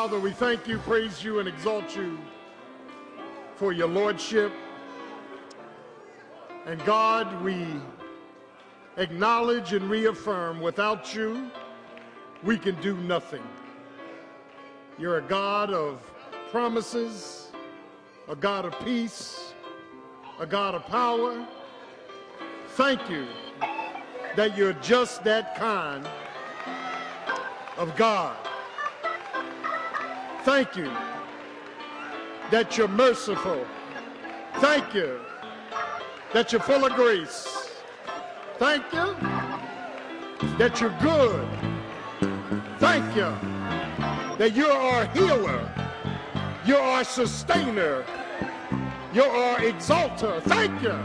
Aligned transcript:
Father, 0.00 0.18
we 0.18 0.30
thank 0.30 0.66
you, 0.66 0.78
praise 0.78 1.22
you, 1.22 1.40
and 1.40 1.46
exalt 1.46 1.94
you 1.94 2.18
for 3.56 3.74
your 3.74 3.86
lordship. 3.86 4.50
And 6.64 6.82
God, 6.86 7.44
we 7.44 7.66
acknowledge 8.96 9.74
and 9.74 9.90
reaffirm 9.90 10.62
without 10.62 11.14
you, 11.14 11.50
we 12.42 12.56
can 12.56 12.80
do 12.80 12.96
nothing. 12.96 13.42
You're 14.98 15.18
a 15.18 15.22
God 15.22 15.70
of 15.70 16.00
promises, 16.50 17.52
a 18.26 18.34
God 18.34 18.64
of 18.64 18.80
peace, 18.82 19.52
a 20.38 20.46
God 20.46 20.74
of 20.74 20.86
power. 20.86 21.46
Thank 22.68 23.10
you 23.10 23.26
that 24.34 24.56
you're 24.56 24.72
just 24.72 25.24
that 25.24 25.56
kind 25.56 26.08
of 27.76 27.94
God. 27.96 28.49
Thank 30.44 30.74
you 30.74 30.90
that 32.50 32.78
you're 32.78 32.88
merciful. 32.88 33.66
Thank 34.54 34.94
you 34.94 35.20
that 36.32 36.50
you're 36.50 36.62
full 36.62 36.84
of 36.84 36.94
grace. 36.94 37.70
Thank 38.58 38.84
you 38.92 39.14
that 40.56 40.80
you're 40.80 40.96
good. 41.00 41.48
Thank 42.78 43.14
you 43.14 43.34
that 44.38 44.52
you're 44.54 44.72
our 44.72 45.04
healer. 45.08 45.70
You're 46.64 46.80
our 46.80 47.04
sustainer. 47.04 48.04
You're 49.12 49.28
our 49.28 49.62
exalter. 49.62 50.40
Thank 50.40 50.82
you. 50.82 50.98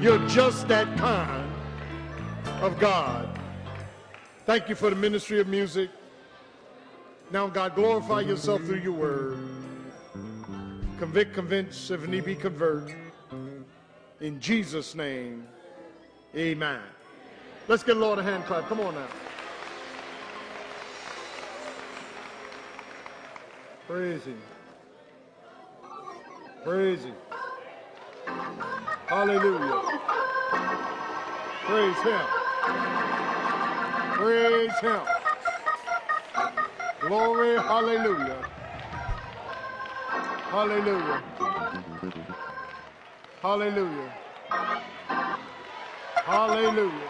You're 0.00 0.26
just 0.28 0.66
that 0.68 0.96
kind 0.96 1.52
of 2.62 2.78
God. 2.78 3.38
Thank 4.46 4.70
you 4.70 4.74
for 4.74 4.88
the 4.88 4.96
ministry 4.96 5.40
of 5.40 5.48
music. 5.48 5.90
Now, 7.30 7.48
God, 7.48 7.74
glorify 7.74 8.20
yourself 8.20 8.62
through 8.62 8.80
your 8.80 8.92
word. 8.92 9.38
Convict, 10.98 11.34
convince, 11.34 11.90
if 11.90 12.06
need 12.06 12.24
be, 12.24 12.34
convert. 12.34 12.94
In 14.20 14.40
Jesus' 14.40 14.94
name, 14.94 15.46
amen. 16.36 16.80
Let's 17.66 17.82
get 17.82 17.96
Lord 17.96 18.18
a 18.18 18.22
hand 18.22 18.44
clap. 18.44 18.68
Come 18.68 18.80
on 18.80 18.94
now. 18.94 19.06
Praise 23.86 24.24
him. 24.24 24.40
Praise 26.62 27.04
him. 27.04 27.14
Hallelujah. 29.06 29.82
Praise 31.66 31.96
him. 31.96 32.20
Praise 34.14 34.78
him. 34.80 35.13
Glory, 37.06 37.56
hallelujah. 37.56 38.42
Hallelujah. 40.50 41.22
Hallelujah. 43.42 44.12
Hallelujah. 46.24 47.08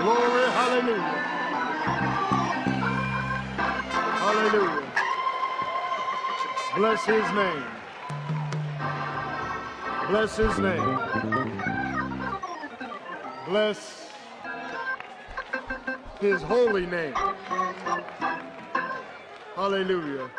Glory, 0.00 0.46
hallelujah. 0.50 1.40
Hallelujah. 4.24 4.92
Bless 6.74 7.04
his 7.04 7.32
name. 7.34 7.64
Bless 10.08 10.36
his 10.36 10.58
name. 10.58 10.98
Bless 13.46 13.99
his 16.20 16.42
holy 16.42 16.86
name. 16.86 17.14
Hallelujah. 19.56 20.30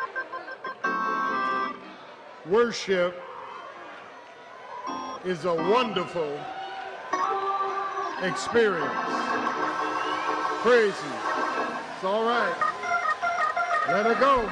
Worship 2.46 3.20
is 5.24 5.44
a 5.44 5.54
wonderful 5.54 6.38
experience. 8.22 8.92
Him. 10.64 11.12
It's 11.94 12.04
all 12.04 12.24
right. 12.24 12.54
Let 13.88 14.06
her 14.06 14.14
go. 14.14 14.42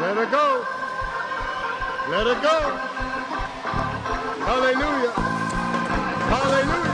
Let 0.00 0.16
her 0.16 0.26
go. 0.26 0.66
Let 2.08 2.26
her 2.26 2.40
go. 2.40 2.76
Hallelujah. 4.44 5.12
Hallelujah. 6.30 6.89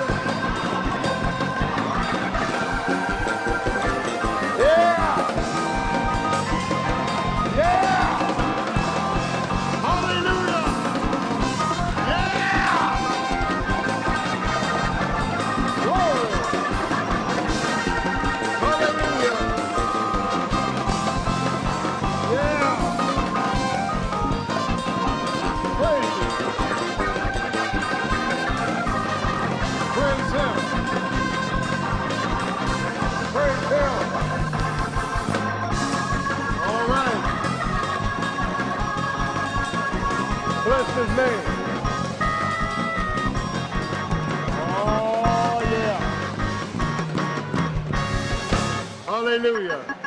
Hallelujah. 49.26 49.98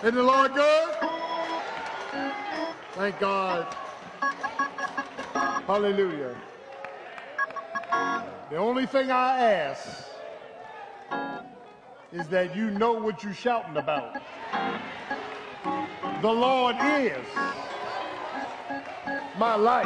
Isn't 0.00 0.14
the 0.14 0.22
Lord 0.22 0.54
good? 0.54 0.94
Thank 2.94 3.20
God. 3.20 3.66
Hallelujah. 5.66 6.36
The 8.48 8.56
only 8.56 8.86
thing 8.86 9.10
I 9.10 9.42
ask 9.42 10.08
is 12.10 12.28
that 12.28 12.56
you 12.56 12.70
know 12.70 12.94
what 12.94 13.22
you're 13.22 13.34
shouting 13.34 13.76
about. 13.76 14.16
The 16.22 16.32
Lord 16.32 16.76
is 16.80 17.26
my 19.36 19.54
life. 19.54 19.84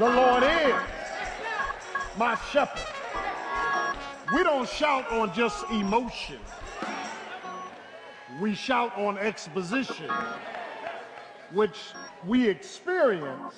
The 0.00 0.10
Lord 0.10 0.42
is 0.42 0.74
my 2.16 2.34
shepherd. 2.52 2.89
We 4.32 4.44
don't 4.44 4.68
shout 4.68 5.10
on 5.10 5.34
just 5.34 5.68
emotion. 5.70 6.38
We 8.40 8.54
shout 8.54 8.96
on 8.96 9.18
exposition, 9.18 10.08
which 11.52 11.76
we 12.24 12.48
experience, 12.48 13.54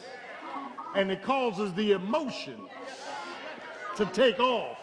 and 0.96 1.10
it 1.10 1.22
causes 1.22 1.74
the 1.74 1.92
emotions 1.92 2.70
to 3.96 4.06
take 4.06 4.40
off. 4.40 4.78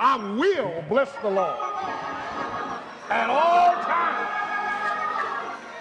I 0.00 0.16
will 0.16 0.82
bless 0.88 1.12
the 1.20 1.28
Lord 1.28 1.58
at 3.10 3.28
all 3.28 3.74
times. 3.82 4.30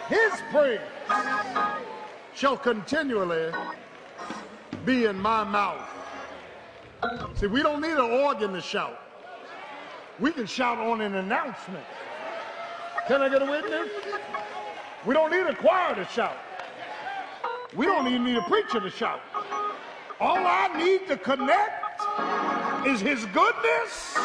His 0.09 0.41
praise 0.51 0.81
shall 2.35 2.57
continually 2.57 3.53
be 4.83 5.05
in 5.05 5.17
my 5.17 5.45
mouth. 5.45 5.92
See, 7.35 7.47
we 7.47 7.61
don't 7.61 7.81
need 7.81 7.93
an 7.93 7.99
organ 7.99 8.53
to 8.53 8.61
shout. 8.61 8.99
We 10.19 10.31
can 10.31 10.45
shout 10.45 10.77
on 10.77 11.01
an 11.01 11.15
announcement. 11.15 11.83
Can 13.07 13.21
I 13.21 13.29
get 13.29 13.41
a 13.41 13.45
witness? 13.45 13.89
We 15.05 15.13
don't 15.13 15.31
need 15.31 15.45
a 15.45 15.55
choir 15.55 15.95
to 15.95 16.05
shout. 16.05 16.37
We 17.75 17.85
don't 17.85 18.07
even 18.07 18.23
need 18.23 18.37
a 18.37 18.43
preacher 18.43 18.79
to 18.79 18.89
shout. 18.89 19.19
All 20.19 20.37
I 20.37 20.69
need 20.77 21.07
to 21.07 21.17
connect 21.17 21.83
is 22.87 23.01
his 23.01 23.25
goodness, 23.25 24.17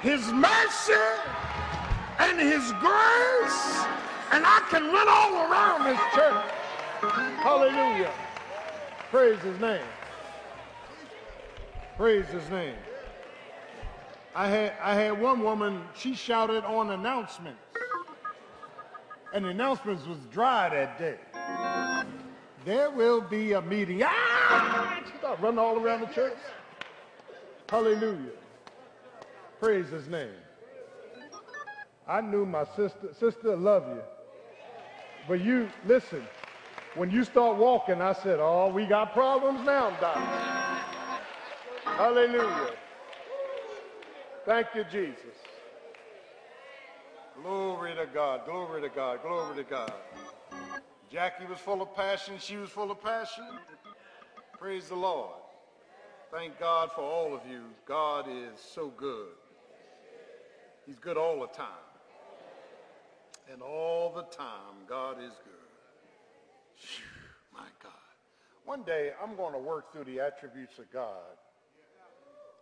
his 0.00 0.32
mercy, 0.32 0.94
and 2.18 2.40
his 2.40 2.72
grace, 2.80 3.84
and 4.32 4.44
I 4.44 4.66
can 4.70 4.84
run 4.92 5.06
all 5.08 5.50
around 5.50 5.84
this 5.84 6.00
church. 6.14 6.44
Hallelujah. 7.42 8.10
Praise 9.10 9.38
his 9.40 9.60
name. 9.60 9.84
Praise 11.96 12.26
his 12.26 12.48
name. 12.50 12.74
I 14.34 14.48
had, 14.48 14.74
I 14.82 14.94
had 14.94 15.18
one 15.18 15.42
woman, 15.42 15.82
she 15.96 16.14
shouted 16.14 16.62
on 16.64 16.90
announcements. 16.90 17.58
And 19.32 19.46
the 19.46 19.48
announcements 19.48 20.06
was 20.06 20.18
dry 20.30 20.68
that 20.68 20.98
day. 20.98 21.16
There 22.66 22.90
will 22.90 23.22
be 23.22 23.52
a 23.52 23.62
meeting. 23.62 24.02
Ah! 24.04 25.00
She 25.06 25.16
started 25.16 25.42
running 25.42 25.58
all 25.58 25.78
around 25.78 26.02
the 26.02 26.08
church. 26.08 26.36
Hallelujah. 27.70 28.32
Praise 29.58 29.88
his 29.88 30.06
name. 30.08 30.28
I 32.06 32.20
knew 32.20 32.44
my 32.44 32.64
sister, 32.76 33.08
sister, 33.18 33.56
love 33.56 33.84
you. 33.88 34.02
But 35.26 35.40
you, 35.40 35.70
listen, 35.86 36.26
when 36.94 37.10
you 37.10 37.24
start 37.24 37.56
walking, 37.56 38.02
I 38.02 38.12
said, 38.12 38.38
oh, 38.38 38.68
we 38.68 38.84
got 38.84 39.14
problems 39.14 39.64
now, 39.64 39.90
Doc. 39.98 40.75
Hallelujah. 41.94 42.74
Thank 44.44 44.68
you, 44.74 44.84
Jesus. 44.90 45.36
Glory 47.42 47.94
to 47.94 48.06
God, 48.06 48.46
glory 48.46 48.80
to 48.82 48.88
God, 48.88 49.20
glory 49.22 49.56
to 49.56 49.62
God. 49.64 49.92
Jackie 51.10 51.46
was 51.46 51.58
full 51.58 51.82
of 51.82 51.94
passion, 51.94 52.34
she 52.38 52.56
was 52.56 52.70
full 52.70 52.90
of 52.90 53.02
passion. 53.02 53.44
Praise 54.58 54.88
the 54.88 54.96
Lord. 54.96 55.36
Thank 56.32 56.58
God 56.58 56.90
for 56.94 57.02
all 57.02 57.34
of 57.34 57.40
you. 57.48 57.62
God 57.86 58.26
is 58.28 58.58
so 58.58 58.88
good. 58.88 59.28
He's 60.86 60.98
good 60.98 61.16
all 61.16 61.40
the 61.40 61.46
time. 61.48 61.66
And 63.52 63.62
all 63.62 64.12
the 64.14 64.24
time, 64.24 64.86
God 64.88 65.18
is 65.18 65.32
good. 65.44 66.78
Whew, 66.78 67.04
my 67.52 67.68
God. 67.82 67.92
One 68.64 68.82
day, 68.82 69.12
I'm 69.22 69.36
going 69.36 69.52
to 69.52 69.58
work 69.58 69.92
through 69.92 70.04
the 70.04 70.20
attributes 70.20 70.78
of 70.78 70.92
God. 70.92 71.36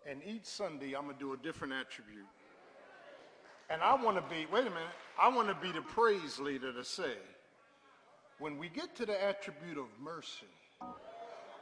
And 0.08 0.20
each 0.26 0.44
Sunday, 0.44 0.94
I'm 0.94 1.04
going 1.04 1.16
to 1.16 1.20
do 1.20 1.32
a 1.32 1.36
different 1.36 1.72
attribute. 1.72 2.26
And 3.70 3.80
I 3.80 3.94
want 3.94 4.16
to 4.16 4.34
be, 4.34 4.46
wait 4.52 4.66
a 4.66 4.70
minute, 4.70 4.94
I 5.20 5.28
want 5.28 5.48
to 5.48 5.54
be 5.54 5.72
the 5.72 5.80
praise 5.80 6.38
leader 6.38 6.72
to 6.72 6.84
say, 6.84 7.14
when 8.38 8.58
we 8.58 8.68
get 8.68 8.94
to 8.96 9.06
the 9.06 9.24
attribute 9.24 9.78
of 9.78 9.86
mercy, 10.02 10.46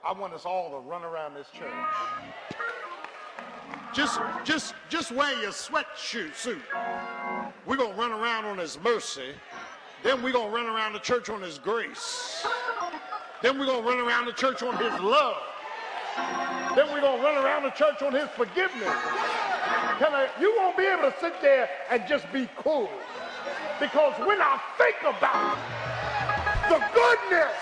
I 0.04 0.12
want 0.12 0.32
us 0.32 0.44
all 0.44 0.70
to 0.70 0.88
run 0.88 1.04
around 1.04 1.34
this 1.34 1.46
church. 1.56 1.70
Just, 3.94 4.18
just, 4.44 4.74
just 4.88 5.12
wear 5.12 5.40
your 5.40 5.52
sweatshirt 5.52 6.34
suit. 6.34 6.62
We're 7.66 7.76
to 7.76 7.92
run 7.96 8.10
around 8.10 8.46
on 8.46 8.58
his 8.58 8.78
mercy. 8.82 9.30
Then 10.02 10.22
we're 10.22 10.32
to 10.32 10.38
run 10.38 10.66
around 10.66 10.94
the 10.94 10.98
church 10.98 11.30
on 11.30 11.40
his 11.40 11.58
grace. 11.58 12.44
Then 13.42 13.58
we're 13.58 13.66
to 13.66 13.82
run 13.86 14.00
around 14.00 14.26
the 14.26 14.32
church 14.32 14.62
on 14.64 14.76
his 14.76 14.98
love. 15.00 15.36
Then 16.76 16.88
we're 16.92 17.00
going 17.00 17.18
to 17.18 17.24
run 17.24 17.44
around 17.44 17.64
the 17.64 17.70
church 17.70 18.02
on 18.02 18.12
his 18.12 18.28
forgiveness. 18.30 18.92
You 20.40 20.54
won't 20.56 20.76
be 20.76 20.84
able 20.84 21.10
to 21.10 21.14
sit 21.20 21.40
there 21.40 21.68
and 21.90 22.02
just 22.08 22.30
be 22.32 22.48
cool. 22.56 22.90
Because 23.78 24.12
when 24.26 24.40
I 24.40 24.60
think 24.78 24.96
about 25.02 25.58
the 26.68 26.78
goodness 26.94 27.52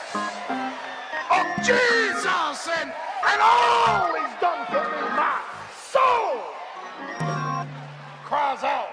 of 1.30 1.46
Jesus 1.64 2.68
and, 2.80 2.92
and 2.92 3.40
all 3.40 4.14
he's 4.14 4.40
done 4.40 4.66
for 4.66 4.84
me, 4.88 5.02
my 5.16 5.40
soul 5.76 6.42
cries 8.24 8.62
out. 8.62 8.88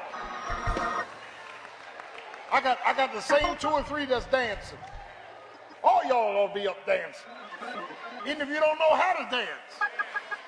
I 2.52 2.62
got, 2.62 2.80
I 2.86 2.94
got 2.94 3.14
the 3.14 3.22
same 3.22 3.56
two 3.58 3.70
or 3.70 3.84
three 3.84 4.06
that's 4.06 4.26
dancing. 4.28 4.78
All 5.88 6.02
y'all 6.04 6.36
ought 6.36 6.54
to 6.54 6.54
be 6.54 6.68
up 6.68 6.86
dancing. 6.86 7.32
Even 8.26 8.42
if 8.42 8.50
you 8.50 8.60
don't 8.60 8.78
know 8.78 8.94
how 8.94 9.14
to 9.14 9.28
dance. 9.32 9.72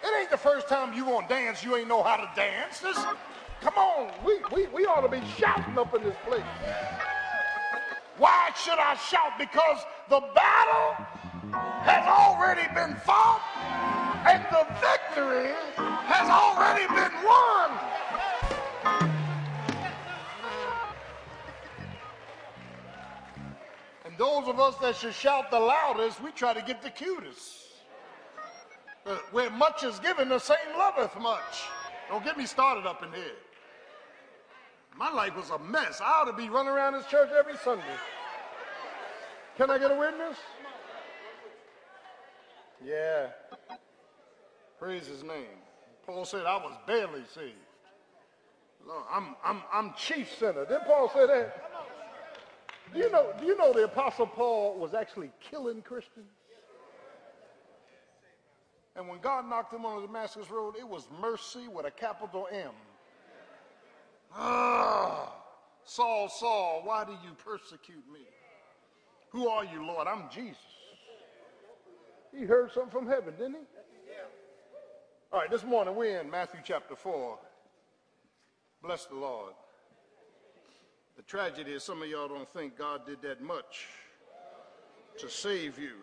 It 0.04 0.20
ain't 0.20 0.30
the 0.30 0.38
first 0.38 0.68
time 0.68 0.94
you 0.94 1.06
want 1.06 1.30
to 1.30 1.36
dance, 1.36 1.64
you 1.64 1.78
ain't 1.78 1.88
know 1.88 2.04
how 2.04 2.18
to 2.18 2.30
dance. 2.36 2.80
This, 2.80 2.98
come 3.62 3.76
on, 3.76 4.12
we, 4.26 4.40
we, 4.52 4.68
we 4.68 4.86
ought 4.86 5.00
to 5.00 5.08
be 5.08 5.26
shouting 5.38 5.78
up 5.78 5.96
in 5.96 6.04
this 6.04 6.16
place. 6.28 6.44
Why 8.18 8.52
should 8.62 8.80
I 8.80 8.96
shout? 8.96 9.40
Because 9.40 9.80
the 10.10 10.20
battle 10.36 11.06
has 11.88 12.06
already 12.06 12.68
been 12.76 12.98
fought 13.06 13.42
and 14.28 14.44
the 14.52 14.68
victory 14.84 15.54
has 16.04 16.28
already 16.28 16.86
been 16.94 17.16
won. 17.24 19.19
Those 24.20 24.50
of 24.50 24.60
us 24.60 24.76
that 24.82 24.98
should 24.98 25.14
shout 25.14 25.50
the 25.50 25.60
loudest, 25.60 26.22
we 26.22 26.32
try 26.32 26.54
to 26.54 26.62
get 26.62 26.84
the 26.84 26.90
cutest. 26.90 27.56
Uh, 29.06 29.16
where 29.32 29.50
much 29.50 29.86
is 29.86 29.98
given, 30.00 30.28
the 30.28 30.38
same 30.38 30.58
loveth 30.78 31.18
much. 31.20 31.64
Don't 32.10 32.24
get 32.24 32.38
me 32.38 32.46
started 32.46 32.86
up 32.86 33.02
in 33.02 33.14
here. 33.14 33.38
My 34.98 35.10
life 35.10 35.38
was 35.38 35.50
a 35.52 35.60
mess. 35.60 36.02
I 36.02 36.22
ought 36.22 36.26
to 36.26 36.34
be 36.34 36.50
running 36.50 36.74
around 36.74 36.94
this 36.94 37.06
church 37.06 37.30
every 37.38 37.56
Sunday. 37.64 37.86
Can 39.58 39.72
I 39.72 39.78
get 39.78 39.90
a 39.90 39.96
witness? 39.96 40.36
Yeah. 42.86 43.28
Praise 44.78 45.08
his 45.08 45.24
name. 45.24 45.60
Paul 46.06 46.26
said, 46.26 46.46
I 46.46 46.58
was 46.58 46.74
barely 46.86 47.24
saved. 47.34 47.56
Lord, 48.86 49.04
I'm, 49.10 49.36
I'm, 49.46 49.62
I'm 49.72 49.94
chief 49.94 50.30
sinner. 50.38 50.66
Did 50.66 50.82
Paul 50.86 51.10
say 51.14 51.26
that? 51.26 51.69
Do 52.94 53.00
you 53.00 53.12
know, 53.12 53.34
do 53.40 53.46
you 53.46 53.56
know 53.56 53.72
the 53.72 53.84
Apostle 53.84 54.28
Paul 54.28 54.78
was 54.80 54.94
actually 54.94 55.32
killing 55.40 55.82
Christians? 55.82 56.32
And 58.96 59.08
when 59.08 59.20
God 59.20 59.48
knocked 59.48 59.74
him 59.74 59.86
on 59.86 60.02
the 60.02 60.08
Damascus 60.08 60.50
Road, 60.50 60.76
it 60.78 60.88
was 60.88 61.08
mercy 61.22 61.68
with 61.68 61.86
a 61.86 61.92
capital 61.92 62.48
M. 62.52 62.72
Ah, 64.36 65.34
Saul, 65.86 66.30
Saul, 66.30 66.82
why 66.84 67.06
do 67.06 67.14
you 67.24 67.34
persecute 67.44 68.04
me? 68.12 68.22
Who 69.30 69.48
are 69.48 69.64
you, 69.64 69.86
Lord? 69.86 70.08
I'm 70.08 70.24
Jesus. 70.30 70.58
He 72.36 72.44
heard 72.46 72.72
something 72.72 72.92
from 72.92 73.08
heaven, 73.08 73.34
didn't 73.38 73.54
he? 73.54 73.68
All 75.32 75.40
right, 75.40 75.50
this 75.50 75.64
morning 75.64 75.96
we're 75.96 76.20
in 76.20 76.30
Matthew 76.30 76.60
chapter 76.64 76.96
4. 76.96 77.38
Bless 78.82 79.06
the 79.06 79.16
Lord. 79.16 79.54
The 81.20 81.24
tragedy 81.24 81.74
is 81.74 81.84
some 81.84 82.02
of 82.02 82.08
y'all 82.08 82.30
don't 82.30 82.48
think 82.54 82.78
God 82.78 83.06
did 83.06 83.22
that 83.24 83.42
much 83.42 83.88
to 85.18 85.30
save 85.30 85.78
you. 85.78 85.96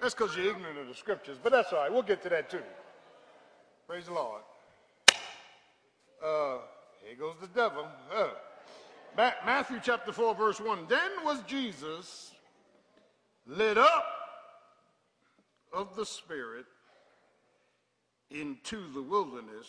That's 0.00 0.12
because 0.12 0.36
you're 0.36 0.50
ignorant 0.50 0.76
of 0.76 0.88
the 0.88 0.94
scriptures, 0.96 1.38
but 1.40 1.52
that's 1.52 1.72
all 1.72 1.78
right. 1.78 1.92
We'll 1.92 2.02
get 2.02 2.20
to 2.24 2.28
that 2.30 2.50
too. 2.50 2.64
Praise 3.86 4.06
the 4.06 4.14
Lord. 4.14 4.42
Uh, 6.20 6.56
here 7.06 7.16
goes 7.16 7.36
the 7.40 7.46
devil. 7.46 7.86
Uh, 8.12 8.30
Matthew 9.16 9.78
chapter 9.80 10.12
4, 10.12 10.34
verse 10.34 10.60
1. 10.60 10.86
Then 10.88 11.10
was 11.24 11.40
Jesus 11.46 12.32
led 13.46 13.78
up 13.78 14.04
of 15.72 15.94
the 15.94 16.04
Spirit 16.04 16.66
into 18.32 18.92
the 18.92 19.02
wilderness 19.02 19.68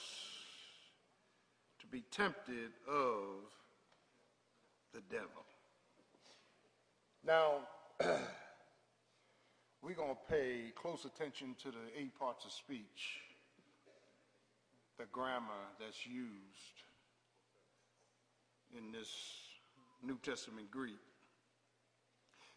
to 1.81 1.85
be 1.85 2.03
tempted 2.09 2.71
of 2.87 3.43
the 4.93 5.01
devil. 5.09 5.45
Now, 7.25 7.67
we're 9.81 9.95
going 9.95 10.15
to 10.15 10.33
pay 10.33 10.71
close 10.75 11.05
attention 11.05 11.55
to 11.63 11.71
the 11.71 11.99
eight 11.99 12.17
parts 12.17 12.45
of 12.45 12.51
speech, 12.51 13.21
the 14.97 15.05
grammar 15.11 15.67
that's 15.79 16.05
used 16.05 16.83
in 18.77 18.91
this 18.91 19.09
New 20.03 20.17
Testament 20.23 20.71
Greek. 20.71 20.99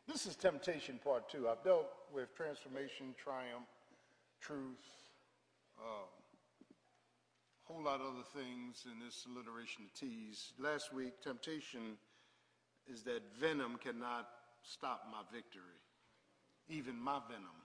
This 0.07 0.27
is 0.27 0.37
temptation 0.37 0.99
part 1.03 1.29
two. 1.29 1.49
I've 1.49 1.62
dealt 1.62 1.87
with 2.12 2.35
transformation, 2.37 3.15
triumph, 3.23 3.69
truth, 4.41 4.85
a 5.79 5.83
uh, 5.83 6.05
whole 7.65 7.83
lot 7.83 8.01
of 8.01 8.07
other 8.09 8.25
things 8.35 8.85
in 8.85 9.05
this 9.05 9.27
alliteration 9.31 9.85
of 9.85 9.95
T's. 9.95 10.53
Last 10.59 10.93
week, 10.93 11.21
temptation 11.23 11.97
is 12.91 13.03
that 13.05 13.23
venom 13.39 13.77
cannot 13.83 14.29
stop 14.62 15.07
my 15.11 15.23
victory. 15.33 15.62
Even 16.69 16.99
my 16.99 17.19
venom 17.29 17.59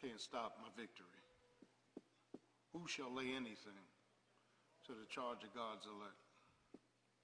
can't 0.00 0.20
stop 0.20 0.58
my 0.60 0.68
victory. 0.76 1.06
Who 2.72 2.86
shall 2.86 3.12
lay 3.14 3.32
anything 3.34 3.84
to 4.86 4.92
the 4.92 5.06
charge 5.08 5.44
of 5.44 5.54
God's 5.54 5.86
elect? 5.86 6.14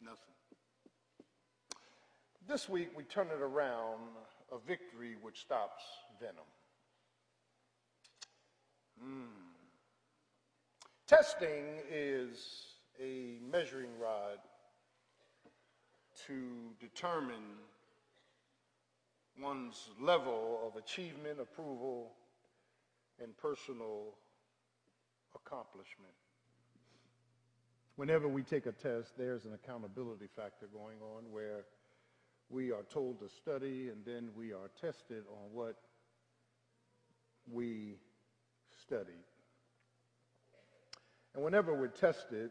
Nothing. 0.00 0.34
This 2.48 2.68
week 2.68 2.90
we 2.96 3.04
turn 3.04 3.28
it 3.28 3.40
around 3.40 4.00
a 4.50 4.58
victory 4.66 5.16
which 5.20 5.40
stops 5.40 5.84
venom. 6.18 6.44
Mm. 9.04 9.52
Testing 11.06 11.64
is 11.90 12.66
a 13.00 13.38
measuring 13.50 13.90
rod 14.00 14.38
to 16.26 16.34
determine 16.80 17.58
one's 19.40 19.88
level 20.00 20.60
of 20.66 20.76
achievement, 20.76 21.40
approval, 21.40 22.12
and 23.22 23.36
personal 23.36 24.14
accomplishment. 25.34 26.12
Whenever 27.96 28.28
we 28.28 28.42
take 28.42 28.66
a 28.66 28.72
test, 28.72 29.12
there's 29.18 29.44
an 29.44 29.52
accountability 29.54 30.26
factor 30.34 30.66
going 30.72 30.98
on 31.16 31.30
where 31.30 31.64
we 32.50 32.70
are 32.70 32.82
told 32.90 33.18
to 33.20 33.28
study 33.28 33.88
and 33.88 34.04
then 34.04 34.28
we 34.36 34.52
are 34.52 34.70
tested 34.80 35.24
on 35.30 35.52
what 35.52 35.76
we 37.50 37.96
studied. 38.80 39.24
And 41.34 41.42
whenever 41.42 41.74
we're 41.74 41.88
tested, 41.88 42.50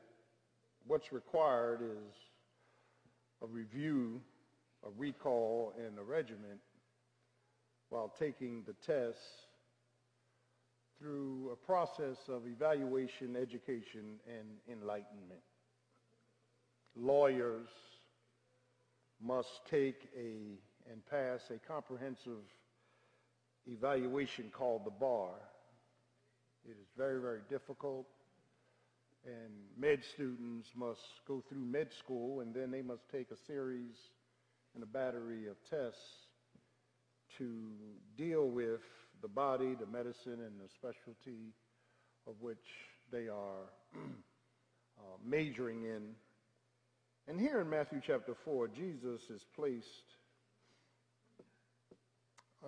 what's 0.88 1.14
required 1.14 1.82
is 1.82 2.16
a 3.42 3.48
review, 3.48 4.22
a 4.86 4.90
recall, 4.98 5.74
and 5.78 5.98
a 5.98 6.04
regiment 6.04 6.60
while 7.90 8.14
taking 8.18 8.64
the 8.66 8.74
tests 8.86 9.48
through 11.00 11.50
a 11.52 11.56
process 11.56 12.18
of 12.30 12.46
evaluation, 12.46 13.36
education, 13.36 14.20
and 14.28 14.48
enlightenment. 14.72 15.42
Lawyers 16.96 17.70
must 19.20 19.66
take 19.70 20.10
a 20.18 20.60
and 20.92 21.06
pass 21.10 21.42
a 21.52 21.60
comprehensive 21.68 22.44
evaluation 23.68 24.50
called 24.52 24.86
the 24.86 24.92
bar. 24.92 25.32
It 26.66 26.72
is 26.72 26.88
very, 26.98 27.22
very 27.22 27.42
difficult. 27.50 28.08
And 29.26 29.52
med 29.78 30.04
students 30.04 30.70
must 30.76 31.26
go 31.28 31.44
through 31.48 31.64
med 31.66 31.94
school 31.94 32.42
and 32.42 32.54
then 32.54 32.72
they 32.72 32.82
must 32.82 33.08
take 33.12 33.30
a 33.32 33.38
series 33.48 33.96
and 34.74 34.84
a 34.84 34.88
battery 34.88 35.48
of 35.48 35.58
tests 35.70 36.28
to 37.38 37.72
deal 38.18 38.48
with 38.48 38.82
the 39.22 39.28
body, 39.28 39.76
the 39.80 39.86
medicine, 39.86 40.40
and 40.40 40.60
the 40.60 40.70
specialty 40.74 41.54
of 42.28 42.34
which 42.40 42.58
they 43.12 43.28
are 43.28 43.70
uh, 43.96 45.18
majoring 45.24 45.84
in. 45.84 46.16
And 47.28 47.40
here 47.40 47.62
in 47.62 47.70
Matthew 47.70 48.02
chapter 48.06 48.34
4, 48.46 48.70
Jesus 48.70 49.22
is 49.30 49.46
placed 49.56 49.88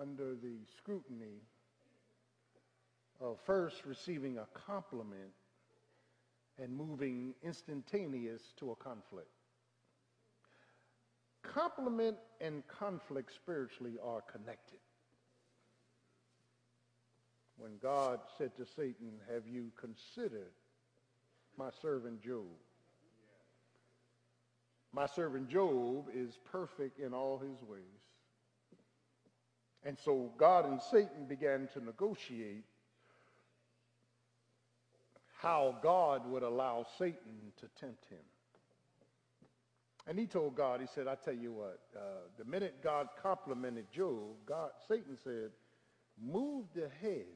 under 0.00 0.34
the 0.34 0.58
scrutiny 0.78 1.42
of 3.20 3.38
first 3.46 3.84
receiving 3.84 4.38
a 4.38 4.46
compliment 4.66 5.32
and 6.62 6.76
moving 6.76 7.34
instantaneous 7.42 8.42
to 8.58 8.70
a 8.70 8.76
conflict. 8.76 9.28
Compliment 11.42 12.16
and 12.40 12.66
conflict 12.68 13.32
spiritually 13.34 13.96
are 14.02 14.22
connected. 14.22 14.78
When 17.56 17.72
God 17.82 18.20
said 18.38 18.56
to 18.56 18.66
Satan, 18.66 19.12
have 19.32 19.46
you 19.46 19.70
considered 19.76 20.52
my 21.56 21.70
servant 21.82 22.22
Job? 22.22 22.46
My 24.92 25.06
servant 25.06 25.48
Job 25.48 26.06
is 26.14 26.38
perfect 26.50 26.98
in 26.98 27.12
all 27.12 27.38
his 27.38 27.62
ways. 27.68 27.82
And 29.84 29.98
so 29.98 30.32
God 30.38 30.66
and 30.66 30.80
Satan 30.80 31.26
began 31.28 31.68
to 31.74 31.84
negotiate 31.84 32.64
how 35.44 35.76
God 35.82 36.26
would 36.30 36.42
allow 36.42 36.86
Satan 36.98 37.52
to 37.60 37.68
tempt 37.78 38.06
him. 38.08 38.18
And 40.06 40.18
he 40.18 40.26
told 40.26 40.56
God, 40.56 40.80
he 40.80 40.86
said, 40.86 41.06
I 41.06 41.16
tell 41.16 41.34
you 41.34 41.52
what, 41.52 41.80
uh, 41.94 42.00
the 42.38 42.44
minute 42.46 42.76
God 42.82 43.08
complimented 43.22 43.90
Job, 43.92 44.36
God, 44.46 44.70
Satan 44.88 45.18
said, 45.22 45.50
move 46.20 46.64
the 46.74 46.88
hedge 47.02 47.26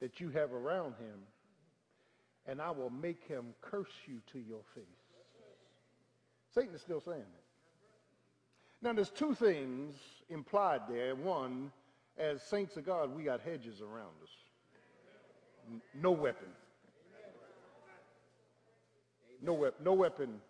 that 0.00 0.20
you 0.20 0.30
have 0.30 0.52
around 0.52 0.94
him, 0.94 1.20
and 2.46 2.62
I 2.62 2.70
will 2.70 2.90
make 2.90 3.24
him 3.24 3.46
curse 3.60 3.92
you 4.06 4.20
to 4.32 4.38
your 4.38 4.62
face. 4.74 4.84
Satan 6.54 6.74
is 6.74 6.80
still 6.80 7.00
saying 7.00 7.18
that. 7.18 8.86
Now, 8.86 8.94
there's 8.94 9.10
two 9.10 9.34
things 9.34 9.96
implied 10.30 10.82
there. 10.88 11.14
One, 11.14 11.72
as 12.16 12.42
saints 12.42 12.76
of 12.76 12.86
God, 12.86 13.14
we 13.14 13.24
got 13.24 13.40
hedges 13.40 13.82
around 13.82 14.14
us 14.22 14.30
no 15.94 16.12
weapon. 16.12 16.48
No, 19.40 19.52
weapon. 19.52 19.84
no 19.84 19.92
weapon 19.92 20.40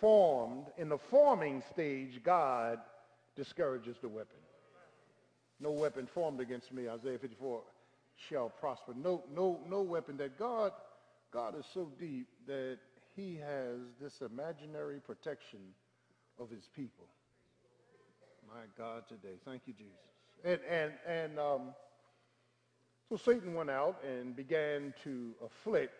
formed. 0.00 0.66
In 0.76 0.88
the 0.88 0.98
forming 0.98 1.62
stage, 1.72 2.20
God 2.22 2.78
discourages 3.36 3.96
the 4.00 4.08
weapon. 4.08 4.38
No 5.60 5.70
weapon 5.70 6.06
formed 6.06 6.40
against 6.40 6.72
me, 6.72 6.88
Isaiah 6.88 7.18
54, 7.18 7.62
shall 8.28 8.48
prosper. 8.48 8.92
No, 8.94 9.24
no, 9.34 9.60
no 9.68 9.82
weapon 9.82 10.16
that 10.18 10.38
God, 10.38 10.72
God 11.32 11.58
is 11.58 11.64
so 11.72 11.90
deep 11.98 12.26
that 12.46 12.78
he 13.16 13.36
has 13.36 13.78
this 14.00 14.20
imaginary 14.20 15.00
protection 15.00 15.60
of 16.38 16.50
his 16.50 16.68
people. 16.74 17.06
My 18.46 18.64
God 18.76 19.04
today. 19.08 19.36
Thank 19.44 19.62
you, 19.66 19.72
Jesus. 19.72 19.92
And, 20.44 20.60
and, 20.68 20.92
and 21.08 21.38
um, 21.38 21.62
so 23.08 23.16
Satan 23.16 23.54
went 23.54 23.70
out 23.70 24.02
and 24.04 24.34
began 24.34 24.94
to 25.04 25.34
afflict 25.44 25.94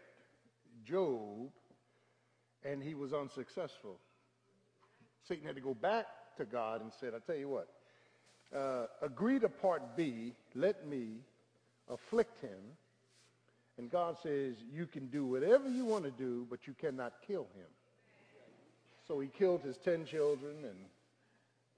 Job, 0.84 1.50
and 2.64 2.82
he 2.82 2.94
was 2.94 3.12
unsuccessful. 3.12 3.98
Satan 5.26 5.46
had 5.46 5.54
to 5.56 5.60
go 5.60 5.74
back 5.74 6.06
to 6.36 6.44
God 6.44 6.80
and 6.80 6.92
said, 6.92 7.12
I 7.14 7.18
tell 7.18 7.36
you 7.36 7.48
what, 7.48 7.68
uh, 8.54 8.86
agree 9.02 9.38
to 9.40 9.48
part 9.48 9.96
B, 9.96 10.32
let 10.54 10.86
me 10.86 11.18
afflict 11.88 12.40
him. 12.40 12.58
And 13.76 13.90
God 13.90 14.16
says, 14.22 14.54
you 14.72 14.86
can 14.86 15.06
do 15.08 15.26
whatever 15.26 15.68
you 15.68 15.84
want 15.84 16.04
to 16.04 16.10
do, 16.10 16.46
but 16.48 16.66
you 16.66 16.74
cannot 16.74 17.14
kill 17.26 17.46
him. 17.56 17.66
So 19.06 19.20
he 19.20 19.28
killed 19.28 19.62
his 19.62 19.76
10 19.78 20.06
children 20.06 20.56
and 20.64 20.76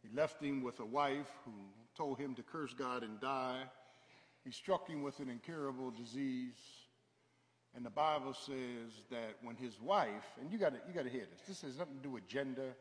he 0.03 0.15
left 0.15 0.43
him 0.43 0.63
with 0.63 0.79
a 0.81 0.85
wife 0.85 1.31
who 1.45 1.53
told 1.97 2.19
him 2.19 2.35
to 2.35 2.43
curse 2.43 2.75
God 2.75 3.03
and 3.03 3.21
die. 3.21 3.63
He 4.47 4.53
struck 4.53 4.89
him 4.89 5.03
with 5.03 5.19
an 5.19 5.29
incurable 5.29 5.91
disease. 5.91 6.55
And 7.75 7.85
the 7.85 7.91
Bible 7.91 8.33
says 8.33 8.93
that 9.11 9.37
when 9.43 9.57
his 9.57 9.81
wife, 9.81 10.25
and 10.41 10.53
you 10.53 10.57
got 10.57 10.73
you 10.73 11.03
to 11.03 11.11
hear 11.11 11.27
this. 11.27 11.41
This 11.49 11.63
has 11.63 11.79
nothing 11.79 11.97
to 11.97 12.03
do 12.03 12.11
with 12.11 12.29
gender. 12.29 12.77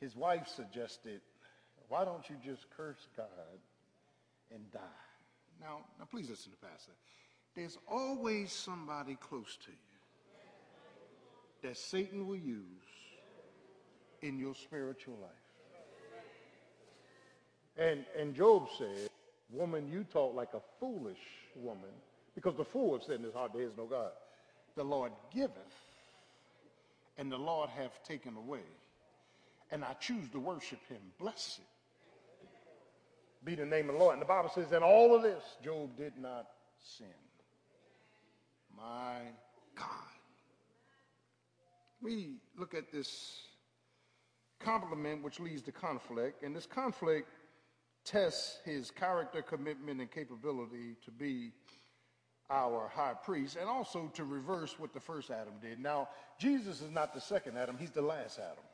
His 0.00 0.16
wife 0.16 0.48
suggested, 0.48 1.20
"Why 1.88 2.06
don't 2.06 2.28
you 2.30 2.36
just 2.42 2.70
curse 2.70 3.06
God 3.14 3.60
and 4.50 4.72
die?" 4.72 4.80
Now, 5.60 5.84
now 5.98 6.06
please 6.06 6.30
listen 6.30 6.52
to 6.52 6.58
Pastor. 6.58 6.92
There's 7.54 7.76
always 7.86 8.50
somebody 8.50 9.16
close 9.16 9.56
to 9.58 9.72
you 9.72 9.78
that 11.60 11.76
Satan 11.76 12.26
will 12.26 12.34
use 12.34 12.88
in 14.22 14.38
your 14.38 14.54
spiritual 14.54 15.18
life. 15.18 15.30
And 17.76 18.06
and 18.16 18.34
Job 18.34 18.70
said, 18.78 19.10
Woman, 19.50 19.88
you 19.88 20.04
talk 20.04 20.34
like 20.34 20.54
a 20.54 20.60
foolish 20.80 21.18
woman, 21.54 21.90
because 22.34 22.56
the 22.56 22.64
fool 22.64 23.00
said 23.06 23.16
in 23.16 23.24
his 23.24 23.34
heart, 23.34 23.52
There 23.52 23.62
is 23.62 23.76
no 23.76 23.86
God. 23.86 24.10
The 24.76 24.84
Lord 24.84 25.12
giveth, 25.32 25.52
and 27.18 27.30
the 27.30 27.38
Lord 27.38 27.70
hath 27.70 28.02
taken 28.06 28.36
away. 28.36 28.64
And 29.70 29.84
I 29.84 29.94
choose 29.94 30.28
to 30.30 30.40
worship 30.40 30.80
him. 30.88 31.00
Blessed 31.18 31.60
be 33.44 33.54
the 33.54 33.66
name 33.66 33.88
of 33.88 33.96
the 33.96 34.00
Lord. 34.00 34.14
And 34.14 34.22
the 34.22 34.26
Bible 34.26 34.50
says, 34.54 34.72
In 34.72 34.82
all 34.82 35.14
of 35.14 35.22
this, 35.22 35.42
Job 35.62 35.96
did 35.96 36.14
not 36.18 36.46
sin. 36.80 37.06
My 38.76 39.18
God. 39.76 39.86
We 42.02 42.36
look 42.58 42.74
at 42.74 42.90
this 42.92 43.40
compliment 44.60 45.22
which 45.22 45.40
leads 45.40 45.62
to 45.62 45.72
conflict, 45.72 46.42
and 46.42 46.56
this 46.56 46.66
conflict 46.66 47.28
tests 48.04 48.58
his 48.64 48.90
character, 48.90 49.42
commitment, 49.42 50.00
and 50.00 50.10
capability 50.10 50.96
to 51.04 51.10
be 51.10 51.52
our 52.50 52.88
high 52.94 53.14
priest, 53.14 53.56
and 53.58 53.68
also 53.68 54.10
to 54.14 54.24
reverse 54.24 54.78
what 54.78 54.92
the 54.92 55.00
first 55.00 55.30
Adam 55.30 55.54
did. 55.62 55.80
Now, 55.80 56.08
Jesus 56.38 56.82
is 56.82 56.90
not 56.90 57.14
the 57.14 57.20
second 57.20 57.56
Adam, 57.56 57.76
he's 57.78 57.90
the 57.90 58.02
last 58.02 58.38
Adam. 58.38 58.64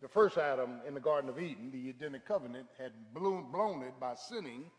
The 0.00 0.08
first 0.08 0.38
Adam 0.38 0.80
in 0.86 0.94
the 0.94 1.00
Garden 1.00 1.28
of 1.28 1.40
Eden, 1.40 1.72
the 1.72 1.90
Edenic 1.90 2.24
covenant, 2.24 2.66
had 2.78 2.92
blown, 3.12 3.50
blown 3.50 3.82
it 3.82 3.98
by 3.98 4.14
sinning, 4.14 4.70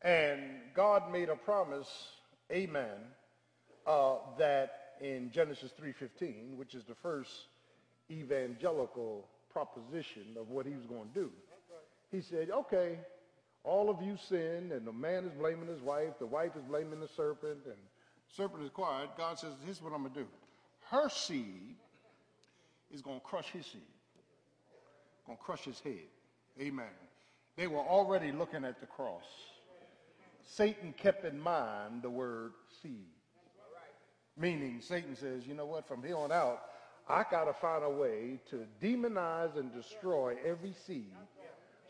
and 0.00 0.40
God 0.74 1.12
made 1.12 1.28
a 1.28 1.36
promise, 1.36 1.88
amen, 2.50 2.96
uh, 3.86 4.14
that 4.38 4.94
in 5.02 5.30
Genesis 5.30 5.72
3.15, 5.78 6.56
which 6.56 6.74
is 6.74 6.84
the 6.84 6.94
first 6.94 7.30
evangelical 8.10 9.28
proposition 9.58 10.36
of 10.38 10.50
what 10.50 10.66
he 10.66 10.74
was 10.74 10.86
going 10.86 11.08
to 11.12 11.20
do. 11.20 11.30
He 12.10 12.20
said, 12.20 12.50
okay, 12.50 12.98
all 13.64 13.90
of 13.90 14.00
you 14.00 14.16
sin, 14.28 14.70
and 14.72 14.86
the 14.86 14.92
man 14.92 15.24
is 15.24 15.32
blaming 15.32 15.68
his 15.68 15.82
wife, 15.82 16.18
the 16.18 16.26
wife 16.26 16.52
is 16.56 16.62
blaming 16.62 17.00
the 17.00 17.08
serpent, 17.08 17.58
and 17.66 17.76
serpent 18.36 18.62
is 18.62 18.70
quiet. 18.70 19.10
God 19.18 19.38
says, 19.38 19.50
here's 19.64 19.82
what 19.82 19.92
I'm 19.92 20.02
going 20.02 20.14
to 20.14 20.20
do. 20.20 20.26
Her 20.90 21.08
seed 21.08 21.74
is 22.92 23.02
going 23.02 23.18
to 23.18 23.26
crush 23.26 23.50
his 23.50 23.66
seed, 23.66 23.82
going 25.26 25.36
to 25.36 25.44
crush 25.44 25.64
his 25.64 25.80
head. 25.80 26.08
Amen. 26.60 26.86
They 27.56 27.66
were 27.66 27.78
already 27.78 28.32
looking 28.32 28.64
at 28.64 28.80
the 28.80 28.86
cross. 28.86 29.24
Satan 30.46 30.94
kept 30.96 31.24
in 31.24 31.38
mind 31.38 32.02
the 32.02 32.10
word 32.10 32.52
seed. 32.82 33.06
Meaning, 34.38 34.80
Satan 34.80 35.16
says, 35.16 35.46
you 35.46 35.54
know 35.54 35.66
what, 35.66 35.86
from 35.88 36.02
here 36.02 36.16
on 36.16 36.30
out, 36.30 36.62
I 37.10 37.24
got 37.30 37.44
to 37.44 37.54
find 37.54 37.84
a 37.84 37.90
way 37.90 38.38
to 38.50 38.66
demonize 38.82 39.56
and 39.56 39.72
destroy 39.72 40.36
every 40.44 40.74
seed 40.86 41.14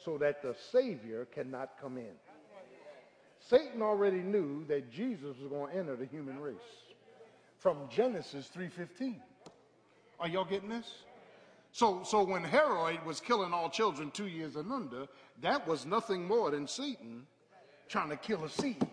so 0.04 0.16
that 0.18 0.42
the 0.42 0.54
Savior 0.70 1.26
cannot 1.34 1.70
come 1.80 1.98
in. 1.98 2.14
Satan 3.40 3.82
already 3.82 4.20
knew 4.20 4.64
that 4.66 4.92
Jesus 4.92 5.36
was 5.40 5.48
going 5.50 5.72
to 5.72 5.78
enter 5.78 5.96
the 5.96 6.04
human 6.06 6.38
race 6.38 6.56
from 7.58 7.88
Genesis 7.90 8.48
3.15. 8.54 9.16
Are 10.20 10.28
y'all 10.28 10.44
getting 10.44 10.68
this? 10.68 11.02
So, 11.72 12.02
so 12.04 12.22
when 12.22 12.44
Herod 12.44 13.04
was 13.04 13.20
killing 13.20 13.52
all 13.52 13.70
children 13.70 14.10
two 14.10 14.26
years 14.26 14.56
and 14.56 14.70
under, 14.72 15.06
that 15.42 15.66
was 15.66 15.86
nothing 15.86 16.26
more 16.26 16.50
than 16.50 16.66
Satan 16.66 17.26
trying 17.88 18.10
to 18.10 18.16
kill 18.16 18.44
a 18.44 18.48
seed. 18.48 18.86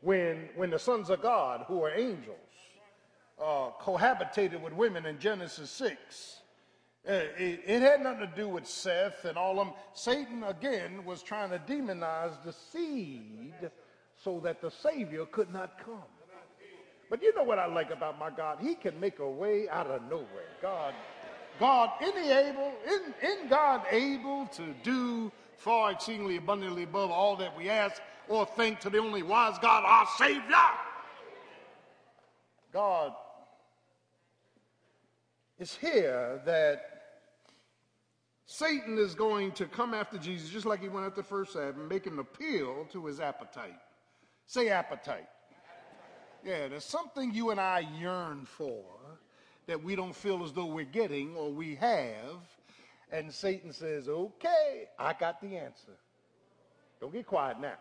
When, 0.00 0.48
when 0.56 0.70
the 0.70 0.78
sons 0.78 1.10
of 1.10 1.20
God, 1.20 1.64
who 1.66 1.82
are 1.82 1.94
angels, 1.94 2.36
uh, 3.40 3.70
cohabitated 3.80 4.60
with 4.60 4.72
women 4.72 5.06
in 5.06 5.18
Genesis 5.18 5.70
6, 5.70 6.40
uh, 7.08 7.12
it, 7.12 7.62
it, 7.66 7.80
had 7.80 8.02
nothing 8.02 8.28
to 8.28 8.32
do 8.36 8.46
with 8.48 8.66
Seth 8.66 9.24
and 9.24 9.38
all 9.38 9.58
of 9.58 9.68
them. 9.68 9.74
Satan, 9.94 10.44
again, 10.44 11.04
was 11.04 11.22
trying 11.22 11.50
to 11.50 11.58
demonize 11.58 12.42
the 12.44 12.52
seed 12.52 13.70
so 14.22 14.40
that 14.40 14.60
the 14.60 14.70
Savior 14.70 15.24
could 15.24 15.50
not 15.52 15.82
come. 15.82 16.02
But 17.08 17.22
you 17.22 17.34
know 17.34 17.42
what 17.42 17.58
I 17.58 17.66
like 17.66 17.90
about 17.90 18.18
my 18.18 18.30
God? 18.30 18.58
He 18.60 18.74
can 18.74 19.00
make 19.00 19.18
a 19.18 19.28
way 19.28 19.68
out 19.68 19.86
of 19.86 20.02
nowhere. 20.10 20.50
God, 20.62 20.94
God, 21.58 21.90
isn't 22.02 22.22
he 22.22 22.30
able? 22.30 22.72
Isn't, 22.86 23.14
isn't 23.22 23.50
God 23.50 23.82
able 23.90 24.46
to 24.48 24.74
do 24.84 25.32
far 25.56 25.92
exceedingly 25.92 26.36
abundantly 26.36 26.84
above 26.84 27.10
all 27.10 27.34
that 27.36 27.56
we 27.56 27.68
ask 27.68 28.00
or 28.28 28.46
think 28.46 28.78
to 28.80 28.90
the 28.90 28.98
only 28.98 29.22
wise 29.22 29.58
God, 29.58 29.84
our 29.84 30.06
Savior? 30.18 30.56
God 32.72 33.12
is 35.60 35.76
here 35.76 36.40
that 36.46 37.02
Satan 38.46 38.96
is 38.96 39.14
going 39.14 39.52
to 39.52 39.66
come 39.66 39.92
after 39.92 40.16
Jesus 40.16 40.48
just 40.48 40.64
like 40.64 40.80
he 40.80 40.88
went 40.88 41.06
after 41.06 41.20
the 41.20 41.28
first 41.28 41.54
Adam, 41.54 41.86
make 41.86 42.06
an 42.06 42.18
appeal 42.18 42.86
to 42.92 43.06
his 43.06 43.20
appetite. 43.20 43.78
Say 44.46 44.70
appetite. 44.70 45.28
Yeah, 46.44 46.68
there's 46.68 46.84
something 46.84 47.32
you 47.34 47.50
and 47.50 47.60
I 47.60 47.86
yearn 48.00 48.46
for 48.46 48.82
that 49.66 49.80
we 49.84 49.94
don't 49.94 50.16
feel 50.16 50.42
as 50.42 50.52
though 50.52 50.66
we're 50.66 50.84
getting 50.86 51.36
or 51.36 51.52
we 51.52 51.74
have. 51.74 52.40
And 53.12 53.32
Satan 53.32 53.72
says, 53.72 54.08
okay, 54.08 54.88
I 54.98 55.12
got 55.12 55.42
the 55.42 55.56
answer. 55.58 55.92
Don't 57.00 57.12
get 57.12 57.26
quiet 57.26 57.60
now. 57.60 57.74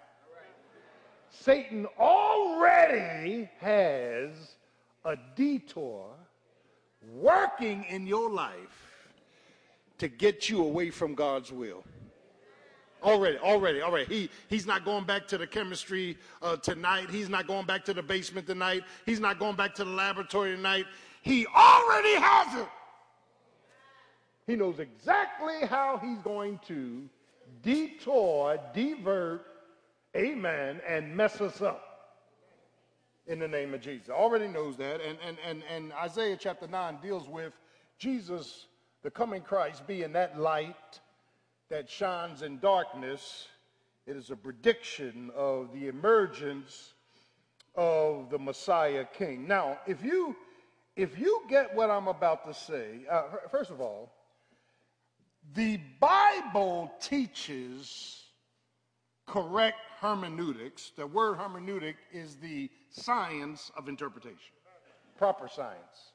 Satan 1.29 1.87
already 1.97 3.49
has 3.59 4.55
a 5.05 5.15
detour 5.35 6.09
working 7.13 7.85
in 7.89 8.07
your 8.07 8.29
life 8.29 9.11
to 9.97 10.07
get 10.07 10.49
you 10.49 10.63
away 10.63 10.89
from 10.89 11.13
God's 11.15 11.51
will. 11.51 11.83
Already, 13.01 13.37
already, 13.37 13.81
already. 13.81 14.13
He, 14.13 14.29
he's 14.49 14.65
not 14.65 14.83
going 14.83 15.05
back 15.05 15.25
to 15.27 15.37
the 15.37 15.47
chemistry 15.47 16.17
uh, 16.41 16.57
tonight. 16.57 17.09
He's 17.09 17.29
not 17.29 17.47
going 17.47 17.65
back 17.65 17.85
to 17.85 17.93
the 17.93 18.03
basement 18.03 18.45
tonight. 18.45 18.83
He's 19.05 19.21
not 19.21 19.39
going 19.39 19.55
back 19.55 19.73
to 19.75 19.85
the 19.85 19.91
laboratory 19.91 20.55
tonight. 20.55 20.85
He 21.21 21.45
already 21.47 22.15
has 22.15 22.61
it. 22.61 22.67
He 24.47 24.55
knows 24.55 24.79
exactly 24.79 25.65
how 25.67 25.97
he's 26.03 26.19
going 26.19 26.59
to 26.67 27.07
detour, 27.61 28.59
divert, 28.73 29.45
amen, 30.15 30.81
and 30.87 31.15
mess 31.15 31.39
us 31.39 31.61
up 31.61 31.88
in 33.29 33.39
the 33.39 33.47
name 33.47 33.75
of 33.75 33.79
Jesus. 33.79 34.09
Already 34.09 34.47
knows 34.47 34.75
that. 34.77 34.99
And, 35.01 35.17
and, 35.25 35.37
and, 35.47 35.63
and 35.73 35.93
Isaiah 35.93 36.35
chapter 36.37 36.67
9 36.67 36.97
deals 37.01 37.29
with 37.29 37.53
Jesus, 37.99 38.65
the 39.03 39.11
coming 39.11 39.43
Christ, 39.43 39.85
being 39.87 40.11
that 40.13 40.37
light 40.39 40.99
that 41.69 41.87
shines 41.89 42.41
in 42.41 42.59
darkness. 42.59 43.47
It 44.07 44.17
is 44.17 44.31
a 44.31 44.35
prediction 44.35 45.31
of 45.35 45.71
the 45.73 45.87
emergence 45.87 46.93
of 47.75 48.31
the 48.31 48.39
Messiah 48.39 49.05
King. 49.05 49.47
Now, 49.47 49.77
if 49.85 50.03
you 50.03 50.35
if 50.95 51.17
you 51.17 51.43
get 51.47 51.73
what 51.73 51.89
I'm 51.89 52.09
about 52.09 52.45
to 52.45 52.53
say, 52.53 53.05
uh, 53.09 53.23
first 53.49 53.69
of 53.69 53.79
all, 53.79 54.11
the 55.53 55.79
Bible 55.99 56.91
teaches 56.99 58.23
correct 59.25 59.77
hermeneutics. 60.01 60.91
The 60.95 61.07
word 61.07 61.37
hermeneutic 61.37 61.95
is 62.11 62.35
the 62.35 62.69
science 62.89 63.71
of 63.77 63.89
interpretation, 63.89 64.53
proper 65.17 65.47
science. 65.47 66.13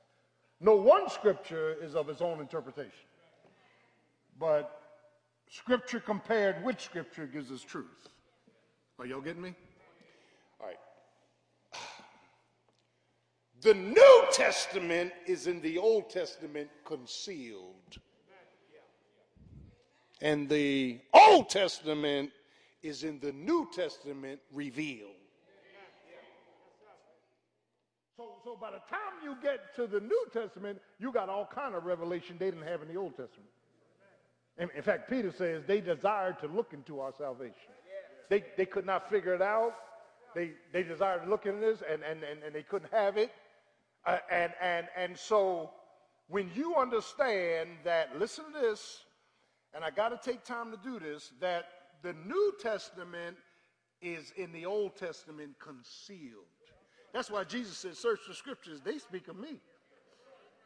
No 0.61 0.77
one 0.77 1.09
scripture 1.09 1.77
is 1.83 1.95
of 1.95 2.09
its 2.09 2.23
own 2.23 2.41
interpretation, 2.41 3.07
but 4.39 4.81
Scripture 5.55 6.01
compared 6.01 6.65
with 6.65 6.81
Scripture 6.81 7.27
gives 7.27 7.53
us 7.53 7.63
truth. 7.63 8.09
Are 8.99 9.07
y'all 9.07 9.21
getting 9.21 9.43
me? 9.43 9.55
All 10.61 10.67
right. 10.67 10.77
The 13.61 13.75
New 13.75 14.25
Testament 14.33 15.13
is 15.27 15.47
in 15.47 15.61
the 15.61 15.79
Old 15.79 16.11
Testament 16.11 16.69
concealed. 16.85 17.99
And 20.21 20.49
the 20.49 21.01
Old 21.13 21.51
Testament 21.51 22.31
is 22.85 23.03
in 23.03 23.19
the 23.19 23.33
New 23.33 23.67
Testament 23.75 24.39
revealed. 24.53 25.11
So, 28.17 28.35
so 28.45 28.57
by 28.61 28.71
the 28.71 28.83
time 28.89 29.25
you 29.25 29.37
get 29.43 29.75
to 29.75 29.89
the 29.89 30.01
New 30.01 30.27
Testament, 30.33 30.81
you 31.01 31.11
got 31.11 31.29
all 31.29 31.49
kind 31.53 31.75
of 31.75 31.85
revelation 31.85 32.37
they 32.39 32.51
didn't 32.51 32.69
have 32.69 32.83
in 32.83 32.89
the 32.89 32.97
Old 32.97 33.17
Testament. 33.17 33.51
In, 34.59 34.69
in 34.77 34.83
fact, 34.83 35.11
Peter 35.11 35.33
says 35.33 35.65
they 35.67 35.81
desired 35.81 36.39
to 36.41 36.47
look 36.47 36.73
into 36.73 37.01
our 37.01 37.13
salvation. 37.17 37.73
They, 38.29 38.45
they 38.57 38.67
could 38.67 38.87
not 38.87 39.11
figure 39.11 39.35
it 39.35 39.43
out. 39.43 39.75
They, 40.35 40.53
they 40.73 40.83
desired 40.83 41.25
to 41.25 41.31
look 41.31 41.47
into 41.47 41.61
this 41.61 41.83
and, 41.91 42.03
and, 42.03 42.23
and, 42.23 42.43
and 42.45 42.55
they 42.55 42.63
couldn't 42.63 42.93
have 42.93 43.17
it. 43.17 43.33
Uh, 44.07 44.19
and, 44.31 44.53
and, 44.61 44.87
and 44.97 45.19
so 45.19 45.71
when 46.29 46.51
you 46.55 46.77
understand 46.77 47.71
that, 47.85 48.19
listen 48.19 48.45
to 48.53 48.61
this, 48.61 49.01
and 49.75 49.83
I 49.83 49.91
got 49.91 50.11
to 50.11 50.31
take 50.31 50.45
time 50.45 50.71
to 50.71 50.77
do 50.77 51.01
this, 51.01 51.33
that 51.41 51.67
the 52.05 52.15
New 52.27 52.53
Testament 52.61 53.37
is 54.03 54.33
in 54.37 54.53
the 54.53 54.67
Old 54.67 54.95
Testament 54.95 55.57
concealed. 55.59 56.45
That's 57.15 57.31
why 57.31 57.45
Jesus 57.45 57.79
said, 57.79 57.97
search 57.97 58.21
the 58.29 58.35
scriptures, 58.35 58.81
they 58.85 58.99
speak 58.99 59.29
of 59.29 59.37
me. 59.37 59.61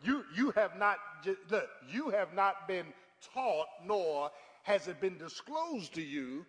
You, 0.02 0.24
you 0.36 0.50
have 0.56 0.76
not, 0.76 0.96
look, 1.50 1.68
you 1.88 2.10
have 2.10 2.34
not 2.34 2.66
been 2.66 2.86
taught, 3.32 3.66
nor 3.86 4.30
has 4.64 4.88
it 4.88 5.00
been 5.00 5.16
disclosed 5.16 5.94
to 5.94 6.02
you, 6.02 6.44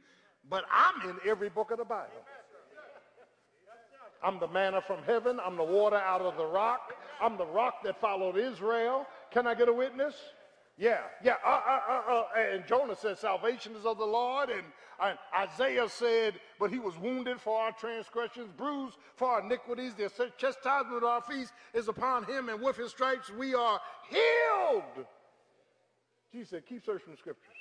but 0.49 0.65
I'm 0.71 1.10
in 1.10 1.17
every 1.25 1.49
book 1.49 1.69
of 1.71 1.78
the 1.78 1.86
Bible. 1.86 2.10
I'm 4.23 4.39
the 4.39 4.47
manna 4.47 4.82
from 4.82 5.04
heaven. 5.04 5.39
I'm 5.43 5.56
the 5.56 5.63
water 5.63 5.97
out 5.97 6.21
of 6.21 6.36
the 6.36 6.45
rock. 6.45 6.93
I'm 7.21 7.38
the 7.38 7.45
rock 7.45 7.84
that 7.84 8.02
followed 8.02 8.38
Israel. 8.38 9.06
Can 9.32 9.45
I 9.45 9.54
get 9.54 9.69
a 9.69 9.73
witness? 9.73 10.15
Yeah, 10.79 10.99
yeah. 11.21 11.35
Uh, 11.45 11.59
uh, 11.67 11.79
uh, 11.89 12.11
uh 12.11 12.23
and 12.53 12.65
Jonah 12.65 12.95
said, 12.95 13.17
Salvation 13.17 13.75
is 13.75 13.85
of 13.85 13.97
the 13.97 14.05
Lord. 14.05 14.49
And 14.49 14.63
uh, 14.97 15.13
Isaiah 15.37 15.89
said, 15.89 16.35
But 16.57 16.71
he 16.71 16.79
was 16.79 16.97
wounded 16.97 17.41
for 17.41 17.59
our 17.59 17.73
transgressions, 17.73 18.49
bruised 18.55 18.95
for 19.17 19.27
our 19.27 19.41
iniquities. 19.41 19.93
The 19.93 20.09
chastisement 20.37 21.03
of 21.03 21.03
our 21.03 21.21
feet 21.21 21.51
is 21.73 21.89
upon 21.89 22.23
him, 22.23 22.47
and 22.47 22.61
with 22.61 22.77
his 22.77 22.91
stripes 22.91 23.29
we 23.29 23.53
are 23.53 23.81
healed. 24.09 25.05
Jesus 26.31 26.49
said, 26.49 26.65
keep 26.65 26.85
searching 26.85 27.11
the 27.11 27.17
scriptures. 27.17 27.55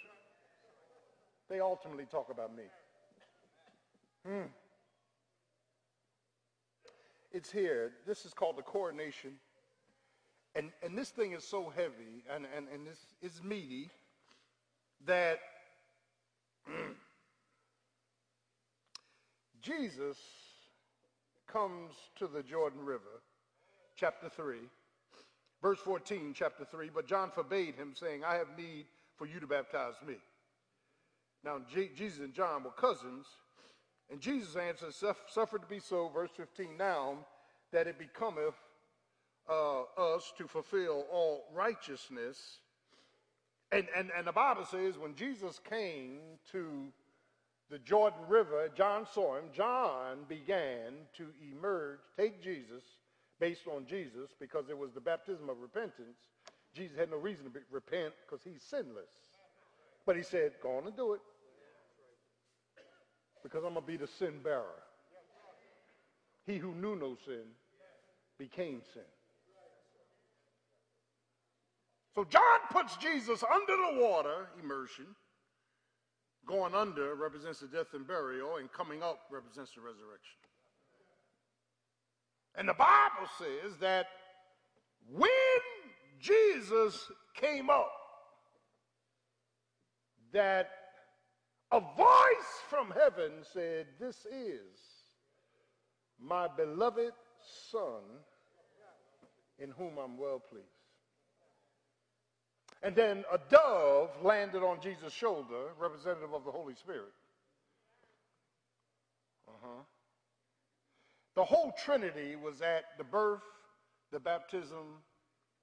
They 1.49 1.59
ultimately 1.61 2.05
talk 2.05 2.31
about 2.31 2.55
me. 2.55 2.65
Hmm. 4.27 4.49
It's 7.33 7.51
here. 7.51 7.93
This 8.07 8.25
is 8.27 8.35
called 8.35 8.59
the 8.59 8.63
coronation. 8.63 9.33
And, 10.59 10.71
and 10.83 10.99
this 10.99 11.11
thing 11.11 11.33
is 11.33 11.45
so 11.45 11.73
heavy 11.75 12.25
and, 12.35 12.45
and, 12.55 12.67
and 12.75 12.87
this 12.87 12.99
is 13.23 13.43
meaty 13.43 13.89
that 15.07 15.39
Jesus 19.63 20.19
comes 21.47 21.95
to 22.17 22.27
the 22.27 22.43
Jordan 22.43 22.85
River, 22.85 23.23
chapter 23.97 24.29
3, 24.29 24.59
Verse 25.61 25.79
14, 25.81 26.35
chapter 26.35 26.65
3 26.65 26.91
But 26.95 27.07
John 27.07 27.31
forbade 27.31 27.75
him, 27.75 27.93
saying, 27.95 28.25
I 28.25 28.35
have 28.35 28.57
need 28.57 28.87
for 29.17 29.27
you 29.27 29.41
to 29.41 29.47
baptize 29.47 29.95
me. 30.07 30.15
Now, 31.45 31.61
G- 31.73 31.91
Jesus 31.97 32.21
and 32.21 32.33
John 32.33 32.65
were 32.65 32.71
cousins, 32.71 33.27
and 34.11 34.21
Jesus 34.21 34.57
answered, 34.57 34.95
Suffered 35.29 35.63
to 35.63 35.69
be 35.69 35.81
so, 35.81 36.09
verse 36.09 36.31
15, 36.37 36.77
now 36.77 37.17
that 37.73 37.87
it 37.87 37.99
becometh 37.99 38.55
uh, 39.49 39.83
us 39.97 40.33
to 40.39 40.47
fulfill 40.47 41.05
all 41.11 41.45
righteousness. 41.55 42.59
And, 43.73 43.87
and, 43.97 44.11
and 44.17 44.27
the 44.27 44.33
Bible 44.33 44.65
says 44.65 44.99
when 44.99 45.15
Jesus 45.15 45.61
came 45.69 46.19
to 46.53 46.89
the 47.71 47.79
Jordan 47.79 48.21
River, 48.29 48.71
John 48.75 49.07
saw 49.13 49.37
him. 49.37 49.45
John 49.55 50.25
began 50.29 50.93
to 51.19 51.27
emerge, 51.53 51.99
take 52.17 52.43
Jesus, 52.43 52.83
based 53.39 53.67
on 53.67 53.85
Jesus, 53.87 54.31
because 54.41 54.71
it 54.71 54.79
was 54.79 54.93
the 54.93 55.01
baptism 55.01 55.51
of 55.51 55.59
repentance. 55.61 56.17
Jesus 56.75 56.97
had 56.97 57.11
no 57.11 57.19
reason 57.19 57.45
to 57.45 57.51
be, 57.51 57.61
repent 57.71 58.15
because 58.27 58.43
he's 58.43 58.63
sinless. 58.63 59.11
But 60.07 60.17
he 60.17 60.23
said, 60.23 60.53
Go 60.63 60.79
on 60.79 60.87
and 60.87 60.97
do 60.97 61.13
it. 61.13 61.21
Because 63.43 63.65
I'm 63.65 63.75
going 63.75 63.85
to 63.85 63.93
be 63.93 63.97
the 63.97 64.07
sin 64.07 64.41
bearer. 64.43 64.83
He 66.47 66.57
who 66.57 66.75
knew 66.75 66.97
no 66.97 67.17
sin 67.27 67.45
became 68.39 68.81
sin. 68.95 69.03
So 72.19 72.25
John 72.25 72.59
puts 72.73 72.97
Jesus 72.97 73.45
under 73.45 73.77
the 73.77 74.03
water, 74.03 74.49
immersion. 74.61 75.07
Going 76.49 76.75
under 76.75 77.15
represents 77.15 77.61
the 77.61 77.69
death 77.69 77.95
and 77.95 78.09
burial, 78.09 78.57
and 78.57 78.73
coming 78.73 79.05
up 79.05 79.21
represents 79.31 79.71
the 79.77 79.83
resurrection. 79.83 80.41
And 82.57 82.69
the 82.69 82.75
Bible 82.75 83.29
says 83.39 83.77
that 83.79 84.07
when 85.09 85.31
Jesus 86.19 87.09
came 87.37 87.71
up, 87.71 87.93
that 90.33 90.71
a 91.71 91.79
voice 91.79 92.53
from 92.69 92.93
heaven 93.01 93.31
said, 93.53 93.87
This 94.01 94.27
is 94.27 94.77
my 96.21 96.49
beloved 96.49 97.13
Son 97.71 98.03
in 99.61 99.71
whom 99.71 99.99
I'm 99.99 100.19
well 100.19 100.43
pleased. 100.51 100.78
And 102.83 102.95
then 102.95 103.25
a 103.33 103.39
dove 103.51 104.11
landed 104.23 104.63
on 104.63 104.81
Jesus' 104.81 105.13
shoulder, 105.13 105.73
representative 105.81 106.33
of 106.33 106.45
the 106.45 106.53
Holy 106.53 106.75
Spirit. 106.75 107.13
Uh-huh. 109.49 109.83
The 111.35 111.45
whole 111.45 111.73
Trinity 111.85 112.37
was 112.37 112.63
at 112.63 112.85
the 112.97 113.05
birth, 113.05 113.43
the 114.13 114.21
baptism, 114.21 115.03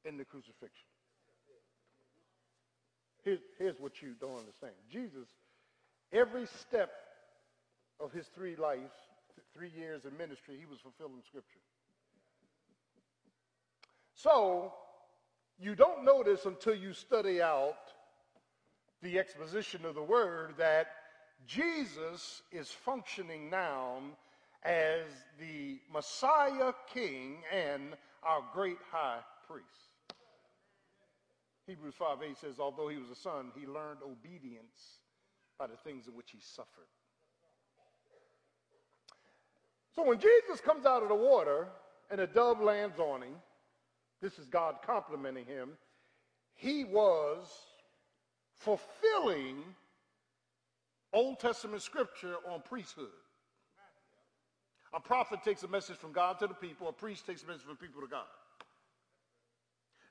and 0.06 0.20
the 0.20 0.26
crucifixion. 0.26 0.88
Here's, 3.24 3.40
here's 3.58 3.80
what 3.80 4.02
you 4.02 4.14
don't 4.20 4.38
understand. 4.38 4.74
Jesus, 4.92 5.28
every 6.14 6.46
step 6.46 6.92
of 8.00 8.12
his 8.12 8.28
three 8.36 8.56
lives, 8.56 8.92
three 9.54 9.72
years 9.76 10.06
in 10.06 10.16
ministry, 10.18 10.58
he 10.60 10.66
was 10.66 10.80
fulfilling 10.80 11.22
scripture. 11.28 11.60
So, 14.14 14.74
you 15.60 15.76
don't 15.76 16.04
notice 16.04 16.46
until 16.46 16.76
you 16.76 16.94
study 16.94 17.42
out 17.42 17.78
the 19.02 19.20
exposition 19.20 19.86
of 19.86 19.96
the 19.96 20.04
word 20.04 20.56
that 20.58 20.88
Jesus 21.48 22.42
is 22.52 22.70
functioning 22.70 23.50
now 23.50 24.00
as 24.64 25.04
the 25.40 25.80
Messiah 25.94 26.74
King 26.92 27.38
and 27.54 27.94
our 28.24 28.44
great 28.54 28.80
high 28.92 29.20
priest. 29.48 29.68
Hebrews 31.68 31.96
5 31.98 32.18
8 32.24 32.38
says, 32.38 32.60
although 32.60 32.88
he 32.88 32.98
was 32.98 33.10
a 33.10 33.16
son, 33.16 33.52
he 33.58 33.66
learned 33.66 34.00
obedience 34.04 35.00
by 35.58 35.68
the 35.68 35.78
things 35.78 36.08
in 36.08 36.14
which 36.16 36.32
he 36.32 36.40
suffered. 36.40 36.88
So 39.96 40.04
when 40.04 40.20
Jesus 40.20 40.60
comes 40.60 40.86
out 40.86 41.04
of 41.04 41.10
the 41.10 41.16
water 41.16 41.68
and 42.12 42.20
a 42.20 42.28
dove 42.28 42.62
lands 42.62 43.00
on 43.00 43.22
him, 43.22 43.36
this 44.22 44.40
is 44.40 44.48
God 44.48 44.76
complimenting 44.86 45.46
him. 45.46 45.72
He 46.56 46.84
was 46.84 47.48
fulfilling 48.54 49.58
Old 51.14 51.40
Testament 51.40 51.82
scripture 51.82 52.36
on 52.50 52.62
priesthood. 52.62 53.08
A 54.94 55.00
prophet 55.00 55.40
takes 55.44 55.64
a 55.64 55.68
message 55.68 55.98
from 55.98 56.12
God 56.12 56.40
to 56.40 56.48
the 56.48 56.54
people, 56.54 56.88
a 56.88 56.94
priest 56.94 57.26
takes 57.26 57.44
a 57.44 57.48
message 57.48 57.64
from 57.64 57.76
people 57.78 58.02
to 58.02 58.08
God. 58.08 58.26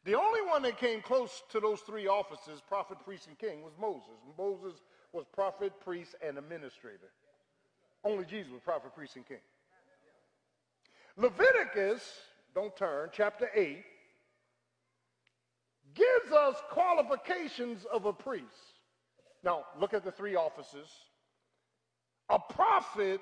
The 0.04 0.14
only 0.14 0.40
one 0.42 0.62
that 0.62 0.78
came 0.78 1.00
close 1.00 1.42
to 1.50 1.60
those 1.60 1.80
three 1.80 2.06
offices, 2.06 2.60
prophet, 2.66 2.98
priest, 3.02 3.26
and 3.26 3.38
king, 3.38 3.62
was 3.62 3.72
Moses. 3.80 4.20
Moses 4.36 4.82
was 5.12 5.24
prophet, 5.32 5.72
priest, 5.82 6.14
and 6.26 6.36
administrator. 6.36 7.10
Only 8.04 8.26
Jesus 8.26 8.52
was 8.52 8.60
prophet, 8.60 8.94
priest, 8.94 9.16
and 9.16 9.26
king. 9.26 9.38
Leviticus, 11.16 12.02
don't 12.54 12.76
turn, 12.76 13.08
chapter 13.12 13.48
8, 13.54 13.82
gives 15.94 16.32
us 16.32 16.56
qualifications 16.70 17.84
of 17.92 18.04
a 18.06 18.12
priest. 18.12 18.80
Now, 19.42 19.64
look 19.78 19.94
at 19.94 20.04
the 20.04 20.12
three 20.12 20.36
offices. 20.36 20.88
A 22.30 22.38
prophet 22.38 23.20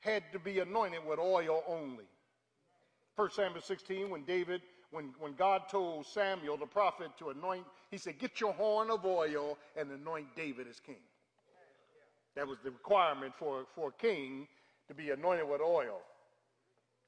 had 0.00 0.22
to 0.32 0.38
be 0.38 0.60
anointed 0.60 1.00
with 1.06 1.18
oil 1.18 1.62
only. 1.66 2.04
1 3.16 3.30
Samuel 3.30 3.62
16, 3.62 4.10
when 4.10 4.24
David, 4.24 4.62
when, 4.90 5.12
when 5.18 5.34
God 5.34 5.62
told 5.68 6.06
Samuel, 6.06 6.56
the 6.56 6.66
prophet, 6.66 7.10
to 7.18 7.30
anoint, 7.30 7.64
he 7.90 7.98
said, 7.98 8.18
Get 8.18 8.40
your 8.40 8.52
horn 8.52 8.90
of 8.90 9.04
oil 9.04 9.58
and 9.76 9.90
anoint 9.90 10.34
David 10.36 10.68
as 10.68 10.78
king. 10.78 10.96
That 12.36 12.46
was 12.46 12.58
the 12.62 12.70
requirement 12.70 13.32
for, 13.38 13.64
for 13.74 13.88
a 13.88 13.92
king 13.92 14.46
to 14.88 14.94
be 14.94 15.10
anointed 15.10 15.48
with 15.48 15.60
oil. 15.60 16.00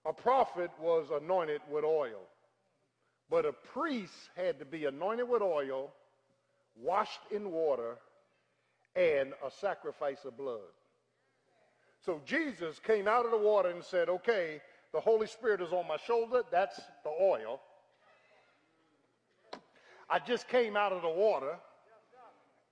A 0.07 0.13
prophet 0.13 0.71
was 0.81 1.09
anointed 1.11 1.61
with 1.71 1.85
oil. 1.85 2.23
But 3.31 3.45
a 3.45 3.53
priest 3.53 4.31
had 4.37 4.59
to 4.59 4.65
be 4.65 4.87
anointed 4.87 5.29
with 5.29 5.43
oil, 5.43 5.93
washed 6.81 7.21
in 7.31 7.51
water, 7.51 7.97
and 8.97 9.33
a 9.45 9.51
sacrifice 9.51 10.25
of 10.25 10.37
blood. 10.37 10.61
So 12.05 12.21
Jesus 12.25 12.79
came 12.79 13.07
out 13.07 13.25
of 13.25 13.31
the 13.31 13.39
water 13.39 13.69
and 13.71 13.85
said, 13.85 14.09
Okay, 14.09 14.61
the 14.93 15.01
Holy 15.01 15.27
Spirit 15.27 15.61
is 15.61 15.73
on 15.73 15.87
my 15.87 15.99
shoulder. 15.99 16.43
That's 16.51 16.81
the 17.05 17.11
oil. 17.11 17.61
I 20.09 20.19
just 20.19 20.49
came 20.49 20.75
out 20.75 20.93
of 20.93 21.03
the 21.03 21.09
water, 21.09 21.57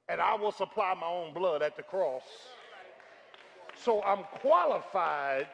and 0.08 0.20
I 0.20 0.34
will 0.36 0.52
supply 0.52 0.94
my 0.94 1.06
own 1.06 1.34
blood 1.34 1.62
at 1.62 1.76
the 1.76 1.82
cross. 1.82 2.22
So 3.76 4.02
I'm 4.02 4.24
qualified 4.40 5.48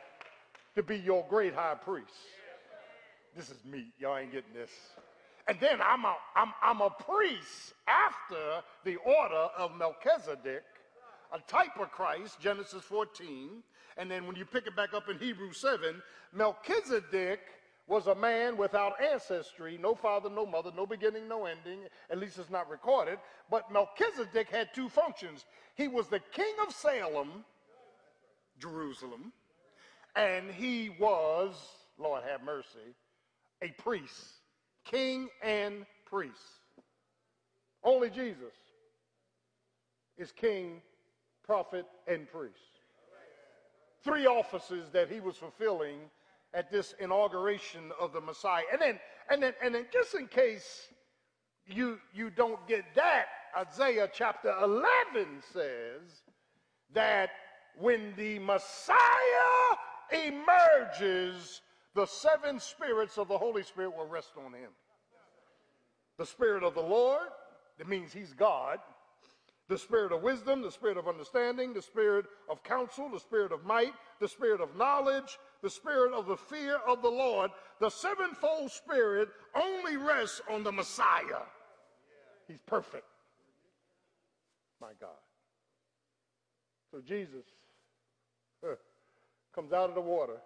to 0.77 0.83
be 0.83 0.97
your 0.97 1.27
great 1.29 1.55
high 1.55 1.75
priest. 1.75 2.13
This 3.37 3.51
is 3.51 3.65
meat. 3.65 3.93
Y'all 3.99 4.17
ain't 4.17 4.33
getting 4.33 4.53
this. 4.55 4.71
And 5.49 5.59
then 5.61 5.81
I'm 5.83 6.05
a, 6.05 6.15
I'm, 6.37 6.53
I'm 6.63 6.81
a 6.81 6.91
priest 6.91 7.73
after 7.89 8.63
the 8.85 8.97
order 8.97 9.49
of 9.59 9.77
Melchizedek, 9.77 10.63
a 11.33 11.39
type 11.51 11.79
of 11.81 11.91
Christ, 11.91 12.39
Genesis 12.41 12.85
14. 12.85 13.63
And 13.97 14.11
then 14.11 14.27
when 14.27 14.37
you 14.37 14.45
pick 14.45 14.67
it 14.67 14.77
back 14.77 14.95
up 14.95 15.09
in 15.09 15.19
Hebrews 15.19 15.59
7, 15.59 16.03
Melchizedek 16.33 17.41
was 17.89 18.07
a 18.07 18.15
man 18.15 18.57
without 18.57 18.95
ancestry, 19.03 19.79
no 19.81 19.95
father, 19.95 20.31
no 20.31 20.47
mother, 20.47 20.71
no 20.77 20.87
beginning, 20.87 21.27
no 21.29 21.47
ending. 21.47 21.81
At 22.11 22.19
least 22.19 22.39
it's 22.39 22.51
not 22.51 22.71
recorded. 22.71 23.19
But 23.51 23.73
Melchizedek 23.73 24.49
had 24.49 24.73
two 24.75 24.89
functions. 24.89 25.45
He 25.75 25.89
was 25.89 26.07
the 26.07 26.21
king 26.33 26.55
of 26.67 26.73
Salem, 26.73 27.45
Jerusalem, 28.61 29.33
and 30.15 30.51
he 30.51 30.91
was, 31.01 31.55
Lord 31.99 32.23
have 32.25 32.45
mercy, 32.45 32.95
a 33.63 33.69
priest, 33.81 34.27
king 34.85 35.29
and 35.43 35.87
priest. 36.05 36.33
Only 37.85 38.11
Jesus 38.11 38.55
is 40.19 40.33
king, 40.33 40.83
prophet, 41.45 41.87
and 42.07 42.31
priest. 42.31 42.57
Three 44.05 44.27
offices 44.27 44.91
that 44.93 45.11
he 45.11 45.21
was 45.21 45.37
fulfilling 45.37 45.99
at 46.55 46.71
this 46.71 46.95
inauguration 47.01 47.91
of 48.01 48.13
the 48.13 48.21
Messiah. 48.21 48.63
And 48.73 48.81
then, 48.81 49.01
and 49.31 49.43
then, 49.43 49.55
and 49.63 49.75
then 49.75 49.87
just 49.93 50.15
in 50.15 50.27
case 50.27 50.89
you, 51.67 51.99
you 52.13 52.31
don't 52.31 52.67
get 52.67 52.85
that, 52.95 53.27
Isaiah 53.57 54.09
chapter 54.13 54.53
11 54.63 54.87
says 55.53 56.23
that 56.93 57.31
when 57.79 58.13
the 58.17 58.39
Messiah 58.41 58.97
emerges, 60.11 61.63
the 61.95 62.07
seven 62.07 62.59
spirits 62.59 63.19
of 63.19 63.29
the 63.29 63.39
Holy 63.39 63.63
Spirit 63.63 63.97
will 63.97 64.07
rest 64.07 64.33
on 64.37 64.53
him. 64.53 64.71
The 66.19 66.27
Spirit 66.27 66.63
of 66.63 66.75
the 66.75 66.83
Lord, 66.83 67.29
that 67.79 67.89
means 67.89 68.13
he's 68.13 68.33
God. 68.33 68.79
The 69.69 69.79
Spirit 69.79 70.13
of 70.13 70.23
wisdom, 70.23 70.61
the 70.61 70.71
Spirit 70.71 70.99
of 70.99 71.09
understanding, 71.09 71.73
the 71.73 71.83
Spirit 71.83 72.27
of 72.51 72.63
counsel, 72.63 73.09
the 73.09 73.21
Spirit 73.21 73.53
of 73.53 73.65
might, 73.65 73.93
the 74.21 74.29
Spirit 74.29 74.61
of 74.61 74.77
knowledge, 74.77 75.39
the 75.63 75.71
Spirit 75.71 76.13
of 76.13 76.27
the 76.27 76.37
fear 76.37 76.77
of 76.87 77.01
the 77.01 77.09
Lord. 77.09 77.51
The 77.81 77.89
sevenfold 77.89 78.71
Spirit 78.71 79.29
only 79.55 79.97
rests 79.97 80.43
on 80.51 80.63
the 80.63 80.73
Messiah. 80.73 81.45
He's 82.49 82.61
perfect. 82.67 83.07
My 84.81 84.93
God. 85.01 85.11
So 86.91 87.01
Jesus 87.01 87.45
comes 89.55 89.73
out 89.73 89.89
of 89.89 89.95
the 89.95 90.01
water. 90.01 90.39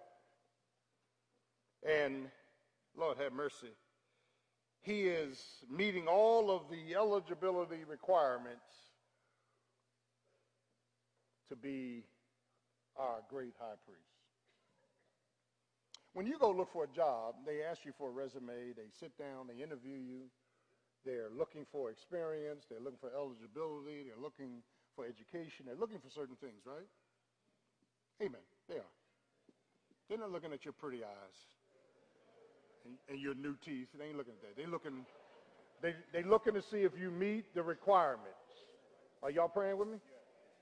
And 1.85 2.29
Lord 2.97 3.17
have 3.17 3.33
mercy. 3.33 3.73
He 4.81 5.03
is 5.03 5.43
meeting 5.69 6.07
all 6.07 6.49
of 6.49 6.63
the 6.69 6.95
eligibility 6.95 7.83
requirements 7.87 8.63
to 11.49 11.55
be 11.55 12.03
our 12.97 13.21
great 13.29 13.53
high 13.59 13.75
priest. 13.85 14.01
When 16.13 16.25
you 16.25 16.39
go 16.39 16.51
look 16.51 16.71
for 16.73 16.85
a 16.85 16.87
job, 16.87 17.35
they 17.45 17.63
ask 17.63 17.85
you 17.85 17.91
for 17.97 18.09
a 18.09 18.11
resume, 18.11 18.73
they 18.75 18.89
sit 18.99 19.15
down, 19.17 19.47
they 19.47 19.61
interview 19.61 19.97
you, 19.97 20.21
they're 21.05 21.29
looking 21.37 21.65
for 21.71 21.91
experience, 21.91 22.65
they're 22.69 22.79
looking 22.79 22.99
for 22.99 23.11
eligibility, 23.13 24.03
they're 24.03 24.21
looking 24.21 24.63
for 24.95 25.05
education, 25.05 25.65
they're 25.67 25.75
looking 25.75 25.99
for 25.99 26.09
certain 26.09 26.35
things, 26.37 26.65
right? 26.65 26.89
Amen. 28.21 28.41
They 28.67 28.75
are. 28.75 28.93
They're 30.09 30.17
not 30.17 30.31
looking 30.31 30.53
at 30.53 30.65
your 30.65 30.73
pretty 30.73 31.03
eyes 31.03 31.37
and, 32.87 32.97
and 33.09 33.19
your 33.19 33.35
new 33.35 33.55
teeth. 33.63 33.87
They 33.97 34.05
ain't 34.05 34.17
looking 34.17 34.33
at 34.33 34.41
that. 34.41 34.57
They're 34.57 34.71
looking, 34.71 35.05
they, 35.81 35.93
they 36.13 36.23
looking 36.23 36.53
to 36.53 36.61
see 36.61 36.79
if 36.79 36.93
you 36.99 37.11
meet 37.11 37.53
the 37.53 37.63
requirements. 37.63 38.31
Are 39.21 39.29
y'all 39.29 39.49
praying 39.49 39.77
with 39.77 39.89
me? 39.89 39.97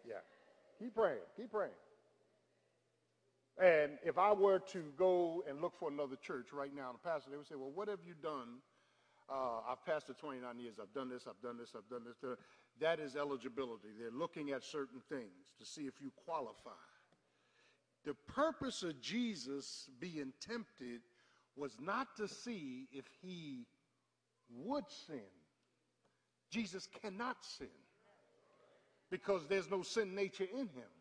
Yeah. 0.07 0.15
Keep 0.79 0.95
praying. 0.95 1.19
Keep 1.37 1.51
praying. 1.51 1.71
And 3.57 3.93
if 4.03 4.17
I 4.17 4.33
were 4.33 4.59
to 4.73 4.83
go 4.97 5.43
and 5.47 5.61
look 5.61 5.77
for 5.79 5.89
another 5.89 6.17
church 6.17 6.47
right 6.51 6.75
now, 6.75 6.91
the 6.91 7.09
pastor, 7.09 7.31
they 7.31 7.37
would 7.37 7.47
say, 7.47 7.55
well, 7.55 7.71
what 7.73 7.87
have 7.87 7.99
you 8.05 8.13
done? 8.21 8.59
Uh, 9.29 9.61
I've 9.69 9.83
pastored 9.85 10.17
29 10.19 10.59
years. 10.59 10.75
I've 10.81 10.93
done 10.93 11.09
this, 11.09 11.25
I've 11.27 11.41
done 11.41 11.57
this, 11.57 11.73
I've 11.75 11.89
done 11.89 12.03
this. 12.05 12.37
That 12.81 12.99
is 12.99 13.15
eligibility. 13.15 13.89
They're 13.97 14.11
looking 14.11 14.51
at 14.51 14.63
certain 14.63 14.99
things 15.07 15.55
to 15.59 15.65
see 15.65 15.83
if 15.83 16.01
you 16.01 16.11
qualify. 16.25 16.71
The 18.03 18.13
purpose 18.27 18.83
of 18.83 19.01
Jesus 19.01 19.89
being 19.99 20.33
tempted 20.39 21.01
was 21.55 21.75
not 21.79 22.07
to 22.17 22.27
see 22.27 22.87
if 22.91 23.05
he 23.21 23.65
would 24.49 24.85
sin. 25.07 25.21
Jesus 26.49 26.87
cannot 27.01 27.37
sin 27.43 27.67
because 29.09 29.45
there's 29.47 29.69
no 29.69 29.81
sin 29.81 30.15
nature 30.15 30.45
in 30.51 30.67
him. 30.67 30.91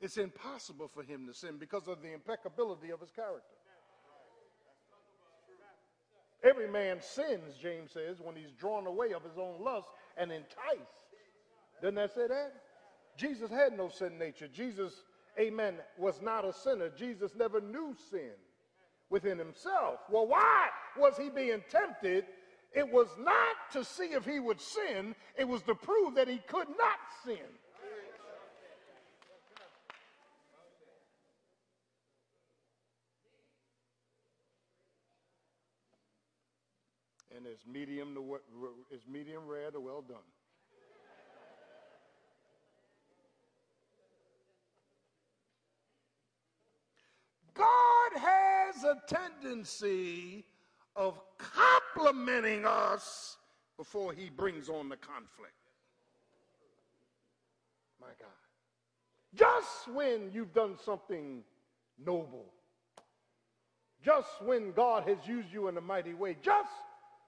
It's 0.00 0.18
impossible 0.18 0.88
for 0.88 1.02
him 1.02 1.26
to 1.26 1.34
sin 1.34 1.56
because 1.58 1.88
of 1.88 2.02
the 2.02 2.12
impeccability 2.12 2.90
of 2.90 3.00
his 3.00 3.10
character. 3.10 3.42
Every 6.44 6.68
man 6.68 7.00
sins, 7.00 7.56
James 7.60 7.92
says, 7.92 8.18
when 8.22 8.36
he's 8.36 8.52
drawn 8.52 8.86
away 8.86 9.12
of 9.12 9.24
his 9.24 9.38
own 9.38 9.64
lust 9.64 9.88
and 10.16 10.30
enticed. 10.30 11.06
Doesn't 11.80 11.94
that 11.94 12.14
say 12.14 12.26
that? 12.28 12.52
Jesus 13.16 13.50
had 13.50 13.76
no 13.76 13.88
sin 13.88 14.18
nature. 14.18 14.46
Jesus, 14.46 14.92
amen, 15.40 15.76
was 15.98 16.20
not 16.20 16.44
a 16.44 16.52
sinner. 16.52 16.90
Jesus 16.90 17.32
never 17.34 17.60
knew 17.60 17.96
sin 18.10 18.32
within 19.10 19.38
himself. 19.38 20.00
Well, 20.10 20.26
why 20.26 20.68
was 20.96 21.16
he 21.16 21.30
being 21.30 21.62
tempted? 21.70 22.24
It 22.72 22.90
was 22.90 23.08
not 23.18 23.56
to 23.72 23.84
see 23.84 24.12
if 24.12 24.24
he 24.24 24.38
would 24.38 24.60
sin, 24.60 25.14
it 25.38 25.48
was 25.48 25.62
to 25.62 25.74
prove 25.74 26.14
that 26.16 26.28
he 26.28 26.38
could 26.46 26.68
not 26.68 26.98
sin. 27.24 27.46
and 37.36 37.46
it's 37.46 37.66
medium 37.66 38.14
to 38.14 38.38
it's 38.90 39.06
medium 39.06 39.46
rare 39.46 39.70
to 39.70 39.78
well 39.78 40.02
done. 40.02 40.16
God 47.54 47.85
has 48.76 48.84
a 48.84 48.96
tendency 49.06 50.44
of 50.94 51.20
complimenting 51.38 52.64
us 52.64 53.36
before 53.76 54.12
he 54.12 54.30
brings 54.30 54.68
on 54.68 54.88
the 54.88 54.96
conflict. 54.96 55.52
My 58.00 58.08
God. 58.18 58.28
Just 59.34 59.88
when 59.94 60.30
you've 60.32 60.52
done 60.54 60.76
something 60.84 61.42
noble, 62.02 62.46
just 64.04 64.28
when 64.42 64.72
God 64.72 65.04
has 65.08 65.18
used 65.26 65.52
you 65.52 65.68
in 65.68 65.76
a 65.76 65.80
mighty 65.80 66.14
way, 66.14 66.36
just 66.42 66.70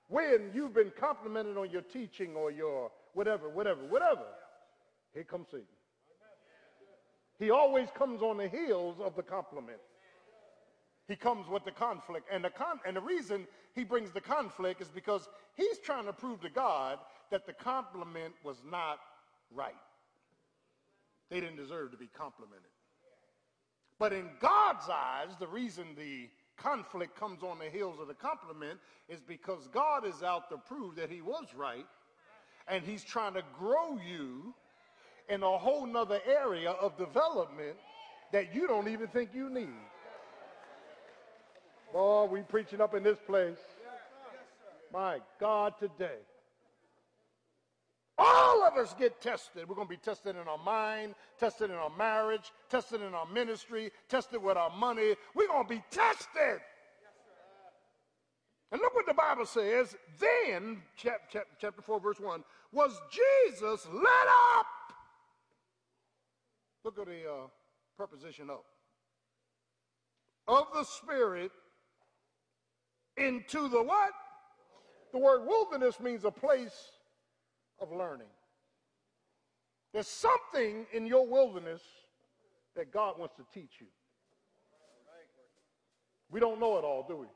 when 0.08 0.50
you've 0.54 0.74
been 0.74 0.92
complimented 0.98 1.56
on 1.56 1.70
your 1.70 1.82
teaching 1.82 2.34
or 2.34 2.50
your 2.50 2.90
whatever, 3.14 3.48
whatever, 3.48 3.80
whatever, 3.88 4.24
here 5.12 5.24
comes 5.24 5.48
Satan. 5.50 5.66
He 7.38 7.50
always 7.50 7.88
comes 7.96 8.22
on 8.22 8.38
the 8.38 8.48
heels 8.48 8.96
of 9.00 9.14
the 9.16 9.22
compliment. 9.22 9.78
He 11.08 11.16
comes 11.16 11.48
with 11.48 11.64
the 11.64 11.70
conflict. 11.70 12.26
And 12.30 12.44
the, 12.44 12.50
con- 12.50 12.80
and 12.86 12.94
the 12.94 13.00
reason 13.00 13.46
he 13.74 13.82
brings 13.82 14.10
the 14.12 14.20
conflict 14.20 14.82
is 14.82 14.88
because 14.88 15.28
he's 15.56 15.78
trying 15.78 16.04
to 16.04 16.12
prove 16.12 16.42
to 16.42 16.50
God 16.50 16.98
that 17.30 17.46
the 17.46 17.54
compliment 17.54 18.34
was 18.44 18.58
not 18.70 18.98
right. 19.52 19.74
They 21.30 21.40
didn't 21.40 21.56
deserve 21.56 21.90
to 21.92 21.96
be 21.96 22.08
complimented. 22.16 22.70
But 23.98 24.12
in 24.12 24.28
God's 24.38 24.88
eyes, 24.88 25.30
the 25.40 25.48
reason 25.48 25.86
the 25.96 26.28
conflict 26.56 27.18
comes 27.18 27.42
on 27.42 27.58
the 27.58 27.70
heels 27.70 27.98
of 28.00 28.08
the 28.08 28.14
compliment 28.14 28.78
is 29.08 29.20
because 29.20 29.68
God 29.72 30.06
is 30.06 30.22
out 30.22 30.50
to 30.50 30.58
prove 30.58 30.96
that 30.96 31.10
he 31.10 31.22
was 31.22 31.46
right 31.56 31.86
and 32.68 32.84
he's 32.84 33.02
trying 33.02 33.34
to 33.34 33.42
grow 33.58 33.98
you 33.98 34.54
in 35.28 35.42
a 35.42 35.58
whole 35.58 35.86
nother 35.86 36.20
area 36.26 36.70
of 36.70 36.96
development 36.98 37.76
that 38.32 38.54
you 38.54 38.66
don't 38.66 38.88
even 38.88 39.08
think 39.08 39.30
you 39.34 39.48
need. 39.48 39.68
Boy, 41.92 42.26
we 42.26 42.40
preaching 42.42 42.80
up 42.80 42.94
in 42.94 43.02
this 43.02 43.18
place. 43.26 43.58
My 44.92 45.20
God, 45.40 45.74
today. 45.78 46.18
All 48.18 48.66
of 48.66 48.76
us 48.76 48.94
get 48.98 49.20
tested. 49.20 49.68
We're 49.68 49.76
going 49.76 49.86
to 49.86 49.94
be 49.94 49.96
tested 49.96 50.34
in 50.36 50.48
our 50.48 50.58
mind, 50.58 51.14
tested 51.38 51.70
in 51.70 51.76
our 51.76 51.90
marriage, 51.96 52.52
tested 52.68 53.00
in 53.00 53.14
our 53.14 53.26
ministry, 53.26 53.92
tested 54.08 54.42
with 54.42 54.56
our 54.56 54.70
money. 54.70 55.14
We're 55.34 55.46
going 55.46 55.64
to 55.64 55.68
be 55.68 55.82
tested. 55.90 56.60
And 58.72 58.80
look 58.80 58.94
what 58.94 59.06
the 59.06 59.14
Bible 59.14 59.46
says. 59.46 59.96
Then, 60.18 60.82
chapter 60.96 61.80
4, 61.80 62.00
verse 62.00 62.20
1, 62.20 62.42
was 62.72 63.00
Jesus 63.10 63.86
led 63.92 64.28
up. 64.56 64.66
Look 66.84 66.98
at 66.98 67.06
the 67.06 67.30
uh, 67.30 67.46
preposition 67.96 68.50
up. 68.50 68.64
Of 70.46 70.66
the 70.74 70.84
Spirit 70.84 71.52
into 73.18 73.68
the 73.68 73.82
what? 73.82 74.10
The 75.12 75.18
word 75.18 75.46
wilderness 75.46 76.00
means 76.00 76.24
a 76.24 76.30
place 76.30 76.92
of 77.80 77.92
learning. 77.92 78.28
There's 79.92 80.08
something 80.08 80.86
in 80.92 81.06
your 81.06 81.26
wilderness 81.26 81.82
that 82.76 82.92
God 82.92 83.18
wants 83.18 83.34
to 83.36 83.44
teach 83.52 83.80
you. 83.80 83.86
We 86.30 86.40
don't 86.40 86.60
know 86.60 86.76
it 86.76 86.84
all, 86.84 87.04
do 87.08 87.16
we? 87.16 87.26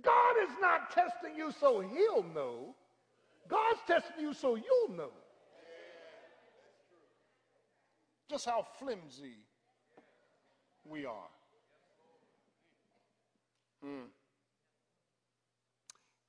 God 0.00 0.34
is 0.44 0.50
not 0.60 0.90
testing 0.90 1.34
you 1.36 1.52
so 1.58 1.80
he'll 1.80 2.22
know. 2.22 2.76
God's 3.48 3.80
testing 3.86 4.24
you 4.24 4.32
so 4.32 4.54
you'll 4.54 4.96
know. 4.96 5.10
Just 8.30 8.46
how 8.46 8.64
flimsy 8.78 9.38
we 10.84 11.04
are. 11.04 11.28
Mm 13.84 14.06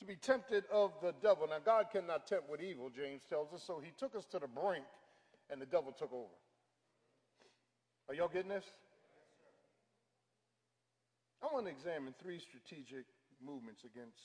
to 0.01 0.05
be 0.07 0.15
tempted 0.15 0.63
of 0.73 0.91
the 1.03 1.13
devil. 1.21 1.45
Now, 1.47 1.59
God 1.63 1.91
cannot 1.91 2.25
tempt 2.25 2.49
with 2.49 2.59
evil, 2.59 2.89
James 2.89 3.21
tells 3.29 3.53
us, 3.53 3.61
so 3.61 3.79
he 3.79 3.91
took 3.99 4.15
us 4.15 4.25
to 4.31 4.39
the 4.39 4.47
brink 4.47 4.83
and 5.51 5.61
the 5.61 5.65
devil 5.67 5.91
took 5.91 6.11
over. 6.11 6.33
Are 8.09 8.15
y'all 8.15 8.27
getting 8.27 8.49
this? 8.49 8.63
I 11.43 11.53
want 11.53 11.67
to 11.67 11.71
examine 11.71 12.15
three 12.19 12.39
strategic 12.39 13.05
movements 13.45 13.83
against 13.83 14.17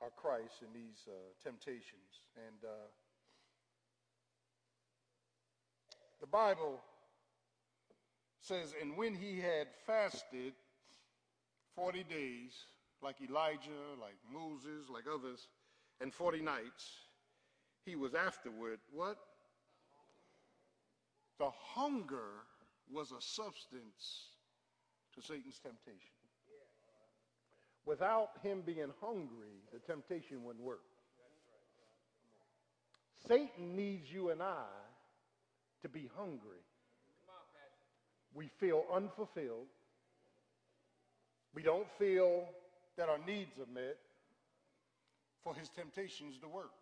our 0.00 0.08
Christ 0.16 0.62
in 0.62 0.72
these 0.72 1.04
uh, 1.06 1.12
temptations. 1.44 2.24
And 2.36 2.64
uh, 2.64 2.88
the 6.22 6.26
Bible 6.26 6.80
says, 8.40 8.74
and 8.80 8.96
when 8.96 9.14
he 9.14 9.38
had 9.38 9.66
fasted 9.86 10.54
40 11.76 12.04
days, 12.04 12.52
like 13.02 13.16
Elijah, 13.20 13.94
like 14.00 14.16
Moses, 14.32 14.88
like 14.92 15.04
others, 15.12 15.46
and 16.00 16.12
40 16.12 16.40
nights, 16.40 16.90
he 17.84 17.94
was 17.94 18.14
afterward, 18.14 18.80
what? 18.92 19.16
The 21.38 21.50
hunger 21.74 22.42
was 22.90 23.12
a 23.12 23.20
substance 23.20 24.30
to 25.14 25.22
Satan's 25.22 25.58
temptation. 25.58 26.16
Without 27.84 28.30
him 28.42 28.62
being 28.66 28.92
hungry, 29.00 29.62
the 29.72 29.78
temptation 29.78 30.42
wouldn't 30.42 30.64
work. 30.64 30.80
Satan 33.28 33.76
needs 33.76 34.12
you 34.12 34.30
and 34.30 34.42
I 34.42 34.64
to 35.82 35.88
be 35.88 36.08
hungry. 36.16 36.64
We 38.34 38.48
feel 38.58 38.84
unfulfilled. 38.92 39.68
We 41.56 41.62
don't 41.62 41.90
feel 41.98 42.44
that 42.98 43.08
our 43.08 43.18
needs 43.26 43.58
are 43.58 43.72
met 43.72 43.96
for 45.42 45.54
his 45.54 45.70
temptations 45.70 46.38
to 46.40 46.48
work. 46.48 46.72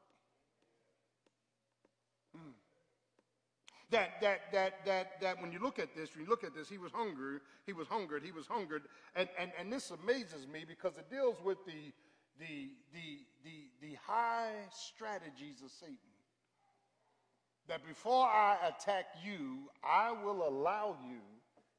Mm. 2.36 2.52
That, 3.90 4.20
that, 4.20 4.40
that, 4.52 4.84
that, 4.84 5.20
that 5.20 5.40
when 5.40 5.52
you 5.52 5.60
look 5.60 5.78
at 5.78 5.94
this, 5.94 6.16
when 6.16 6.24
you 6.24 6.30
look 6.30 6.42
at 6.42 6.56
this, 6.56 6.68
he 6.68 6.78
was 6.78 6.90
hungry, 6.90 7.38
he 7.66 7.72
was 7.72 7.86
hungered, 7.86 8.24
he 8.24 8.32
was 8.32 8.48
hungered. 8.48 8.82
And, 9.14 9.28
and, 9.38 9.52
and 9.60 9.72
this 9.72 9.92
amazes 9.92 10.48
me 10.52 10.64
because 10.66 10.98
it 10.98 11.08
deals 11.08 11.36
with 11.44 11.58
the, 11.64 11.92
the, 12.40 12.70
the, 12.92 13.20
the, 13.44 13.86
the 13.88 13.96
high 14.04 14.54
strategies 14.72 15.62
of 15.64 15.70
Satan. 15.70 15.96
That 17.68 17.86
before 17.86 18.26
I 18.26 18.56
attack 18.66 19.04
you, 19.24 19.70
I 19.84 20.10
will 20.10 20.48
allow 20.48 20.96
you 21.06 21.20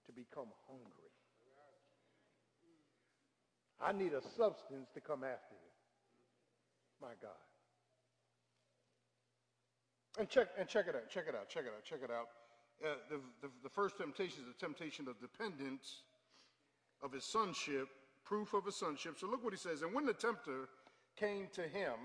to 0.05 0.11
become 0.13 0.47
hungry. 0.69 0.94
I 3.81 3.91
need 3.91 4.13
a 4.13 4.21
substance 4.21 4.89
to 4.93 5.01
come 5.01 5.23
after 5.23 5.53
you. 5.53 5.71
My 7.01 7.13
God. 7.21 7.31
And 10.17 10.29
check, 10.29 10.47
and 10.57 10.67
check 10.67 10.85
it 10.87 10.95
out, 10.95 11.09
check 11.09 11.25
it 11.27 11.35
out, 11.35 11.49
check 11.49 11.63
it 11.63 11.73
out, 11.75 11.83
check 11.83 11.99
it 12.03 12.11
out. 12.11 12.27
Uh, 12.83 12.95
the, 13.09 13.19
the, 13.41 13.51
the 13.63 13.69
first 13.69 13.97
temptation 13.97 14.39
is 14.41 14.47
the 14.47 14.65
temptation 14.65 15.07
of 15.07 15.19
dependence 15.19 16.03
of 17.03 17.11
his 17.11 17.25
sonship, 17.25 17.89
proof 18.23 18.53
of 18.53 18.65
his 18.65 18.75
sonship. 18.75 19.15
So 19.19 19.27
look 19.27 19.43
what 19.43 19.53
he 19.53 19.59
says. 19.59 19.81
And 19.81 19.93
when 19.93 20.05
the 20.05 20.13
tempter 20.13 20.69
came 21.17 21.47
to 21.53 21.61
him, 21.61 21.95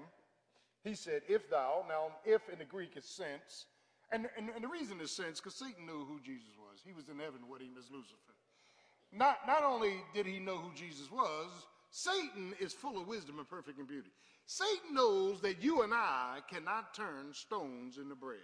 he 0.83 0.95
said, 0.95 1.23
If 1.29 1.51
thou, 1.51 1.85
now, 1.89 2.12
if 2.25 2.49
in 2.53 2.59
the 2.59 2.64
Greek 2.64 2.97
is 2.97 3.05
since, 3.05 3.66
and, 4.12 4.29
and, 4.37 4.51
and 4.55 4.64
the 4.64 4.68
reason 4.68 5.01
is 5.01 5.11
since, 5.14 5.39
because 5.41 5.55
Satan 5.55 5.87
knew 5.87 6.05
who 6.05 6.18
Jesus 6.21 6.51
was. 6.59 6.81
He 6.85 6.93
was 6.93 7.09
in 7.09 7.18
heaven 7.18 7.47
with 7.49 7.62
him 7.62 7.75
as 7.79 7.91
Lucifer. 7.91 8.35
Not, 9.13 9.39
not 9.47 9.65
only 9.65 9.95
did 10.15 10.27
he 10.27 10.39
know 10.39 10.57
who 10.57 10.73
Jesus 10.75 11.11
was, 11.11 11.49
Satan 11.91 12.55
is 12.61 12.73
full 12.73 13.01
of 13.01 13.09
wisdom 13.09 13.39
and 13.39 13.49
perfect 13.49 13.79
in 13.79 13.87
beauty. 13.87 14.11
Satan 14.47 14.95
knows 14.95 15.41
that 15.41 15.63
you 15.63 15.83
and 15.83 15.93
I 15.93 16.39
cannot 16.49 16.95
turn 16.95 17.33
stones 17.33 17.99
into 17.99 18.15
bread. 18.15 18.39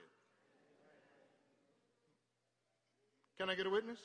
Can 3.39 3.51
I 3.51 3.55
get 3.55 3.67
a 3.67 3.71
witness? 3.71 3.99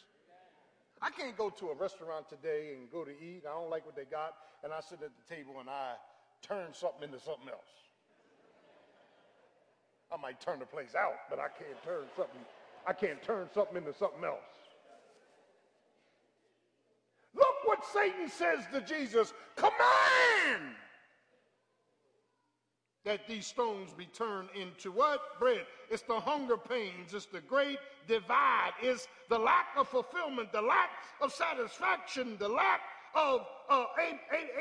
I 1.01 1.09
can't 1.09 1.35
go 1.35 1.49
to 1.49 1.69
a 1.69 1.75
restaurant 1.75 2.29
today 2.29 2.75
and 2.77 2.91
go 2.91 3.03
to 3.03 3.11
eat. 3.11 3.43
I 3.49 3.53
don't 3.53 3.71
like 3.71 3.85
what 3.85 3.95
they 3.95 4.05
got, 4.05 4.35
and 4.63 4.71
I 4.71 4.81
sit 4.81 5.01
at 5.01 5.09
the 5.17 5.35
table 5.35 5.55
and 5.59 5.69
I 5.69 5.93
turn 6.43 6.73
something 6.73 7.03
into 7.03 7.19
something 7.19 7.49
else. 7.49 7.81
I 10.11 10.17
might 10.17 10.39
turn 10.41 10.59
the 10.59 10.65
place 10.65 10.93
out, 10.93 11.15
but 11.29 11.39
I 11.39 11.47
can't 11.47 11.81
turn 11.83 12.03
something. 12.15 12.41
I 12.85 12.93
can't 12.93 13.21
turn 13.23 13.47
something 13.53 13.77
into 13.77 13.93
something 13.93 14.23
else. 14.23 14.51
Look 17.33 17.55
what 17.81 18.03
Satan 18.03 18.29
says 18.29 18.65
to 18.73 18.81
Jesus 18.81 19.33
command 19.55 20.75
that 23.03 23.27
these 23.27 23.47
stones 23.47 23.91
be 23.93 24.05
turned 24.05 24.49
into 24.59 24.91
what? 24.91 25.39
Bread. 25.39 25.65
It's 25.89 26.03
the 26.03 26.19
hunger 26.19 26.57
pains. 26.57 27.13
It's 27.13 27.25
the 27.25 27.41
great 27.41 27.79
divide. 28.07 28.71
It's 28.81 29.07
the 29.29 29.39
lack 29.39 29.67
of 29.75 29.87
fulfillment, 29.87 30.51
the 30.51 30.61
lack 30.61 30.89
of 31.19 31.33
satisfaction, 31.33 32.37
the 32.39 32.47
lack 32.47 32.81
of, 33.15 33.47
uh, 33.69 33.85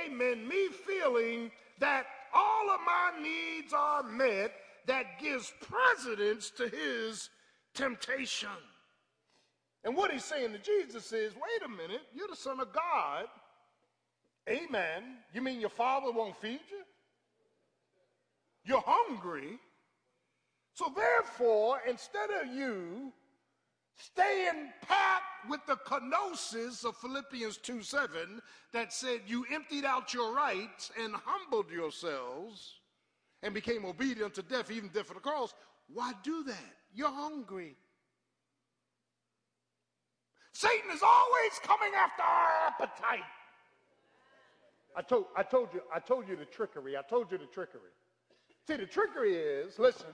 amen, 0.07 0.49
me 0.49 0.69
feeling 0.69 1.51
that 1.79 2.07
all 2.33 2.71
of 2.71 2.81
my 2.87 3.13
needs 3.23 3.75
are 3.75 4.03
met 4.03 4.53
that 4.87 5.21
gives 5.21 5.53
precedence 5.61 6.51
to 6.51 6.69
his 6.69 7.29
temptation. 7.75 8.49
And 9.85 9.97
what 9.97 10.11
he's 10.11 10.25
saying 10.25 10.53
to 10.53 10.59
Jesus 10.59 11.13
is, 11.13 11.35
wait 11.35 11.65
a 11.65 11.69
minute, 11.69 12.03
you're 12.15 12.29
the 12.29 12.37
Son 12.37 12.61
of 12.61 12.73
God. 12.73 13.27
Amen. 14.49 15.17
You 15.33 15.43
mean 15.43 15.61
your 15.61 15.71
father 15.71 16.11
won't 16.11 16.37
feed 16.37 16.61
you? 16.71 16.83
You're 18.65 18.85
hungry. 18.85 19.59
So 20.75 20.93
therefore, 20.95 21.81
instead 21.89 22.31
of 22.31 22.55
you 22.55 23.13
staying 23.97 24.73
packed 24.83 25.49
with 25.49 25.61
the 25.67 25.77
kenosis 25.77 26.85
of 26.85 26.97
Philippians 26.97 27.59
2 27.59 27.83
7 27.83 28.41
that 28.73 28.93
said 28.93 29.21
you 29.27 29.45
emptied 29.53 29.85
out 29.85 30.15
your 30.15 30.35
rights 30.35 30.91
and 30.99 31.15
humbled 31.25 31.71
yourselves 31.71 32.81
and 33.43 33.55
became 33.55 33.85
obedient 33.85 34.35
to 34.35 34.43
death, 34.43 34.71
even 34.71 34.89
death 34.89 35.09
of 35.09 35.15
the 35.15 35.21
cross, 35.21 35.55
why 35.93 36.13
do 36.23 36.45
that? 36.45 36.77
You're 36.95 37.11
hungry. 37.11 37.77
Satan 40.53 40.91
is 40.93 41.03
always 41.03 41.59
coming 41.63 41.93
after 41.97 42.23
our 42.23 42.51
appetite. 42.69 43.25
I 44.97 45.03
told, 45.03 45.27
I 45.37 45.43
told 45.43 45.69
you, 45.73 45.83
I 45.95 46.01
told 46.01 46.29
you 46.29 46.37
the 46.37 46.45
trickery. 46.45 46.97
I 46.97 47.03
told 47.03 47.31
you 47.31 47.39
the 47.39 47.47
trickery. 47.47 47.93
See, 48.67 48.77
the 48.77 48.87
trickery 48.87 49.35
is, 49.35 49.79
listen, 49.79 50.11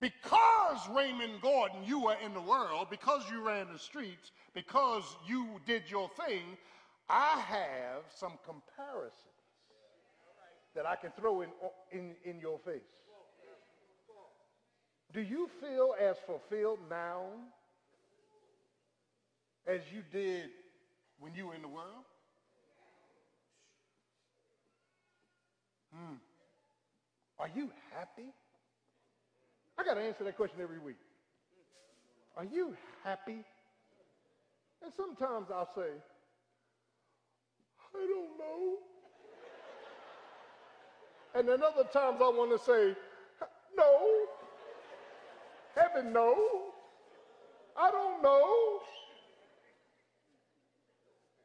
because 0.00 0.78
Raymond 0.94 1.40
Gordon, 1.40 1.78
you 1.84 2.00
were 2.00 2.16
in 2.24 2.34
the 2.34 2.40
world, 2.40 2.88
because 2.90 3.22
you 3.30 3.40
ran 3.46 3.72
the 3.72 3.78
streets, 3.78 4.32
because 4.54 5.02
you 5.26 5.60
did 5.66 5.84
your 5.88 6.10
thing, 6.26 6.42
I 7.08 7.40
have 7.40 8.02
some 8.14 8.32
comparisons 8.44 9.14
that 10.74 10.86
I 10.86 10.96
can 10.96 11.10
throw 11.18 11.42
in, 11.42 11.48
in, 11.92 12.14
in 12.24 12.40
your 12.40 12.58
face. 12.58 12.82
Do 15.12 15.20
you 15.22 15.48
feel 15.60 15.94
as 16.00 16.16
fulfilled 16.26 16.80
now 16.90 17.26
as 19.66 19.80
you 19.92 20.02
did 20.12 20.50
when 21.18 21.34
you 21.34 21.46
were 21.46 21.54
in 21.54 21.62
the 21.62 21.68
world? 21.68 22.04
Hmm. 25.94 26.14
Are 27.38 27.48
you 27.54 27.70
happy? 27.96 28.28
I 29.78 29.84
got 29.84 29.94
to 29.94 30.00
answer 30.00 30.24
that 30.24 30.36
question 30.36 30.58
every 30.62 30.78
week. 30.78 30.96
Are 32.36 32.44
you 32.44 32.76
happy? 33.02 33.44
And 34.82 34.92
sometimes 34.96 35.46
I'll 35.52 35.70
say, 35.74 35.90
I 37.94 38.06
don't 38.06 38.38
know. 38.38 38.78
and 41.34 41.48
then 41.48 41.62
other 41.62 41.88
times 41.92 42.18
I 42.20 42.28
want 42.28 42.50
to 42.50 42.64
say, 42.64 42.94
no. 43.76 44.26
Heaven, 45.74 46.12
no. 46.12 46.62
I 47.76 47.90
don't 47.90 48.22
know. 48.22 48.80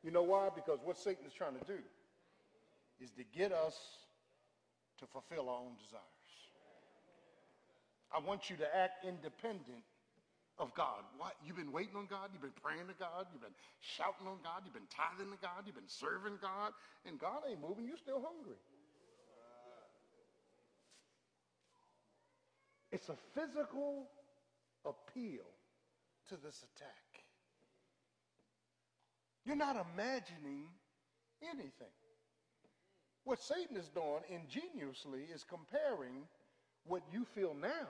You 0.04 0.12
know 0.12 0.24
why? 0.24 0.50
Because 0.54 0.80
what 0.84 0.98
Satan 0.98 1.26
is 1.26 1.34
trying 1.34 1.56
to 1.60 1.66
do 1.66 1.80
is 3.02 3.12
to 3.12 3.24
get 3.36 3.52
us 3.52 3.78
to 5.00 5.06
fulfill 5.08 5.50
our 5.50 5.60
own 5.60 5.76
desires. 5.80 6.04
I 8.12 8.20
want 8.20 8.50
you 8.50 8.56
to 8.58 8.76
act 8.76 9.06
independent 9.06 9.84
of 10.58 10.74
God. 10.74 11.04
What? 11.18 11.36
You've 11.46 11.56
been 11.56 11.72
waiting 11.72 11.96
on 11.96 12.08
God, 12.10 12.30
you've 12.34 12.42
been 12.42 12.60
praying 12.62 12.88
to 12.88 12.98
God, 13.00 13.28
you've 13.32 13.42
been 13.42 13.56
shouting 13.80 14.28
on 14.28 14.40
God, 14.44 14.64
you've 14.66 14.74
been 14.74 14.92
tithing 14.92 15.32
to 15.32 15.40
God, 15.42 15.64
you've 15.66 15.76
been 15.76 15.88
serving 15.88 16.38
God, 16.42 16.74
and 17.06 17.20
God 17.20 17.48
ain't 17.50 17.62
moving, 17.62 17.88
you're 17.88 17.98
still 17.98 18.22
hungry. 18.22 18.60
It's 22.92 23.10
a 23.10 23.16
physical 23.36 24.10
appeal 24.84 25.46
to 26.30 26.36
this 26.36 26.66
attack. 26.76 27.19
You're 29.50 29.58
not 29.58 29.84
imagining 29.98 30.70
anything. 31.42 31.98
What 33.24 33.42
Satan 33.42 33.78
is 33.78 33.90
doing 33.90 34.22
ingeniously 34.30 35.22
is 35.34 35.44
comparing 35.44 36.30
what 36.86 37.02
you 37.12 37.26
feel 37.34 37.56
now 37.60 37.90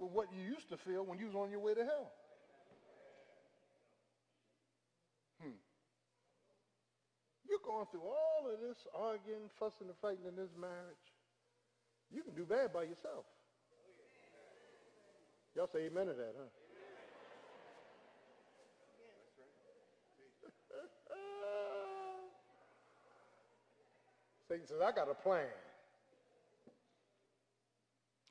with 0.00 0.10
what 0.10 0.26
you 0.34 0.42
used 0.42 0.68
to 0.70 0.76
feel 0.76 1.06
when 1.06 1.20
you 1.20 1.26
was 1.26 1.36
on 1.36 1.52
your 1.52 1.60
way 1.60 1.74
to 1.74 1.84
hell. 1.84 2.10
Hmm. 5.40 5.54
You're 7.48 7.62
going 7.64 7.86
through 7.92 8.02
all 8.02 8.50
of 8.52 8.58
this 8.58 8.88
arguing, 8.92 9.46
fussing, 9.60 9.86
and 9.86 9.96
fighting 10.02 10.26
in 10.26 10.34
this 10.34 10.50
marriage. 10.60 11.06
You 12.10 12.24
can 12.24 12.34
do 12.34 12.42
bad 12.44 12.72
by 12.72 12.82
yourself. 12.82 13.22
Y'all 15.54 15.70
say 15.72 15.86
amen 15.86 16.06
to 16.06 16.14
that, 16.14 16.34
huh? 16.36 16.65
Satan 24.48 24.66
says, 24.66 24.78
I 24.84 24.92
got 24.92 25.10
a 25.10 25.14
plan. 25.14 25.46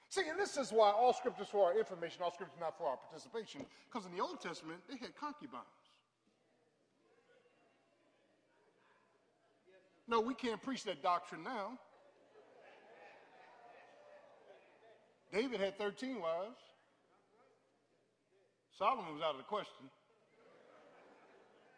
See, 0.09 0.21
and 0.29 0.39
this 0.39 0.55
is 0.55 0.71
why 0.71 0.91
all 0.91 1.11
scriptures 1.11 1.47
for 1.51 1.65
our 1.65 1.77
information, 1.77 2.21
all 2.23 2.31
scriptures 2.31 2.57
not 2.59 2.77
for 2.77 2.87
our 2.87 2.95
participation, 2.95 3.65
because 3.91 4.05
in 4.05 4.15
the 4.15 4.23
Old 4.23 4.39
Testament, 4.39 4.79
they 4.89 4.95
had 4.95 5.13
concubines. 5.17 5.65
No, 10.07 10.21
we 10.21 10.33
can't 10.33 10.61
preach 10.61 10.83
that 10.85 11.03
doctrine 11.03 11.43
now. 11.43 11.77
David 15.33 15.59
had 15.59 15.77
13 15.77 16.21
wives. 16.21 16.61
Solomon 18.77 19.13
was 19.13 19.21
out 19.21 19.31
of 19.31 19.37
the 19.37 19.43
question. 19.43 19.89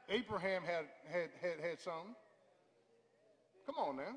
Abraham 0.10 0.62
had, 0.64 0.86
had, 1.12 1.30
had, 1.42 1.60
had 1.60 1.80
some. 1.80 2.16
Come 3.66 3.76
on 3.80 3.96
now. 3.98 4.16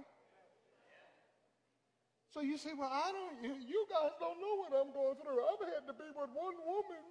So 2.31 2.41
you 2.41 2.57
say, 2.57 2.71
well, 2.79 2.91
I 2.91 3.11
don't, 3.11 3.43
you 3.43 3.87
guys 3.91 4.15
don't 4.21 4.39
know 4.39 4.55
what 4.63 4.71
I'm 4.71 4.93
going 4.95 5.17
through. 5.19 5.43
I've 5.43 5.67
had 5.67 5.87
to 5.89 5.93
be 5.93 6.07
with 6.15 6.31
one 6.31 6.55
woman. 6.63 7.03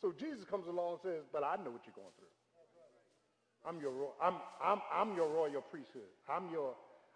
So 0.00 0.12
Jesus 0.12 0.44
comes 0.44 0.66
along 0.66 0.98
and 0.98 1.00
says, 1.02 1.22
but 1.32 1.44
I 1.44 1.54
know 1.62 1.70
what 1.70 1.86
you're 1.86 1.94
going 1.94 2.14
through. 2.18 2.34
I'm 3.66 3.80
your, 3.80 4.12
I'm, 4.20 4.34
I'm, 4.62 4.80
I'm 4.92 5.16
your 5.16 5.30
royal 5.30 5.62
priesthood. 5.62 6.10
I'm 6.28 6.50
your, 6.50 6.74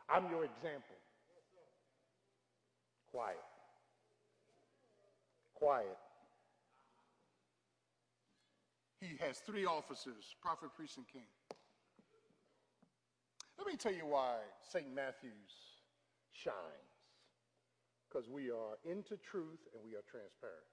I'm 0.08 0.30
your 0.30 0.44
example. 0.44 0.96
Quiet. 3.10 3.36
Quiet. 5.54 5.98
He 9.00 9.16
has 9.20 9.38
three 9.38 9.66
offices, 9.66 10.34
prophet, 10.40 10.70
priest, 10.76 10.96
and 10.96 11.06
king. 11.08 11.26
Let 13.58 13.66
me 13.66 13.76
tell 13.76 13.92
you 13.92 14.06
why 14.06 14.36
St. 14.72 14.86
Matthew's 14.94 15.52
shines 16.32 16.87
because 18.08 18.28
we 18.28 18.50
are 18.50 18.78
into 18.84 19.16
truth 19.16 19.60
and 19.74 19.82
we 19.84 19.94
are 19.94 20.04
transparent. 20.10 20.64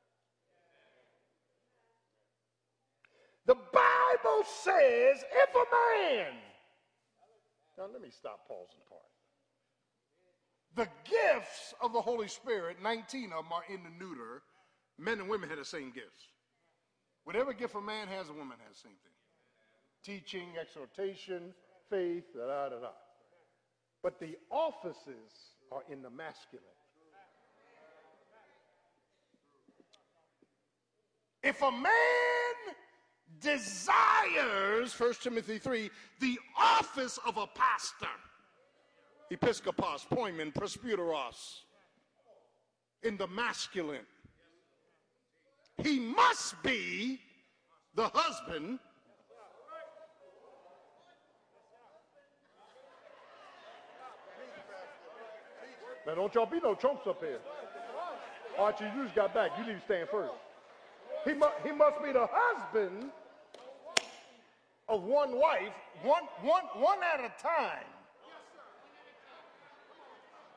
The 3.46 3.56
Bible 3.56 4.44
says 4.64 5.24
if 5.24 5.50
a 5.54 5.66
man, 5.72 6.34
now 7.78 7.86
let 7.92 8.02
me 8.02 8.10
stop 8.10 8.48
pausing 8.48 8.82
part. 8.90 9.02
The 10.76 10.88
gifts 11.10 11.74
of 11.82 11.94
the 11.94 12.02
Holy 12.02 12.28
Spirit, 12.28 12.78
19 12.82 13.32
of 13.32 13.44
them 13.44 13.54
are 13.54 13.64
in 13.70 13.84
the 13.84 14.06
neuter. 14.06 14.42
Men 14.98 15.20
and 15.20 15.30
women 15.30 15.50
have 15.50 15.60
the 15.60 15.66
same 15.66 15.92
gifts. 15.92 16.32
Whatever 17.24 17.54
gift 17.54 17.76
a 17.76 17.82
man 17.82 18.08
has, 18.08 18.30
a 18.30 18.34
woman 18.34 18.58
has 18.66 18.78
the 18.78 18.90
same 18.90 18.98
thing. 19.04 19.12
Teaching, 20.04 20.50
exhortation, 20.60 21.54
faith, 21.90 22.24
da 22.36 22.46
da 22.46 22.70
da 22.70 22.80
da. 22.82 22.92
But 24.04 24.20
the 24.20 24.38
offices 24.52 25.56
are 25.72 25.82
in 25.92 26.02
the 26.02 26.10
masculine. 26.10 26.66
If 31.46 31.62
a 31.62 31.72
man 31.72 31.92
desires, 33.40 35.00
1 35.00 35.14
Timothy 35.22 35.60
3, 35.60 35.92
the 36.20 36.40
office 36.58 37.20
of 37.24 37.38
a 37.38 37.46
pastor, 37.46 38.08
episkopos, 39.32 40.08
poimen, 40.08 40.52
presbyteros, 40.52 41.60
in 43.04 43.16
the 43.18 43.28
masculine, 43.28 44.08
he 45.84 46.00
must 46.00 46.62
be 46.64 47.20
the 47.94 48.10
husband 48.12 48.80
Now, 56.08 56.14
don't 56.14 56.36
y'all 56.36 56.46
be 56.46 56.60
no 56.60 56.76
chumps 56.76 57.08
up 57.08 57.20
here. 57.20 57.40
Archie, 58.60 58.86
you 58.96 59.06
just 59.06 59.16
got 59.16 59.34
back. 59.34 59.50
You 59.58 59.66
need 59.66 59.80
to 59.80 59.86
stand 59.86 60.08
first. 60.08 60.34
He, 61.26 61.34
mu- 61.36 61.60
he 61.64 61.74
must 61.74 62.04
be 62.04 62.14
the 62.14 62.28
husband 62.32 63.14
of 64.88 65.04
one 65.04 65.38
wife, 65.40 65.76
one, 66.04 66.26
one, 66.42 66.66
one 66.82 67.04
at 67.04 67.22
a 67.22 67.30
time. 67.42 67.88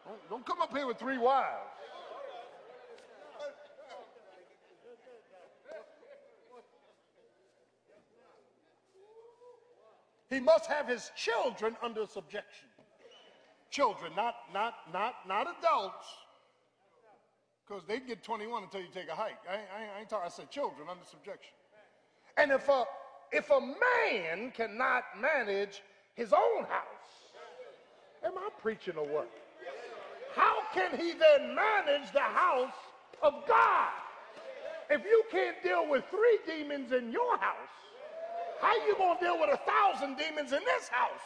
Don't, 0.04 0.30
don't 0.30 0.46
come 0.46 0.62
up 0.62 0.70
here 0.70 0.86
with 0.86 0.98
three 0.98 1.18
wives. 1.18 1.78
He 10.30 10.40
must 10.40 10.66
have 10.66 10.88
his 10.88 11.10
children 11.16 11.76
under 11.82 12.06
subjection. 12.06 12.70
Children, 13.70 14.16
not, 14.16 14.52
not, 14.52 14.92
not, 14.92 15.26
not 15.28 15.58
adults 15.58 16.06
because 17.68 17.82
they 17.86 18.00
get 18.00 18.22
21 18.22 18.62
until 18.62 18.80
you 18.80 18.86
take 18.94 19.08
a 19.08 19.14
hike. 19.14 19.38
I, 19.48 19.54
I, 19.54 19.96
I 19.96 20.00
ain't 20.00 20.08
talking, 20.08 20.26
I 20.26 20.30
said 20.30 20.50
children 20.50 20.88
under 20.90 21.04
subjection. 21.04 21.52
And 22.36 22.50
if 22.50 22.68
a, 22.68 22.84
if 23.32 23.50
a 23.50 23.60
man 23.60 24.52
cannot 24.52 25.04
manage 25.20 25.82
his 26.14 26.32
own 26.32 26.64
house, 26.64 27.34
am 28.24 28.38
I 28.38 28.48
preaching 28.60 28.94
or 28.96 29.06
what? 29.06 29.30
How 30.34 30.56
can 30.72 30.96
he 30.98 31.12
then 31.12 31.54
manage 31.54 32.12
the 32.12 32.20
house 32.20 32.74
of 33.22 33.34
God? 33.46 33.90
If 34.90 35.04
you 35.04 35.24
can't 35.30 35.62
deal 35.62 35.88
with 35.88 36.04
three 36.10 36.38
demons 36.46 36.92
in 36.92 37.12
your 37.12 37.36
house, 37.38 37.74
how 38.60 38.74
you 38.86 38.94
gonna 38.96 39.20
deal 39.20 39.38
with 39.38 39.50
a 39.50 39.60
thousand 39.70 40.16
demons 40.16 40.52
in 40.52 40.60
this 40.64 40.88
house? 40.88 41.20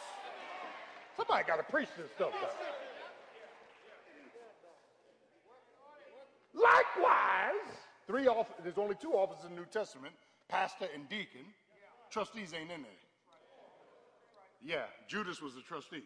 Somebody 1.15 1.45
got 1.45 1.57
to 1.57 1.63
preach 1.63 1.89
this 1.97 2.11
stuff. 2.15 2.33
Likewise, 6.53 7.77
three 8.07 8.27
off, 8.27 8.47
there's 8.63 8.77
only 8.77 8.95
two 8.95 9.13
offices 9.13 9.45
in 9.45 9.55
the 9.55 9.61
New 9.61 9.67
Testament 9.67 10.13
pastor 10.49 10.87
and 10.93 11.07
deacon. 11.09 11.45
Trustees 12.11 12.53
ain't 12.53 12.69
in 12.71 12.83
there. 12.83 12.91
Yeah, 14.63 14.85
Judas 15.07 15.41
was 15.41 15.55
a 15.57 15.61
trustee. 15.61 16.03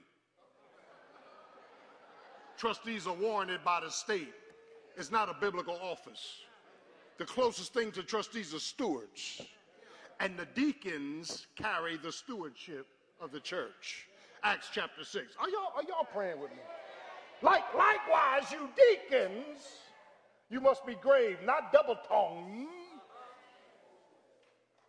Trustees 2.57 3.05
are 3.05 3.13
warranted 3.13 3.63
by 3.63 3.81
the 3.81 3.91
state. 3.91 4.33
It's 4.95 5.11
not 5.11 5.29
a 5.29 5.35
biblical 5.39 5.77
office. 5.81 6.41
The 7.17 7.25
closest 7.25 7.73
thing 7.73 7.91
to 7.91 8.03
trustees 8.03 8.53
are 8.53 8.59
stewards. 8.59 9.41
And 10.19 10.37
the 10.37 10.47
deacons 10.55 11.45
carry 11.55 11.97
the 11.97 12.11
stewardship 12.11 12.87
of 13.21 13.31
the 13.31 13.39
church. 13.39 14.07
Acts 14.43 14.69
chapter 14.73 15.03
6. 15.03 15.35
Are 15.39 15.49
y'all, 15.49 15.73
are 15.75 15.83
y'all 15.83 16.07
praying 16.11 16.39
with 16.39 16.51
me? 16.51 16.57
Like, 17.43 17.63
likewise, 17.75 18.51
you 18.51 18.69
deacons 18.75 19.59
you 20.49 20.61
must 20.61 20.85
be 20.85 20.95
grave, 20.95 21.37
not 21.43 21.73
double 21.73 21.97
tongued, 22.07 22.67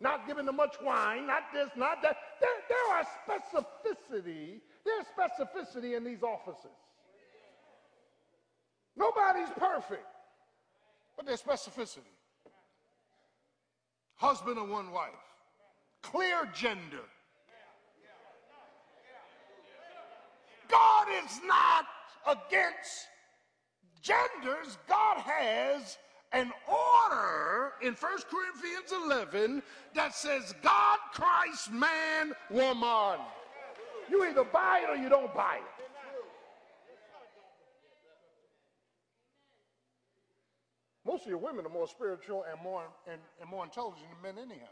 not 0.01 0.27
giving 0.27 0.47
them 0.47 0.57
much 0.57 0.77
wine, 0.83 1.27
not 1.27 1.43
this, 1.53 1.69
not 1.77 2.03
that. 2.03 2.17
There, 2.41 2.51
there 2.69 2.97
are 2.97 3.05
specificity, 3.27 4.61
there's 4.85 5.07
specificity 5.17 5.97
in 5.97 6.05
these 6.05 6.23
offices. 6.23 6.71
Nobody's 8.97 9.51
perfect, 9.57 10.07
but 11.17 11.27
there's 11.27 11.43
specificity. 11.43 12.15
Husband 14.17 14.59
of 14.59 14.69
one 14.69 14.91
wife, 14.93 15.11
clear 16.03 16.49
gender. 16.55 17.05
God 20.69 21.07
is 21.25 21.41
not 21.47 21.87
against 22.27 23.09
genders, 24.03 24.79
God 24.89 25.19
has 25.19 25.99
an 26.33 26.53
order 26.69 27.73
in 27.83 27.95
1 27.95 27.97
Corinthians 28.31 28.93
11 29.05 29.63
that 29.95 30.15
says 30.15 30.55
God, 30.63 30.99
Christ, 31.13 31.73
man, 31.73 32.33
woman. 32.51 33.21
You 34.11 34.25
either 34.25 34.45
buy 34.45 34.83
it 34.85 34.91
or 34.91 34.97
you 35.01 35.09
don't 35.09 35.35
buy 35.35 35.57
it. 35.57 35.79
Most 41.07 41.23
of 41.23 41.29
your 41.31 41.39
women 41.39 41.65
are 41.65 41.71
more 41.71 41.89
spiritual 41.89 42.45
and 42.53 42.63
more 42.63 42.83
and, 43.11 43.19
and 43.41 43.49
more 43.49 43.65
intelligent 43.65 44.05
than 44.23 44.35
men 44.35 44.45
anyhow. 44.45 44.67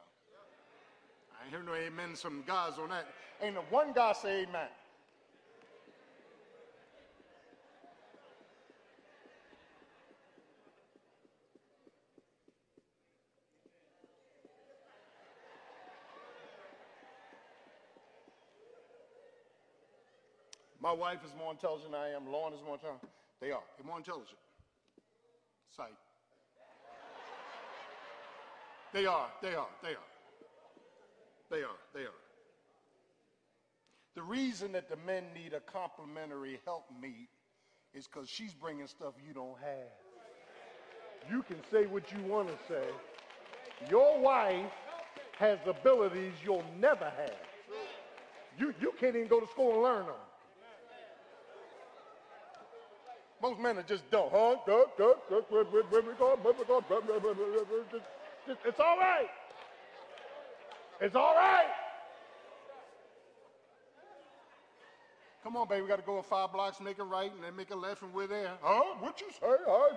I 1.33 1.49
hear 1.49 1.62
no 1.62 1.74
amen 1.74 2.14
some 2.14 2.45
guys 2.47 2.72
on 2.79 2.91
that. 2.91 3.07
Ain't 3.41 3.55
no 3.55 3.62
one 3.70 3.93
guy 3.95 4.12
say 4.12 4.43
amen. 4.43 4.68
My 20.87 20.93
wife 20.93 21.18
is 21.26 21.32
more 21.37 21.51
intelligent 21.51 21.91
than 21.91 22.01
I 22.01 22.11
am. 22.11 22.30
Lauren 22.30 22.55
is 22.55 22.61
more 22.64 22.74
intelligent. 22.74 23.11
They 23.41 23.51
are. 23.51 23.64
They're 23.76 23.84
more 23.84 23.99
intelligent. 23.99 24.39
Sight. 25.76 25.91
They 28.93 29.05
are. 29.05 29.26
They 29.43 29.57
are. 29.57 29.66
They 29.82 29.89
are. 29.89 30.09
They 31.51 31.62
are. 31.64 31.80
They 31.93 32.03
are. 32.03 32.20
The 34.14 34.22
reason 34.22 34.70
that 34.74 34.89
the 34.89 34.97
men 35.05 35.24
need 35.34 35.55
a 35.55 35.61
complementary 35.61 36.61
helpmeet 36.64 37.30
is 37.93 38.07
because 38.07 38.30
she's 38.30 38.55
bringing 38.55 38.87
stuff 38.87 39.14
you 39.26 39.34
don't 39.34 39.59
have. 39.59 39.91
You 41.28 41.43
can 41.43 41.57
say 41.68 41.87
what 41.87 42.12
you 42.12 42.22
want 42.32 42.47
to 42.47 42.55
say. 42.68 42.87
Your 43.91 44.20
wife 44.20 44.70
has 45.37 45.59
abilities 45.66 46.34
you'll 46.45 46.64
never 46.78 47.07
have. 47.07 47.34
You, 48.57 48.72
you 48.80 48.93
can't 49.01 49.16
even 49.16 49.26
go 49.26 49.41
to 49.41 49.49
school 49.49 49.72
and 49.72 49.82
learn 49.82 50.07
them. 50.07 50.14
Most 53.43 53.61
men 53.61 53.78
are 53.78 53.82
just 53.82 54.11
dumb. 54.11 54.28
Huh? 54.32 54.57
It's 58.64 58.80
all 58.80 58.99
right. 58.99 59.28
It's 61.01 61.14
all 61.14 61.34
right. 61.34 61.66
Come 65.43 65.57
on, 65.57 65.68
baby, 65.68 65.82
we 65.82 65.89
got 65.89 65.97
to 65.97 66.03
go 66.03 66.20
five 66.22 66.53
blocks, 66.53 66.80
make 66.80 66.99
a 66.99 67.05
right, 67.05 67.32
and 67.32 67.45
then 67.45 67.55
make 67.55 67.70
a 67.70 67.76
left, 67.76 68.03
and 68.03 68.12
we're 68.12 68.26
there. 68.26 68.53
Huh? 68.61 68.97
What 68.99 69.20
you 69.20 69.28
say? 69.30 69.47
Run. 69.47 69.93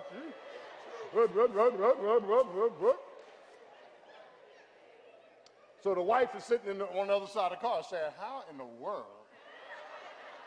So 5.82 5.94
the 5.94 6.02
wife 6.02 6.28
is 6.36 6.44
sitting 6.44 6.78
the, 6.78 6.84
on 6.84 7.08
the 7.08 7.14
other 7.14 7.26
side 7.26 7.52
of 7.52 7.58
the 7.60 7.66
car 7.66 7.82
saying, 7.88 8.12
How 8.18 8.44
in 8.50 8.58
the 8.58 8.64
world 8.64 9.06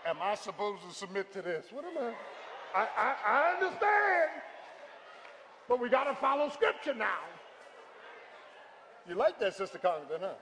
am 0.05 0.17
I 0.21 0.35
supposed 0.35 0.83
to 0.87 0.95
submit 0.95 1.33
to 1.33 1.41
this? 1.41 1.65
What 1.71 1.85
am 1.85 1.97
I? 1.97 2.13
I, 2.75 2.87
I, 2.97 3.15
I 3.27 3.53
understand. 3.53 4.29
But 5.69 5.79
we 5.79 5.89
got 5.89 6.05
to 6.05 6.15
follow 6.15 6.49
scripture 6.49 6.93
now. 6.93 7.19
You 9.07 9.15
like 9.15 9.39
that, 9.39 9.55
Sister 9.55 9.77
Congdon, 9.77 10.21
huh? 10.21 10.33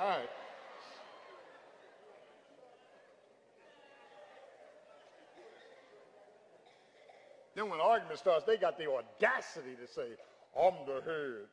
All 0.00 0.08
right. 0.08 0.28
Then 7.54 7.70
when 7.70 7.80
argument 7.80 8.18
starts, 8.18 8.44
they 8.44 8.56
got 8.56 8.78
the 8.78 8.90
audacity 8.90 9.76
to 9.80 9.92
say, 9.92 10.08
I'm 10.60 10.74
the 10.86 11.00
head. 11.04 11.46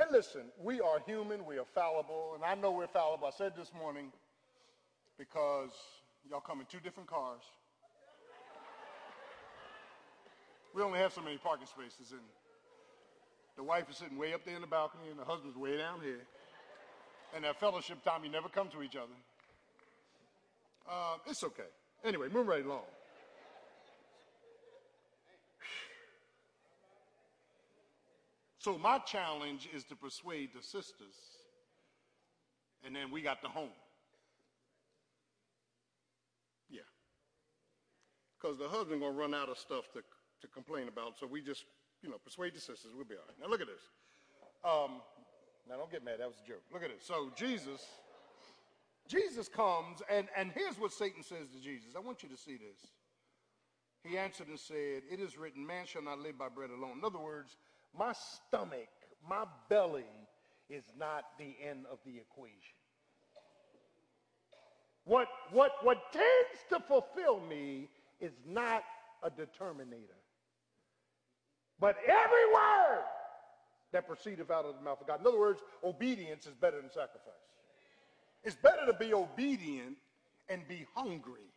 And 0.00 0.10
listen, 0.10 0.42
we 0.62 0.80
are 0.80 0.98
human, 1.06 1.44
we 1.44 1.58
are 1.58 1.66
fallible, 1.74 2.32
and 2.34 2.44
I 2.44 2.54
know 2.54 2.72
we're 2.72 2.86
fallible. 2.88 3.28
I 3.28 3.30
said 3.36 3.52
this 3.56 3.70
morning 3.78 4.10
because 5.20 5.68
y'all 6.30 6.40
come 6.40 6.60
in 6.60 6.66
two 6.66 6.80
different 6.80 7.06
cars. 7.06 7.42
We 10.74 10.80
only 10.82 10.98
have 10.98 11.12
so 11.12 11.20
many 11.20 11.36
parking 11.36 11.66
spaces, 11.66 12.12
and 12.12 12.22
the 13.56 13.62
wife 13.62 13.84
is 13.90 13.98
sitting 13.98 14.16
way 14.16 14.32
up 14.32 14.46
there 14.46 14.54
in 14.54 14.62
the 14.62 14.66
balcony, 14.66 15.10
and 15.10 15.18
the 15.18 15.24
husband's 15.24 15.58
way 15.58 15.76
down 15.76 16.00
here. 16.00 16.22
And 17.36 17.44
that 17.44 17.60
fellowship 17.60 18.02
time, 18.02 18.24
you 18.24 18.30
never 18.30 18.48
come 18.48 18.68
to 18.70 18.82
each 18.82 18.96
other. 18.96 19.12
Uh, 20.90 21.16
it's 21.26 21.44
okay. 21.44 21.68
Anyway, 22.02 22.28
move 22.32 22.48
right 22.48 22.64
along. 22.64 22.84
So 28.58 28.78
my 28.78 28.98
challenge 28.98 29.68
is 29.74 29.84
to 29.84 29.96
persuade 29.96 30.50
the 30.54 30.62
sisters, 30.62 31.14
and 32.84 32.96
then 32.96 33.10
we 33.10 33.20
got 33.20 33.42
the 33.42 33.48
home. 33.48 33.70
Yeah. 36.70 36.82
Because 38.40 38.56
the 38.56 38.68
husband 38.68 39.00
gonna 39.00 39.12
run 39.12 39.34
out 39.34 39.48
of 39.48 39.58
stuff 39.58 39.92
to, 39.92 40.00
to 40.40 40.48
complain 40.48 40.88
about, 40.88 41.18
so 41.18 41.26
we 41.26 41.42
just, 41.42 41.64
you 42.02 42.08
know, 42.08 42.16
persuade 42.24 42.54
the 42.54 42.60
sisters, 42.60 42.92
we'll 42.94 43.04
be 43.04 43.14
all 43.14 43.24
right. 43.28 43.36
Now 43.40 43.48
look 43.48 43.60
at 43.60 43.66
this. 43.66 43.82
Um, 44.64 45.02
now 45.68 45.76
don't 45.76 45.90
get 45.90 46.04
mad, 46.04 46.20
that 46.20 46.28
was 46.28 46.36
a 46.44 46.48
joke. 46.48 46.62
Look 46.72 46.82
at 46.82 46.90
it. 46.90 47.02
So 47.02 47.30
Jesus, 47.36 47.86
Jesus 49.08 49.48
comes, 49.48 50.02
and, 50.10 50.28
and 50.36 50.50
here's 50.52 50.78
what 50.78 50.92
Satan 50.92 51.22
says 51.22 51.48
to 51.54 51.60
Jesus. 51.60 51.90
I 51.96 52.00
want 52.00 52.22
you 52.22 52.28
to 52.30 52.36
see 52.36 52.56
this. 52.56 52.90
He 54.02 54.16
answered 54.16 54.48
and 54.48 54.58
said, 54.58 55.02
It 55.10 55.20
is 55.20 55.36
written, 55.36 55.66
man 55.66 55.84
shall 55.84 56.02
not 56.02 56.18
live 56.20 56.38
by 56.38 56.48
bread 56.48 56.70
alone. 56.70 56.98
In 56.98 57.04
other 57.04 57.18
words, 57.18 57.56
my 57.96 58.14
stomach, 58.14 58.88
my 59.28 59.44
belly 59.68 60.04
is 60.70 60.84
not 60.98 61.24
the 61.38 61.54
end 61.68 61.84
of 61.90 61.98
the 62.06 62.16
equation. 62.16 62.78
What, 65.04 65.28
what, 65.50 65.72
what 65.82 66.12
tends 66.12 66.60
to 66.70 66.80
fulfill 66.80 67.40
me 67.40 67.88
is 68.20 68.32
not 68.46 68.82
a 69.22 69.30
determinator. 69.30 70.18
But 71.78 71.96
every 72.06 72.46
word 72.52 73.04
that 73.92 74.06
proceedeth 74.06 74.50
out 74.50 74.64
of 74.64 74.76
the 74.76 74.82
mouth 74.82 75.00
of 75.00 75.06
God. 75.06 75.20
In 75.20 75.26
other 75.26 75.38
words, 75.38 75.60
obedience 75.82 76.46
is 76.46 76.54
better 76.54 76.80
than 76.80 76.90
sacrifice. 76.90 77.34
It's 78.44 78.56
better 78.56 78.86
to 78.86 78.92
be 78.92 79.12
obedient 79.12 79.96
and 80.48 80.66
be 80.68 80.86
hungry 80.94 81.48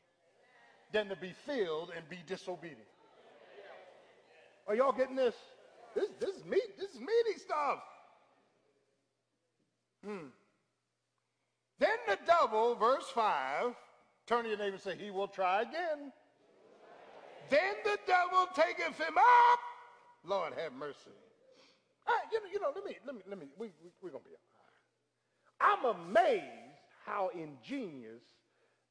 than 0.91 1.09
to 1.09 1.15
be 1.15 1.33
filled 1.45 1.91
and 1.95 2.07
be 2.09 2.19
disobedient. 2.27 2.79
Are 4.67 4.75
y'all 4.75 4.91
getting 4.93 5.15
this? 5.15 5.35
This, 5.95 6.09
this 6.19 6.35
is 6.35 6.45
meat. 6.45 6.77
This 6.79 6.91
is 6.91 6.99
meaty 6.99 7.37
stuff. 7.37 7.79
Hmm. 10.05 10.27
Then 11.79 11.97
the 12.07 12.17
devil, 12.25 12.75
verse 12.75 13.05
5, 13.13 13.73
turn 14.27 14.43
to 14.43 14.49
your 14.49 14.57
neighbor 14.57 14.75
and 14.75 14.81
say, 14.81 14.95
He 14.97 15.11
will 15.11 15.27
try 15.27 15.61
again. 15.61 16.11
Then 17.53 17.75
the 17.83 17.97
devil 18.07 18.47
taketh 18.55 18.97
him 18.97 19.17
up. 19.17 19.59
Lord 20.25 20.53
have 20.57 20.73
mercy. 20.73 21.13
Right, 22.07 22.25
you 22.31 22.39
know, 22.39 22.49
you 22.51 22.59
know 22.59 22.71
let 22.75 22.83
me, 22.83 22.97
let 23.05 23.15
me, 23.15 23.21
let 23.29 23.39
me, 23.39 23.45
we, 23.57 23.67
we, 23.83 23.89
we're 24.01 24.09
going 24.09 24.23
to 24.23 24.29
be 24.29 24.35
all 25.61 25.85
right. 25.85 25.95
I'm 25.95 26.09
amazed 26.09 26.81
how 27.05 27.29
ingenious 27.33 28.23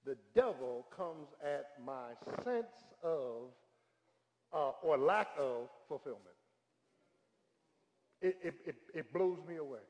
the 0.04 0.16
devil 0.34 0.86
comes 0.96 1.28
at 1.44 1.70
my 1.84 2.10
sense 2.44 2.72
of, 3.02 3.50
uh, 4.52 4.72
or 4.82 4.96
lack 4.96 5.28
of 5.38 5.68
fulfillment 5.88 6.36
it, 8.22 8.38
it, 8.42 8.54
it, 8.64 8.76
it 8.94 9.12
blows 9.12 9.38
me 9.46 9.56
away. 9.56 9.82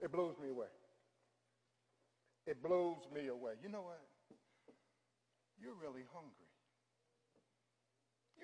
It 0.00 0.12
blows 0.12 0.34
me 0.40 0.50
away. 0.50 0.66
It 2.46 2.62
blows 2.62 2.98
me 3.12 3.28
away. 3.28 3.54
You 3.62 3.70
know 3.70 3.80
what? 3.80 4.02
You're 5.58 5.74
really 5.80 6.04
hungry. 6.12 6.43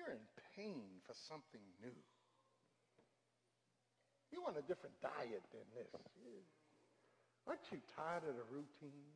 You're 0.01 0.17
in 0.17 0.25
pain 0.57 0.97
for 1.05 1.13
something 1.13 1.61
new. 1.77 1.93
You 4.31 4.41
want 4.41 4.57
a 4.57 4.65
different 4.65 4.95
diet 5.01 5.45
than 5.53 5.61
this. 5.77 5.93
Aren't 7.45 7.61
you 7.71 7.77
tired 7.95 8.23
of 8.27 8.33
the 8.35 8.47
routine? 8.49 9.13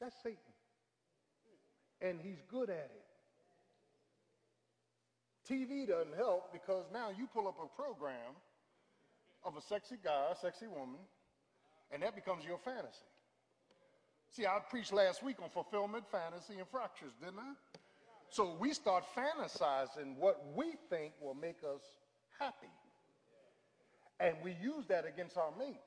That's 0.00 0.16
Satan. 0.22 0.38
And 2.00 2.20
he's 2.20 2.42
good 2.50 2.70
at 2.70 2.90
it. 2.90 3.04
TV 5.48 5.86
doesn't 5.86 6.16
help 6.16 6.52
because 6.52 6.84
now 6.92 7.10
you 7.16 7.28
pull 7.32 7.46
up 7.46 7.56
a 7.62 7.68
program 7.80 8.34
of 9.44 9.56
a 9.56 9.62
sexy 9.62 9.96
guy, 10.02 10.32
a 10.32 10.36
sexy 10.36 10.66
woman, 10.66 11.00
and 11.90 12.02
that 12.02 12.14
becomes 12.14 12.44
your 12.44 12.58
fantasy. 12.58 13.06
See, 14.30 14.44
I 14.46 14.58
preached 14.68 14.92
last 14.92 15.22
week 15.22 15.36
on 15.42 15.48
fulfillment, 15.48 16.04
fantasy, 16.10 16.58
and 16.58 16.68
fractures, 16.68 17.12
didn't 17.20 17.38
I? 17.38 17.52
So 18.30 18.56
we 18.60 18.74
start 18.74 19.04
fantasizing 19.16 20.16
what 20.16 20.44
we 20.54 20.74
think 20.90 21.12
will 21.20 21.34
make 21.34 21.58
us 21.64 21.80
happy. 22.38 22.68
And 24.20 24.36
we 24.42 24.52
use 24.60 24.86
that 24.88 25.06
against 25.06 25.36
our 25.36 25.50
mate. 25.58 25.80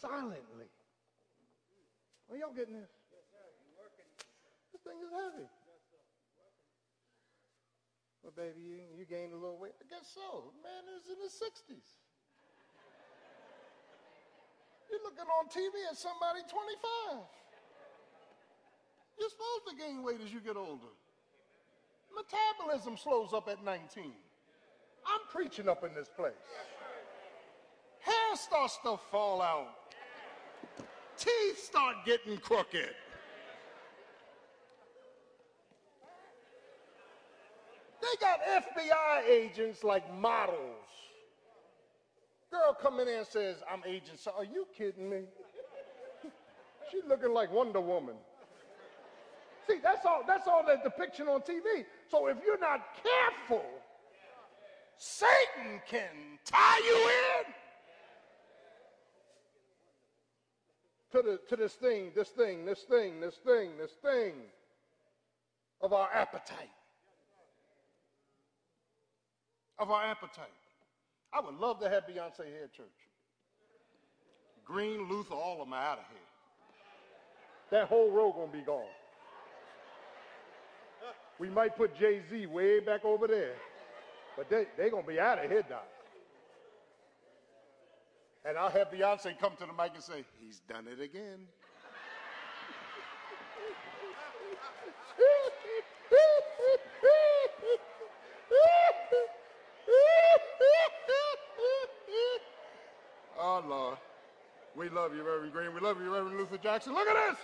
Silently. 0.00 0.70
Are 2.30 2.36
y'all 2.36 2.54
getting 2.54 2.74
this? 2.74 2.90
This 4.72 4.82
thing 4.82 4.98
is 5.02 5.10
heavy. 5.10 5.48
Well, 8.22 8.32
baby, 8.32 8.60
you, 8.64 8.80
you 8.96 9.04
gained 9.04 9.32
a 9.32 9.36
little 9.36 9.60
weight. 9.60 9.76
I 9.76 9.84
guess 9.84 10.08
so. 10.14 10.56
Man 10.64 10.88
is 10.96 11.12
in 11.12 11.20
his 11.20 11.36
60s. 11.36 12.00
You're 14.88 15.04
looking 15.04 15.28
on 15.28 15.44
TV 15.52 15.76
at 15.90 15.96
somebody 15.96 16.40
25. 16.48 17.43
You're 19.18 19.30
supposed 19.30 19.70
to 19.70 19.76
gain 19.76 20.02
weight 20.02 20.20
as 20.24 20.32
you 20.32 20.40
get 20.40 20.56
older. 20.56 20.92
Metabolism 22.14 22.96
slows 22.96 23.32
up 23.32 23.48
at 23.48 23.64
19. 23.64 24.12
I'm 25.06 25.20
preaching 25.30 25.68
up 25.68 25.84
in 25.84 25.94
this 25.94 26.08
place. 26.08 26.32
Hair 28.00 28.36
starts 28.36 28.78
to 28.84 28.98
fall 29.10 29.42
out. 29.42 29.68
Teeth 31.16 31.58
start 31.58 31.96
getting 32.04 32.38
crooked. 32.38 32.94
They 38.00 38.20
got 38.20 38.40
FBI 38.44 39.28
agents 39.28 39.82
like 39.82 40.12
models. 40.18 40.84
Girl 42.50 42.76
come 42.80 43.00
in 43.00 43.08
and 43.08 43.26
says, 43.26 43.56
I'm 43.70 43.82
agent. 43.86 44.18
So 44.18 44.32
are 44.36 44.44
you 44.44 44.66
kidding 44.76 45.08
me? 45.08 45.22
She's 46.92 47.04
looking 47.08 47.32
like 47.32 47.50
Wonder 47.52 47.80
Woman. 47.80 48.16
See, 49.66 49.78
that's 49.82 50.04
all, 50.04 50.22
that's 50.26 50.46
all 50.46 50.64
that 50.66 50.82
depiction 50.84 51.28
on 51.28 51.40
TV. 51.40 51.84
So 52.10 52.26
if 52.26 52.36
you're 52.44 52.58
not 52.58 52.82
careful, 53.02 53.64
Satan 54.96 55.80
can 55.88 56.38
tie 56.44 56.80
you 56.84 57.10
in 57.42 57.52
to, 61.12 61.22
the, 61.22 61.40
to 61.48 61.56
this 61.56 61.72
thing, 61.74 62.12
this 62.14 62.28
thing, 62.28 62.64
this 62.64 62.80
thing, 62.80 63.20
this 63.20 63.36
thing, 63.36 63.70
this 63.78 63.92
thing 64.02 64.34
of 65.80 65.92
our 65.92 66.08
appetite 66.12 66.70
of 69.78 69.90
our 69.90 70.04
appetite. 70.04 70.46
I 71.32 71.40
would 71.40 71.56
love 71.56 71.80
to 71.80 71.90
have 71.90 72.04
Beyonce 72.04 72.46
here 72.46 72.70
church. 72.76 72.86
Green, 74.64 75.08
Luther, 75.08 75.34
all 75.34 75.60
of 75.60 75.68
them 75.68 75.74
out 75.74 75.98
of 75.98 76.04
here. 76.10 76.20
That 77.70 77.88
whole 77.88 78.10
row 78.10 78.32
gonna 78.32 78.52
be 78.52 78.64
gone. 78.64 78.84
We 81.44 81.50
might 81.50 81.76
put 81.76 81.94
Jay-Z 81.98 82.46
way 82.46 82.80
back 82.80 83.04
over 83.04 83.26
there. 83.26 83.52
But 84.34 84.48
they 84.48 84.64
they 84.78 84.88
gonna 84.88 85.06
be 85.06 85.20
out 85.20 85.44
of 85.44 85.50
here, 85.50 85.60
Doc. 85.60 85.86
And 88.46 88.56
I'll 88.56 88.70
have 88.70 88.90
Beyonce 88.90 89.38
come 89.38 89.52
to 89.56 89.66
the 89.66 89.74
mic 89.74 89.90
and 89.94 90.02
say, 90.02 90.24
He's 90.40 90.60
done 90.60 90.86
it 90.90 91.02
again. 91.02 91.40
oh, 103.38 103.62
Lord. 103.68 103.98
We 104.74 104.88
love 104.88 105.14
you, 105.14 105.22
Reverend 105.22 105.52
Green. 105.52 105.74
We 105.74 105.80
love 105.80 106.00
you, 106.00 106.10
Reverend 106.10 106.38
Luther 106.38 106.56
Jackson. 106.56 106.94
Look 106.94 107.06
at 107.06 107.32
this. 107.32 107.38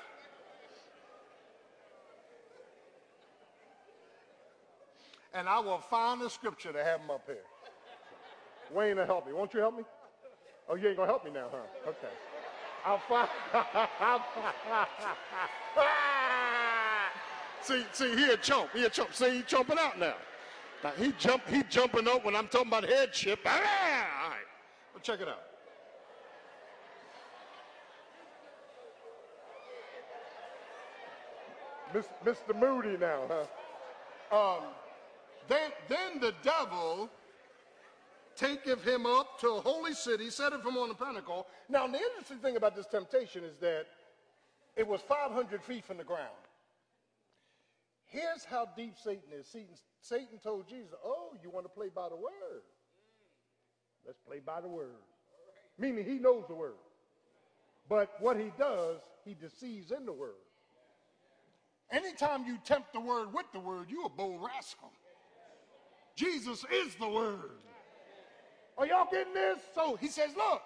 And 5.32 5.48
I 5.48 5.60
will 5.60 5.78
find 5.78 6.20
a 6.22 6.30
scripture 6.30 6.72
to 6.72 6.82
have 6.82 7.00
him 7.00 7.10
up 7.10 7.22
here. 7.26 7.36
Wayne 8.72 8.96
will 8.96 9.06
help 9.06 9.26
me. 9.26 9.32
Won't 9.32 9.54
you 9.54 9.60
help 9.60 9.76
me? 9.76 9.84
Oh, 10.68 10.74
you 10.74 10.88
ain't 10.88 10.96
to 10.96 11.06
help 11.06 11.24
me 11.24 11.30
now, 11.30 11.48
huh? 11.50 11.90
Okay. 11.90 12.08
I'll 12.84 12.98
find. 13.08 13.28
see, 17.62 17.84
see, 17.92 18.16
he 18.16 18.30
a 18.30 18.36
chump. 18.36 18.70
He 18.72 18.84
a 18.84 18.90
chump. 18.90 19.12
See, 19.14 19.30
he 19.30 19.42
jumping 19.42 19.78
out 19.78 19.98
now. 19.98 20.14
Now 20.82 20.92
he 20.96 21.12
jump. 21.18 21.46
He 21.48 21.62
jumping 21.64 22.08
up 22.08 22.24
when 22.24 22.34
I'm 22.34 22.48
talking 22.48 22.68
about 22.68 22.84
headship. 22.84 23.40
All 23.44 23.52
right. 23.52 24.36
Well, 24.94 25.02
check 25.02 25.20
it 25.20 25.28
out. 25.28 25.42
Mr. 32.24 32.58
Moody 32.58 32.96
now, 32.96 33.22
huh? 33.28 34.56
Um, 34.56 34.62
then, 35.50 35.70
then 35.88 36.20
the 36.20 36.32
devil 36.44 37.10
taketh 38.36 38.84
him 38.84 39.04
up 39.04 39.40
to 39.40 39.48
a 39.48 39.60
holy 39.60 39.94
city, 39.94 40.30
setteth 40.30 40.64
him 40.64 40.76
on 40.76 40.88
the 40.88 40.94
pinnacle. 40.94 41.46
Now, 41.68 41.86
the 41.88 41.98
interesting 41.98 42.38
thing 42.38 42.56
about 42.56 42.76
this 42.76 42.86
temptation 42.86 43.42
is 43.44 43.58
that 43.58 43.86
it 44.76 44.86
was 44.86 45.00
500 45.02 45.62
feet 45.62 45.84
from 45.84 45.96
the 45.96 46.04
ground. 46.04 46.28
Here's 48.06 48.44
how 48.44 48.68
deep 48.76 48.94
Satan 49.02 49.32
is. 49.32 49.46
Satan, 49.48 49.74
Satan 50.00 50.38
told 50.42 50.68
Jesus, 50.68 50.94
Oh, 51.04 51.32
you 51.42 51.50
want 51.50 51.66
to 51.66 51.70
play 51.70 51.88
by 51.94 52.08
the 52.08 52.16
word? 52.16 52.62
Let's 54.06 54.20
play 54.20 54.38
by 54.44 54.60
the 54.60 54.68
word. 54.68 55.02
Meaning 55.78 56.04
he 56.04 56.18
knows 56.18 56.44
the 56.48 56.54
word. 56.54 56.74
But 57.88 58.10
what 58.20 58.36
he 58.36 58.52
does, 58.56 59.00
he 59.24 59.34
deceives 59.34 59.90
in 59.90 60.06
the 60.06 60.12
word. 60.12 60.34
Anytime 61.90 62.44
you 62.46 62.56
tempt 62.64 62.92
the 62.92 63.00
word 63.00 63.34
with 63.34 63.46
the 63.52 63.58
word, 63.58 63.86
you're 63.88 64.06
a 64.06 64.08
bold 64.08 64.40
rascal. 64.42 64.92
Jesus 66.20 66.66
is 66.70 66.94
the 66.96 67.08
word. 67.08 67.62
Are 68.76 68.86
y'all 68.86 69.08
getting 69.10 69.32
this? 69.32 69.58
So 69.74 69.96
he 69.96 70.08
says, 70.08 70.32
look, 70.36 70.60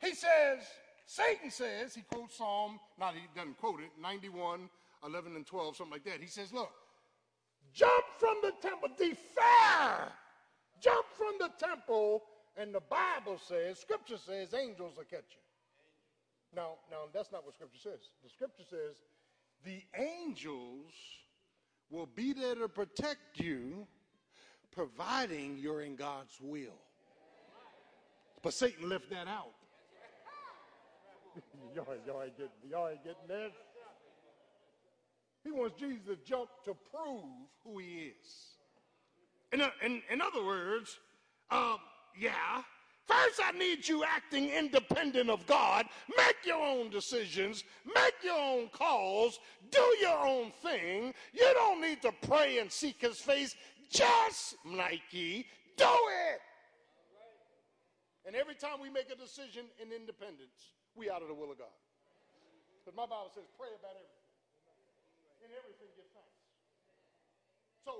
he 0.00 0.14
says, 0.14 0.60
Satan 1.04 1.50
says, 1.50 1.96
he 1.96 2.02
quotes 2.02 2.36
Psalm, 2.36 2.78
not 2.96 3.14
he 3.14 3.22
doesn't 3.34 3.58
quote 3.58 3.80
it, 3.80 3.90
91, 4.00 4.68
11 5.04 5.34
and 5.34 5.44
12, 5.44 5.76
something 5.76 5.92
like 5.92 6.04
that. 6.04 6.20
He 6.20 6.28
says, 6.28 6.52
look, 6.52 6.70
jump 7.72 8.04
from 8.20 8.36
the 8.42 8.52
temple, 8.62 8.88
defer, 8.96 10.12
jump 10.80 11.06
from 11.18 11.34
the 11.40 11.50
temple, 11.58 12.22
and 12.56 12.72
the 12.72 12.82
Bible 12.88 13.40
says, 13.44 13.80
scripture 13.80 14.16
says, 14.16 14.54
angels 14.54 14.96
will 14.96 15.04
catch 15.10 15.32
you. 15.32 16.54
Now, 16.54 16.74
now 16.88 17.08
that's 17.12 17.32
not 17.32 17.44
what 17.44 17.54
scripture 17.54 17.80
says. 17.82 17.98
The 18.22 18.30
scripture 18.30 18.62
says, 18.70 18.94
the 19.64 19.82
angels 20.00 20.92
will 21.90 22.08
be 22.14 22.32
there 22.32 22.54
to 22.54 22.68
protect 22.68 23.40
you, 23.40 23.88
providing 24.74 25.56
you're 25.58 25.82
in 25.82 25.96
God's 25.96 26.38
will. 26.40 26.78
But 28.42 28.52
Satan 28.52 28.88
left 28.88 29.08
that 29.10 29.26
out. 29.26 29.52
y'all, 31.74 31.86
y'all, 32.06 32.22
ain't 32.22 32.36
getting, 32.36 32.70
y'all 32.70 32.88
ain't 32.88 33.02
getting 33.02 33.26
this. 33.28 33.52
He 35.42 35.50
wants 35.50 35.78
Jesus 35.78 36.00
to 36.06 36.16
jump 36.24 36.48
to 36.64 36.74
prove 36.90 37.24
who 37.64 37.78
he 37.78 38.12
is. 38.12 38.56
In, 39.52 39.60
in, 39.84 40.02
in 40.10 40.20
other 40.20 40.44
words, 40.44 40.98
um, 41.50 41.76
yeah, 42.18 42.62
First, 43.06 43.40
I 43.44 43.56
need 43.58 43.86
you 43.86 44.02
acting 44.02 44.48
independent 44.48 45.28
of 45.28 45.46
God. 45.46 45.86
Make 46.16 46.36
your 46.46 46.62
own 46.62 46.88
decisions, 46.88 47.62
make 47.86 48.14
your 48.22 48.38
own 48.38 48.68
calls, 48.68 49.40
do 49.70 49.96
your 50.00 50.18
own 50.18 50.52
thing. 50.62 51.12
You 51.34 51.50
don't 51.52 51.82
need 51.82 52.00
to 52.02 52.12
pray 52.26 52.58
and 52.58 52.72
seek 52.72 53.02
his 53.02 53.18
face. 53.18 53.56
Just, 53.90 54.56
Nike, 54.64 55.46
do 55.76 55.84
it. 55.84 56.40
And 58.26 58.34
every 58.34 58.54
time 58.54 58.80
we 58.80 58.88
make 58.88 59.10
a 59.12 59.16
decision 59.16 59.66
in 59.80 59.92
independence, 59.92 60.72
we 60.96 61.10
out 61.10 61.22
of 61.22 61.28
the 61.28 61.34
will 61.34 61.50
of 61.52 61.58
God. 61.58 61.74
Because 62.80 62.96
my 62.96 63.04
Bible 63.04 63.30
says, 63.34 63.44
pray 63.58 63.68
about 63.78 63.92
everything. 63.92 64.24
In 65.44 65.50
everything, 65.52 65.88
give 65.96 66.08
thanks. 66.14 66.40
So 67.84 67.92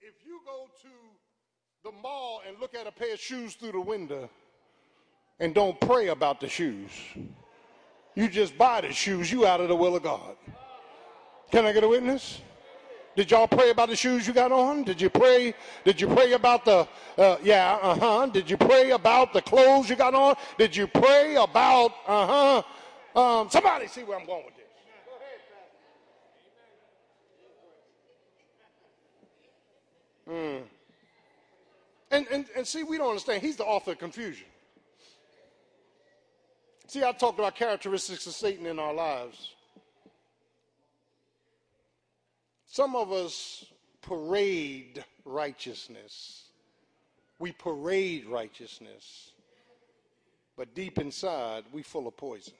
if 0.00 0.14
you 0.26 0.40
go 0.44 0.66
to 0.82 0.88
the 1.84 1.92
mall 2.02 2.42
and 2.46 2.58
look 2.58 2.74
at 2.74 2.86
a 2.86 2.92
pair 2.92 3.14
of 3.14 3.20
shoes 3.20 3.54
through 3.54 3.72
the 3.72 3.80
window 3.80 4.28
and 5.38 5.54
don't 5.54 5.80
pray 5.80 6.08
about 6.08 6.40
the 6.40 6.48
shoes, 6.48 6.90
you 8.14 8.28
just 8.28 8.58
buy 8.58 8.80
the 8.80 8.92
shoes, 8.92 9.30
you 9.30 9.46
out 9.46 9.60
of 9.60 9.68
the 9.68 9.76
will 9.76 9.94
of 9.94 10.02
God. 10.02 10.36
Can 11.52 11.64
I 11.64 11.72
get 11.72 11.84
a 11.84 11.88
witness? 11.88 12.40
Did 13.20 13.32
y'all 13.32 13.46
pray 13.46 13.68
about 13.68 13.90
the 13.90 13.96
shoes 13.96 14.26
you 14.26 14.32
got 14.32 14.50
on? 14.50 14.82
Did 14.82 14.98
you 14.98 15.10
pray? 15.10 15.52
Did 15.84 16.00
you 16.00 16.06
pray 16.08 16.32
about 16.32 16.64
the, 16.64 16.88
uh, 17.18 17.36
yeah, 17.42 17.78
uh 17.82 17.94
huh. 17.94 18.26
Did 18.32 18.48
you 18.48 18.56
pray 18.56 18.92
about 18.92 19.34
the 19.34 19.42
clothes 19.42 19.90
you 19.90 19.96
got 19.96 20.14
on? 20.14 20.36
Did 20.56 20.74
you 20.74 20.86
pray 20.86 21.34
about, 21.34 21.92
uh 22.06 22.62
huh. 23.14 23.20
Um, 23.20 23.50
somebody 23.50 23.88
see 23.88 24.04
where 24.04 24.18
I'm 24.18 24.24
going 24.24 24.42
with 24.46 24.54
this. 24.56 24.64
Mm. 30.34 30.62
And, 32.12 32.26
and, 32.32 32.46
and 32.56 32.66
see, 32.66 32.84
we 32.84 32.96
don't 32.96 33.10
understand. 33.10 33.42
He's 33.42 33.56
the 33.56 33.66
author 33.66 33.90
of 33.90 33.98
confusion. 33.98 34.46
See, 36.86 37.04
I 37.04 37.12
talked 37.12 37.38
about 37.38 37.54
characteristics 37.54 38.26
of 38.26 38.32
Satan 38.32 38.64
in 38.64 38.78
our 38.78 38.94
lives. 38.94 39.56
Some 42.72 42.94
of 42.94 43.10
us 43.10 43.64
parade 44.00 45.04
righteousness. 45.24 46.44
We 47.40 47.50
parade 47.50 48.26
righteousness. 48.26 49.32
But 50.56 50.72
deep 50.72 51.00
inside, 51.00 51.64
we 51.72 51.82
full 51.82 52.06
of 52.06 52.16
poison. 52.16 52.54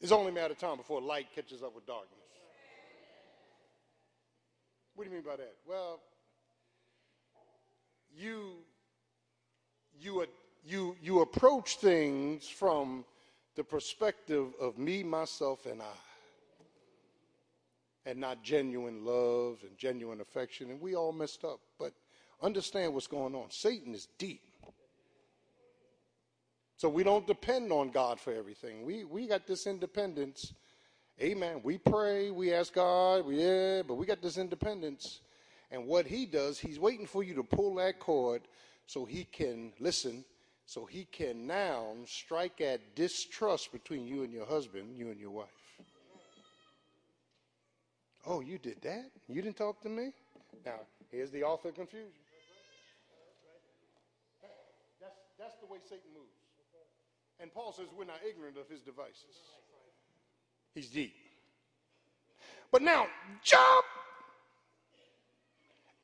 It's 0.00 0.12
only 0.12 0.30
a 0.30 0.34
matter 0.34 0.54
of 0.54 0.58
time 0.58 0.78
before 0.78 1.02
light 1.02 1.26
catches 1.34 1.62
up 1.62 1.74
with 1.74 1.86
darkness. 1.86 2.08
What 4.94 5.04
do 5.04 5.10
you 5.10 5.16
mean 5.16 5.26
by 5.26 5.36
that? 5.36 5.54
Well, 5.68 6.00
you 8.16 8.54
you 10.00 10.26
you 10.64 10.96
you 11.02 11.20
approach 11.20 11.76
things 11.76 12.48
from 12.48 13.04
the 13.56 13.64
perspective 13.64 14.54
of 14.58 14.78
me, 14.78 15.02
myself, 15.02 15.66
and 15.66 15.82
I, 15.82 16.11
and 18.06 18.18
not 18.18 18.42
genuine 18.42 19.04
love 19.04 19.58
and 19.62 19.76
genuine 19.78 20.20
affection. 20.20 20.70
And 20.70 20.80
we 20.80 20.94
all 20.94 21.12
messed 21.12 21.44
up. 21.44 21.60
But 21.78 21.92
understand 22.42 22.94
what's 22.94 23.06
going 23.06 23.34
on. 23.34 23.46
Satan 23.50 23.94
is 23.94 24.08
deep. 24.18 24.42
So 26.76 26.88
we 26.88 27.04
don't 27.04 27.26
depend 27.26 27.70
on 27.70 27.90
God 27.90 28.18
for 28.18 28.32
everything. 28.32 28.84
We 28.84 29.04
we 29.04 29.28
got 29.28 29.46
this 29.46 29.66
independence 29.66 30.52
Amen. 31.20 31.60
We 31.62 31.78
pray, 31.78 32.30
we 32.30 32.52
ask 32.52 32.72
God, 32.72 33.26
yeah, 33.30 33.82
but 33.82 33.94
we 33.94 34.06
got 34.06 34.22
this 34.22 34.38
independence. 34.38 35.20
And 35.70 35.86
what 35.86 36.06
he 36.06 36.26
does, 36.26 36.58
he's 36.58 36.80
waiting 36.80 37.06
for 37.06 37.22
you 37.22 37.34
to 37.34 37.42
pull 37.42 37.76
that 37.76 38.00
cord 38.00 38.42
so 38.86 39.04
he 39.04 39.24
can, 39.24 39.72
listen, 39.78 40.24
so 40.66 40.84
he 40.84 41.04
can 41.04 41.46
now 41.46 41.94
strike 42.06 42.60
at 42.60 42.96
distrust 42.96 43.72
between 43.72 44.06
you 44.06 44.24
and 44.24 44.32
your 44.32 44.46
husband, 44.46 44.96
you 44.96 45.10
and 45.10 45.20
your 45.20 45.30
wife. 45.30 45.46
Oh, 48.26 48.40
you 48.40 48.58
did 48.58 48.80
that? 48.82 49.10
You 49.28 49.42
didn't 49.42 49.56
talk 49.56 49.80
to 49.82 49.88
me? 49.88 50.12
Now, 50.64 50.80
here's 51.10 51.30
the 51.30 51.42
author 51.42 51.68
of 51.68 51.74
confusion. 51.74 52.10
That's, 55.00 55.16
that's 55.38 55.56
the 55.60 55.66
way 55.66 55.78
Satan 55.82 56.10
moves. 56.14 56.28
And 57.40 57.52
Paul 57.52 57.72
says 57.72 57.86
we're 57.98 58.04
not 58.04 58.20
ignorant 58.28 58.56
of 58.56 58.68
his 58.68 58.80
devices. 58.80 59.24
He's 60.74 60.88
deep. 60.88 61.14
But 62.70 62.82
now, 62.82 63.06
jump! 63.42 63.84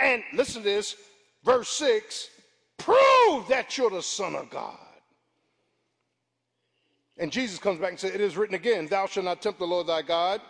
And 0.00 0.22
listen 0.34 0.62
to 0.62 0.68
this, 0.68 0.96
verse 1.44 1.68
6 1.70 2.30
prove 2.76 3.48
that 3.48 3.76
you're 3.76 3.90
the 3.90 4.02
Son 4.02 4.34
of 4.34 4.48
God. 4.50 4.78
And 7.18 7.32
Jesus 7.32 7.58
comes 7.58 7.80
back 7.80 7.90
and 7.90 7.98
says, 7.98 8.14
It 8.14 8.20
is 8.20 8.36
written 8.36 8.54
again, 8.54 8.86
Thou 8.86 9.06
shalt 9.06 9.24
not 9.24 9.42
tempt 9.42 9.58
the 9.58 9.66
Lord 9.66 9.88
thy 9.88 10.02
God. 10.02 10.40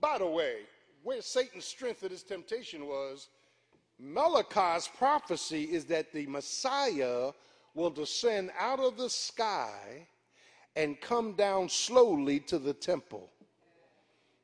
By 0.00 0.18
the 0.18 0.26
way, 0.26 0.58
where 1.02 1.20
Satan's 1.20 1.64
strength 1.64 2.02
of 2.02 2.10
this 2.10 2.22
temptation 2.22 2.86
was, 2.86 3.28
Malachi's 3.98 4.88
prophecy 4.88 5.64
is 5.64 5.84
that 5.86 6.12
the 6.12 6.26
Messiah 6.26 7.32
will 7.74 7.90
descend 7.90 8.50
out 8.58 8.80
of 8.80 8.96
the 8.96 9.08
sky 9.08 10.06
and 10.76 11.00
come 11.00 11.34
down 11.34 11.68
slowly 11.68 12.40
to 12.40 12.58
the 12.58 12.72
temple. 12.72 13.30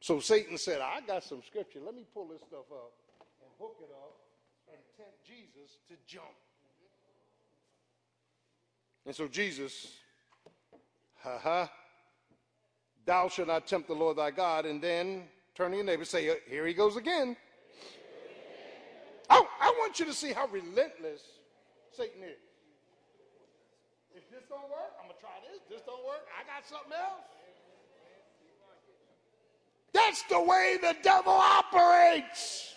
So 0.00 0.20
Satan 0.20 0.58
said, 0.58 0.80
I 0.80 1.00
got 1.06 1.24
some 1.24 1.42
scripture. 1.46 1.80
Let 1.84 1.94
me 1.94 2.04
pull 2.14 2.28
this 2.28 2.42
stuff 2.42 2.70
up 2.70 2.92
and 3.40 3.50
hook 3.58 3.76
it 3.80 3.90
up 3.92 4.16
and 4.68 4.78
tempt 4.96 5.24
Jesus 5.26 5.78
to 5.88 5.94
jump. 6.06 6.26
And 9.04 9.14
so 9.14 9.26
Jesus, 9.26 9.94
ha 11.20 11.38
ha, 11.42 11.72
thou 13.04 13.28
shalt 13.28 13.48
not 13.48 13.66
tempt 13.66 13.88
the 13.88 13.94
Lord 13.94 14.18
thy 14.18 14.30
God, 14.30 14.66
and 14.66 14.82
then 14.82 15.24
turn 15.58 15.72
to 15.72 15.76
your 15.76 15.84
neighbor 15.84 16.04
say, 16.04 16.30
Here 16.48 16.66
he 16.66 16.72
goes 16.72 16.96
again. 16.96 17.36
I, 19.28 19.44
I 19.60 19.70
want 19.80 19.98
you 19.98 20.06
to 20.06 20.14
see 20.14 20.32
how 20.32 20.46
relentless 20.46 21.20
Satan 21.90 22.22
is. 22.22 22.38
If 24.14 24.30
this 24.30 24.44
don't 24.48 24.70
work, 24.70 24.92
I'm 25.02 25.08
gonna 25.08 25.18
try 25.20 25.30
this. 25.50 25.60
This 25.68 25.82
don't 25.84 26.06
work, 26.06 26.26
I 26.32 26.46
got 26.46 26.66
something 26.66 26.92
else. 26.92 27.24
That's 29.92 30.22
the 30.22 30.40
way 30.40 30.78
the 30.80 30.94
devil 31.02 31.32
operates. 31.32 32.67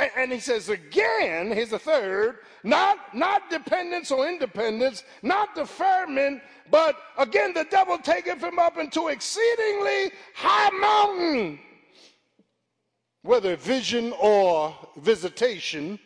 And, 0.00 0.10
and, 0.16 0.32
he 0.32 0.40
says 0.40 0.70
again, 0.70 1.52
here's 1.52 1.68
the 1.68 1.78
third, 1.78 2.38
not, 2.64 3.14
not 3.14 3.50
dependence 3.50 4.10
or 4.10 4.26
independence, 4.26 5.04
not 5.22 5.54
deferment, 5.54 6.40
but 6.70 6.96
again 7.18 7.52
the 7.52 7.66
devil 7.70 7.98
taketh 7.98 8.42
him 8.42 8.58
up 8.58 8.78
into 8.78 9.08
exceedingly 9.08 10.10
high 10.34 10.70
mountain, 10.70 11.58
whether 13.22 13.56
vision 13.56 14.14
or 14.18 14.74
visitation, 14.96 15.98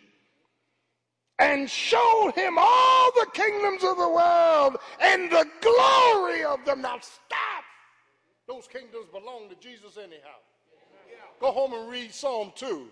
and 1.39 1.71
showed 1.71 2.33
him 2.35 2.57
all 2.59 3.13
the 3.13 3.27
kingdoms 3.33 3.85
of 3.85 3.97
the 3.97 4.09
world 4.09 4.77
and 5.01 5.31
the 5.31 5.47
glory 5.61 6.43
of 6.43 6.65
them. 6.65 6.83
Now 6.83 6.99
stop. 6.99 7.65
Those 8.49 8.67
kingdoms 8.67 9.07
belong 9.13 9.49
to 9.51 9.55
Jesus 9.61 9.97
anyhow. 9.97 10.41
Go 11.41 11.53
home 11.53 11.75
and 11.75 11.89
read 11.89 12.13
Psalm 12.13 12.51
2. 12.57 12.89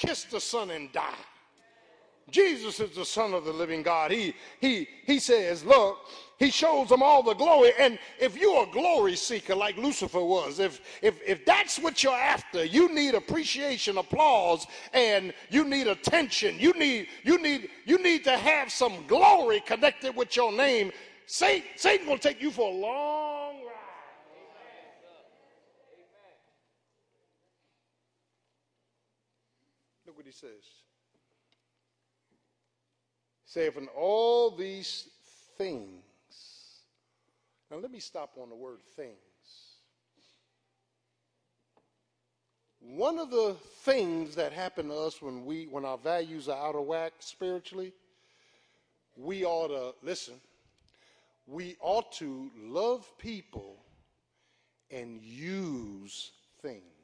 Kiss 0.00 0.24
the 0.24 0.40
Son 0.40 0.70
and 0.70 0.90
die. 0.92 1.14
Jesus 2.30 2.80
is 2.80 2.96
the 2.96 3.04
Son 3.04 3.34
of 3.34 3.44
the 3.44 3.52
living 3.52 3.82
God. 3.82 4.10
He, 4.10 4.34
he, 4.58 4.88
he 5.04 5.18
says, 5.18 5.62
look, 5.62 5.98
he 6.38 6.50
shows 6.50 6.88
them 6.88 7.02
all 7.02 7.22
the 7.22 7.34
glory. 7.34 7.72
And 7.78 7.98
if 8.18 8.34
you're 8.34 8.62
a 8.62 8.70
glory 8.70 9.14
seeker 9.14 9.54
like 9.54 9.76
Lucifer 9.76 10.22
was, 10.22 10.58
if, 10.58 10.80
if, 11.02 11.20
if 11.26 11.44
that's 11.44 11.78
what 11.78 12.02
you're 12.02 12.14
after, 12.14 12.64
you 12.64 12.94
need 12.94 13.14
appreciation, 13.14 13.98
applause, 13.98 14.66
and 14.94 15.34
you 15.50 15.64
need 15.64 15.86
attention. 15.86 16.58
You 16.58 16.72
need, 16.72 17.08
you 17.22 17.42
need, 17.42 17.68
you 17.84 18.02
need 18.02 18.24
to 18.24 18.38
have 18.38 18.72
some 18.72 19.06
glory 19.06 19.60
connected 19.60 20.16
with 20.16 20.34
your 20.34 20.50
name. 20.50 20.92
Satan, 21.26 21.68
Satan 21.76 22.08
will 22.08 22.18
take 22.18 22.40
you 22.40 22.50
for 22.50 22.72
a 22.72 22.74
long 22.74 23.56
ride. 23.56 23.76
Look 30.06 30.16
what 30.16 30.19
he 30.19 30.19
says. 30.32 30.64
Say, 33.44 33.66
in 33.76 33.88
all 33.88 34.50
these 34.50 35.08
things, 35.58 36.04
now 37.70 37.78
let 37.78 37.90
me 37.90 37.98
stop 38.00 38.32
on 38.40 38.48
the 38.48 38.54
word 38.54 38.78
things. 38.96 39.16
One 42.80 43.18
of 43.18 43.30
the 43.30 43.56
things 43.82 44.34
that 44.36 44.52
happen 44.52 44.88
to 44.88 44.94
us 44.94 45.20
when 45.20 45.44
we 45.44 45.66
when 45.66 45.84
our 45.84 45.98
values 45.98 46.48
are 46.48 46.68
out 46.68 46.74
of 46.74 46.86
whack 46.86 47.12
spiritually, 47.18 47.92
we 49.16 49.44
ought 49.44 49.68
to 49.68 49.94
listen. 50.04 50.34
We 51.46 51.76
ought 51.80 52.12
to 52.12 52.50
love 52.56 53.06
people 53.18 53.76
and 54.90 55.20
use 55.22 56.30
things. 56.62 56.99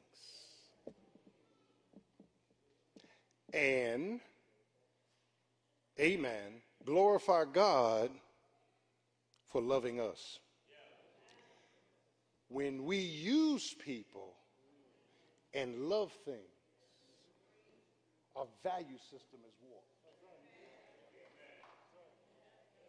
And 3.53 4.19
amen, 5.99 6.61
glorify 6.85 7.45
God 7.51 8.11
for 9.47 9.61
loving 9.61 9.99
us. 10.01 10.39
When 12.49 12.85
we 12.85 12.97
use 12.97 13.73
people 13.73 14.33
and 15.53 15.89
love 15.89 16.11
things, 16.23 16.39
our 18.35 18.47
value 18.63 18.99
system 19.09 19.39
is 19.47 19.55
warped. 19.63 19.83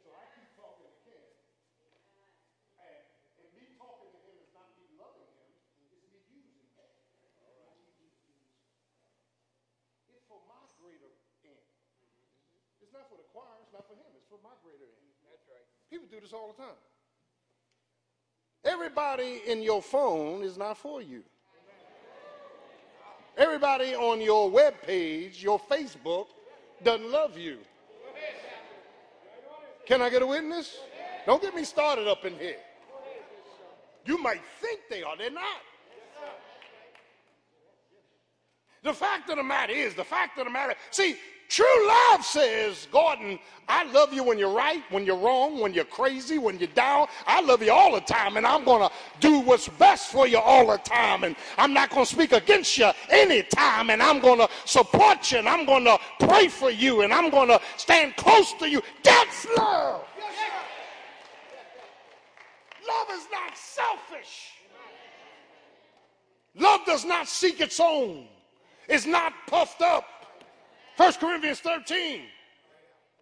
So 0.05 0.13
I 0.13 0.25
keep 0.37 0.53
talking 0.55 0.85
to 0.85 0.95
Ken. 1.09 1.33
And, 2.79 3.03
and 3.41 3.49
me 3.57 3.73
talking 3.81 4.13
to 4.13 4.21
him 4.29 4.37
is 4.43 4.53
not 4.53 4.69
me 4.77 4.85
loving 5.01 5.27
him, 5.27 5.51
it's 5.89 6.05
me 6.05 6.21
using 6.29 6.69
him. 6.77 6.93
It's 10.13 10.23
for 10.29 10.39
my 10.47 10.61
greater 10.89 11.12
end. 11.45 11.61
It's 12.80 12.93
not 12.97 13.05
for 13.12 13.20
the 13.20 13.28
choir, 13.36 13.53
it's 13.61 13.72
not 13.76 13.84
for 13.84 13.93
him, 13.93 14.09
it's 14.16 14.28
for 14.32 14.41
my 14.41 14.57
greater 14.64 14.89
end. 14.89 15.12
That's 15.28 15.45
right. 15.53 15.68
People 15.93 16.09
do 16.09 16.20
this 16.20 16.32
all 16.32 16.49
the 16.57 16.59
time. 16.62 16.80
Everybody 18.64 19.43
in 19.47 19.62
your 19.62 19.82
phone 19.82 20.43
is 20.43 20.57
not 20.57 20.76
for 20.76 21.03
you. 21.03 21.22
Everybody 23.36 23.95
on 23.95 24.20
your 24.20 24.51
web 24.51 24.74
page, 24.82 25.43
your 25.43 25.61
Facebook, 25.61 26.26
doesn't 26.82 27.11
love 27.11 27.39
you. 27.39 27.59
Can 29.86 30.03
I 30.03 30.11
get 30.11 30.22
a 30.22 30.26
witness? 30.26 30.76
Don't 31.24 31.41
get 31.41 31.55
me 31.55 31.64
started 31.64 32.09
up 32.09 32.24
in 32.24 32.36
here. 32.36 32.57
You 34.05 34.18
might 34.18 34.41
think 34.61 34.80
they 34.91 35.03
are, 35.03 35.16
they're 35.16 35.30
not. 35.30 35.62
The 38.83 38.93
fact 38.93 39.29
of 39.31 39.37
the 39.37 39.43
matter 39.43 39.72
is, 39.72 39.95
the 39.95 40.05
fact 40.05 40.39
of 40.39 40.45
the 40.45 40.51
matter, 40.51 40.74
see, 40.91 41.16
True 41.49 41.89
love 41.89 42.26
says, 42.26 42.89
Gordon, 42.93 43.39
I 43.68 43.85
love 43.85 44.12
you 44.12 44.22
when 44.22 44.39
you're 44.39 44.53
right, 44.53 44.83
when 44.91 45.07
you're 45.07 45.16
wrong, 45.16 45.61
when 45.61 45.72
you're 45.72 45.87
crazy, 45.87 46.37
when 46.37 46.59
you're 46.59 46.68
down. 46.68 47.07
I 47.26 47.41
love 47.41 47.62
you 47.62 47.72
all 47.72 47.95
the 47.95 48.03
time, 48.03 48.37
and 48.37 48.47
I'm 48.47 48.64
going 48.64 48.87
to 48.87 48.95
do 49.20 49.41
what's 49.41 49.66
best 49.66 50.12
for 50.12 50.26
you 50.26 50.37
all 50.37 50.66
the 50.66 50.76
time. 50.76 51.24
And 51.24 51.35
I'm 51.57 51.72
not 51.72 51.89
going 51.89 52.05
to 52.05 52.12
speak 52.12 52.33
against 52.33 52.76
you 52.76 52.91
anytime, 53.09 53.89
and 53.89 54.03
I'm 54.03 54.20
going 54.20 54.41
to 54.41 54.49
support 54.66 55.33
you, 55.33 55.39
and 55.39 55.49
I'm 55.49 55.64
going 55.64 55.85
to 55.85 55.99
pray 56.20 56.49
for 56.49 56.70
you, 56.70 57.01
and 57.01 57.14
I'm 57.14 57.31
going 57.31 57.49
to 57.49 57.61
stand 57.79 58.16
close 58.16 58.53
to 58.55 58.68
you. 58.68 58.83
That's 59.03 59.47
love. 59.57 60.05
Love 62.87 63.07
is 63.12 63.26
not 63.33 63.57
selfish. 63.57 64.53
Love 66.55 66.81
does 66.85 67.07
not 67.07 67.26
seek 67.26 67.61
its 67.61 67.81
own. 67.81 68.26
It's 68.89 69.07
not 69.07 69.32
puffed 69.47 69.82
up. 69.82 70.05
1 70.97 71.12
Corinthians 71.14 71.61
13. 71.61 72.22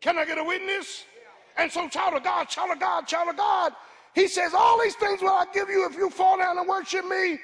Can 0.01 0.19
I 0.19 0.25
get 0.25 0.39
a 0.39 0.45
witness? 0.45 1.05
And 1.59 1.71
so, 1.71 1.89
child 1.89 2.15
of 2.15 2.23
God, 2.23 2.49
child 2.49 2.71
of 2.71 2.81
God, 2.81 3.07
child 3.07 3.29
of 3.29 3.37
God, 3.37 3.73
he 4.15 4.29
says, 4.29 4.55
All 4.55 4.81
these 4.81 4.95
things 4.95 5.21
will 5.21 5.31
I 5.31 5.47
give 5.53 5.69
you 5.69 5.87
if 5.87 5.97
you 5.97 6.11
fall 6.11 6.39
down 6.39 6.59
and 6.59 6.69
worship 6.69 7.05
me. 7.07 7.39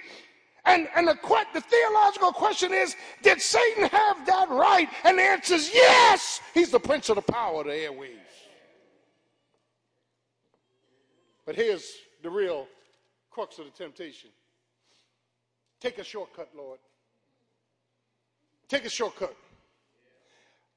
And, 0.64 0.88
and 0.94 1.08
the, 1.08 1.18
the 1.52 1.60
theological 1.60 2.32
question 2.32 2.72
is 2.72 2.94
Did 3.22 3.40
Satan 3.40 3.88
have 3.88 4.24
that 4.26 4.48
right? 4.48 4.88
And 5.04 5.18
the 5.18 5.22
answer 5.22 5.54
is 5.54 5.72
yes. 5.74 6.40
He's 6.54 6.70
the 6.70 6.80
prince 6.80 7.08
of 7.08 7.16
the 7.16 7.22
power 7.22 7.60
of 7.60 7.66
the 7.66 7.72
airwaves. 7.72 8.18
But 11.44 11.56
here's 11.56 11.90
the 12.22 12.30
real 12.30 12.68
crux 13.30 13.58
of 13.58 13.64
the 13.64 13.70
temptation 13.72 14.30
take 15.80 15.98
a 15.98 16.04
shortcut, 16.04 16.48
Lord. 16.56 16.78
Take 18.72 18.86
a 18.86 18.88
shortcut. 18.88 19.36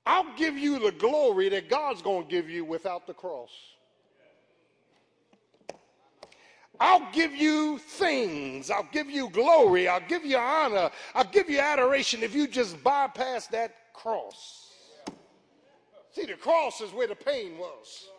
I'll 0.05 0.35
give 0.35 0.57
you 0.57 0.79
the 0.79 0.91
glory 0.91 1.47
that 1.47 1.69
God's 1.69 2.01
going 2.01 2.25
to 2.25 2.29
give 2.29 2.49
you 2.49 2.65
without 2.65 3.07
the 3.07 3.13
cross. 3.13 3.51
I'll 6.77 7.09
give 7.13 7.33
you 7.33 7.77
things. 7.77 8.69
I'll 8.69 8.89
give 8.91 9.09
you 9.09 9.29
glory. 9.29 9.87
I'll 9.87 10.05
give 10.09 10.25
you 10.25 10.35
honor. 10.35 10.89
I'll 11.13 11.31
give 11.31 11.49
you 11.49 11.59
adoration 11.59 12.21
if 12.21 12.35
you 12.35 12.49
just 12.49 12.83
bypass 12.83 13.47
that 13.47 13.73
cross. 13.93 14.73
See, 16.11 16.25
the 16.25 16.33
cross 16.33 16.81
is 16.81 16.91
where 16.91 17.07
the 17.07 17.15
pain 17.15 17.57
was. 17.57 18.09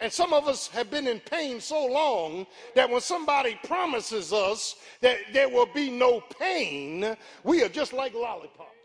And 0.00 0.12
some 0.12 0.32
of 0.32 0.46
us 0.46 0.68
have 0.68 0.92
been 0.92 1.08
in 1.08 1.18
pain 1.18 1.60
so 1.60 1.86
long 1.86 2.46
that 2.76 2.88
when 2.88 3.00
somebody 3.00 3.58
promises 3.64 4.32
us 4.32 4.76
that 5.00 5.16
there 5.32 5.48
will 5.48 5.68
be 5.74 5.90
no 5.90 6.20
pain, 6.38 7.16
we 7.42 7.64
are 7.64 7.68
just 7.68 7.92
like 7.92 8.14
lollipops. 8.14 8.81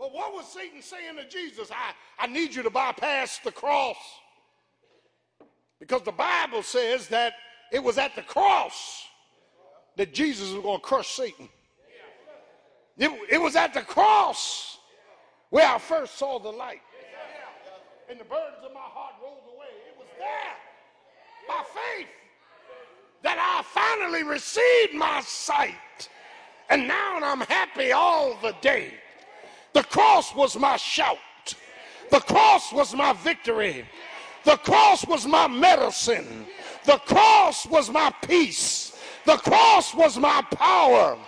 Well, 0.00 0.10
what 0.12 0.32
was 0.32 0.46
Satan 0.46 0.80
saying 0.80 1.16
to 1.16 1.28
Jesus? 1.28 1.70
I, 1.70 1.92
I 2.18 2.26
need 2.26 2.54
you 2.54 2.62
to 2.62 2.70
bypass 2.70 3.38
the 3.44 3.52
cross. 3.52 3.98
Because 5.78 6.02
the 6.02 6.12
Bible 6.12 6.62
says 6.62 7.08
that 7.08 7.34
it 7.70 7.84
was 7.84 7.98
at 7.98 8.16
the 8.16 8.22
cross 8.22 9.04
that 9.96 10.14
Jesus 10.14 10.52
was 10.52 10.62
going 10.62 10.78
to 10.78 10.82
crush 10.82 11.08
Satan. 11.08 11.50
It, 12.96 13.10
it 13.30 13.38
was 13.38 13.56
at 13.56 13.74
the 13.74 13.82
cross 13.82 14.78
where 15.50 15.68
I 15.68 15.78
first 15.78 16.16
saw 16.16 16.38
the 16.38 16.48
light. 16.50 16.80
And 18.08 18.18
the 18.18 18.24
burdens 18.24 18.64
of 18.64 18.72
my 18.72 18.80
heart 18.80 19.16
rolled 19.22 19.54
away. 19.54 19.66
It 19.86 19.98
was 19.98 20.08
there 20.18 20.56
by 21.46 21.62
faith 21.74 22.08
that 23.22 23.36
I 23.38 23.62
finally 23.62 24.22
received 24.22 24.94
my 24.94 25.20
sight. 25.20 25.74
And 26.70 26.86
now 26.86 27.18
I'm 27.20 27.40
happy 27.40 27.92
all 27.92 28.38
the 28.40 28.54
day. 28.60 28.94
The 29.72 29.82
cross 29.82 30.34
was 30.34 30.56
my 30.56 30.76
shout. 30.76 31.18
The 32.10 32.20
cross 32.20 32.72
was 32.72 32.94
my 32.94 33.12
victory. 33.12 33.84
The 34.44 34.56
cross 34.56 35.06
was 35.06 35.26
my 35.26 35.46
medicine. 35.46 36.46
The 36.84 36.98
cross 36.98 37.66
was 37.66 37.90
my 37.90 38.12
peace. 38.22 38.96
The 39.26 39.36
cross 39.36 39.94
was 39.94 40.16
my 40.16 40.42
power. 40.52 41.18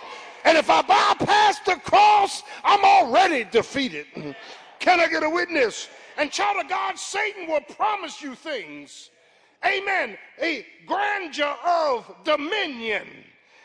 And 0.45 0.57
if 0.57 0.71
I 0.71 0.83
bypass 0.83 1.61
the 1.61 1.77
cross, 1.77 2.43
I'm 2.65 2.85
already 2.85 3.45
defeated. 3.45 4.07
Can 4.79 5.01
I 5.01 5.07
get 5.07 5.23
a 5.23 5.31
witness? 5.31 5.89
And 6.17 6.31
child 6.31 6.65
of 6.65 6.69
God, 6.69 6.99
Satan 6.99 7.49
will 7.49 7.61
promise 7.61 8.23
you 8.23 8.35
things. 8.35 9.11
Amen. 9.65 10.17
A 10.41 10.67
grandeur 10.87 11.55
of 11.65 12.13
dominion. 12.25 13.07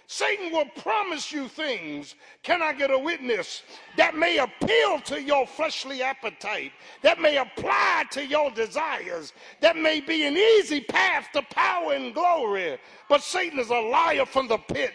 Satan 0.08 0.54
will 0.54 0.70
promise 0.78 1.34
you 1.34 1.50
things. 1.50 2.16
Can 2.42 2.62
I 2.62 2.72
get 2.72 2.92
a 2.92 2.98
witness 2.98 3.64
that 3.98 4.16
may 4.16 4.38
appeal 4.38 5.02
to 5.02 5.22
your 5.22 5.46
fleshly 5.46 6.02
appetite, 6.02 6.72
that 7.02 7.20
may 7.20 7.38
apply 7.38 8.06
to 8.12 8.26
your 8.26 8.50
desires, 8.52 9.34
that 9.60 9.76
may 9.76 10.00
be 10.00 10.26
an 10.26 10.38
easy 10.38 10.80
path 10.80 11.28
to 11.34 11.42
power 11.42 11.92
and 11.94 12.14
glory? 12.14 12.78
But 13.10 13.22
Satan 13.22 13.60
is 13.60 13.70
a 13.70 13.80
liar 13.80 14.26
from 14.26 14.48
the 14.48 14.58
pit. 14.58 14.94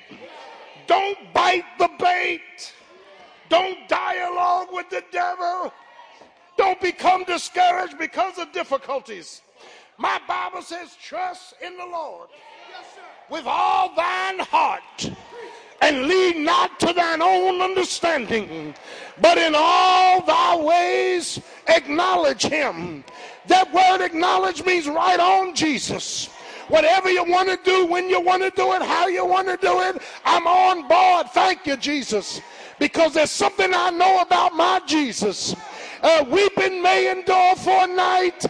Don't 0.86 1.18
bite 1.34 1.78
the 1.78 1.90
bait. 1.98 2.72
Don't 3.50 3.86
dialogue 3.88 4.68
with 4.72 4.88
the 4.88 5.04
devil. 5.12 5.74
Don't 6.56 6.80
become 6.80 7.24
discouraged 7.24 7.98
because 7.98 8.38
of 8.38 8.50
difficulties. 8.52 9.42
My 9.98 10.18
Bible 10.26 10.62
says, 10.62 10.96
trust 10.98 11.54
in 11.62 11.76
the 11.76 11.84
Lord 11.84 12.30
with 13.30 13.44
all 13.46 13.94
thine 13.94 14.38
heart 14.40 15.10
and 15.80 16.06
lean 16.06 16.44
not 16.44 16.78
to 16.80 16.92
thine 16.92 17.20
own 17.20 17.60
understanding, 17.60 18.74
but 19.20 19.36
in 19.38 19.54
all 19.56 20.22
thy 20.22 20.56
ways 20.56 21.40
acknowledge 21.68 22.42
him. 22.42 23.04
That 23.46 23.72
word 23.72 24.04
acknowledge 24.04 24.64
means 24.64 24.86
right 24.86 25.18
on 25.18 25.54
Jesus. 25.54 26.28
Whatever 26.68 27.10
you 27.10 27.24
want 27.24 27.48
to 27.48 27.58
do, 27.64 27.86
when 27.86 28.08
you 28.08 28.20
want 28.20 28.42
to 28.42 28.50
do 28.50 28.72
it, 28.72 28.82
how 28.82 29.08
you 29.08 29.26
want 29.26 29.48
to 29.48 29.56
do 29.56 29.80
it, 29.82 30.00
I'm 30.24 30.46
on 30.46 30.86
board. 30.88 31.26
Thank 31.32 31.66
you, 31.66 31.76
Jesus. 31.76 32.40
Because 32.78 33.14
there's 33.14 33.30
something 33.30 33.72
I 33.74 33.90
know 33.90 34.20
about 34.20 34.54
my 34.54 34.80
Jesus. 34.86 35.54
Uh, 36.02 36.24
weeping 36.28 36.82
may 36.82 37.10
endure 37.10 37.56
for 37.56 37.84
a 37.84 37.86
night, 37.86 38.46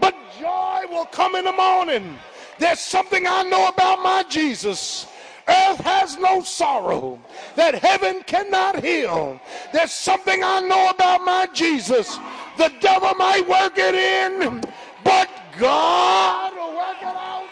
but 0.00 0.14
joy 0.40 0.82
will 0.88 1.04
come 1.06 1.34
in 1.34 1.44
the 1.44 1.52
morning. 1.52 2.18
There's 2.58 2.80
something 2.80 3.26
I 3.26 3.42
know 3.44 3.68
about 3.68 4.02
my 4.02 4.24
Jesus. 4.28 5.06
Earth 5.48 5.80
has 5.80 6.18
no 6.18 6.42
sorrow 6.42 7.18
that 7.56 7.74
heaven 7.76 8.22
cannot 8.24 8.84
heal. 8.84 9.40
There's 9.72 9.92
something 9.92 10.42
I 10.44 10.60
know 10.60 10.90
about 10.90 11.22
my 11.22 11.46
Jesus. 11.54 12.18
The 12.58 12.72
devil 12.80 13.14
might 13.14 13.48
work 13.48 13.78
it 13.78 13.94
in, 13.94 14.62
but 15.02 15.30
God 15.58 16.54
will 16.54 16.76
work 16.76 17.00
it 17.00 17.06
out. 17.06 17.46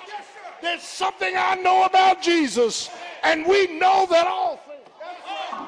There's 0.61 0.83
something 0.83 1.35
I 1.37 1.55
know 1.55 1.85
about 1.85 2.21
Jesus, 2.21 2.91
and 3.23 3.47
we 3.47 3.79
know 3.79 4.07
that 4.11 4.27
all 4.27 4.61
things 4.67 4.83
are 5.01 5.67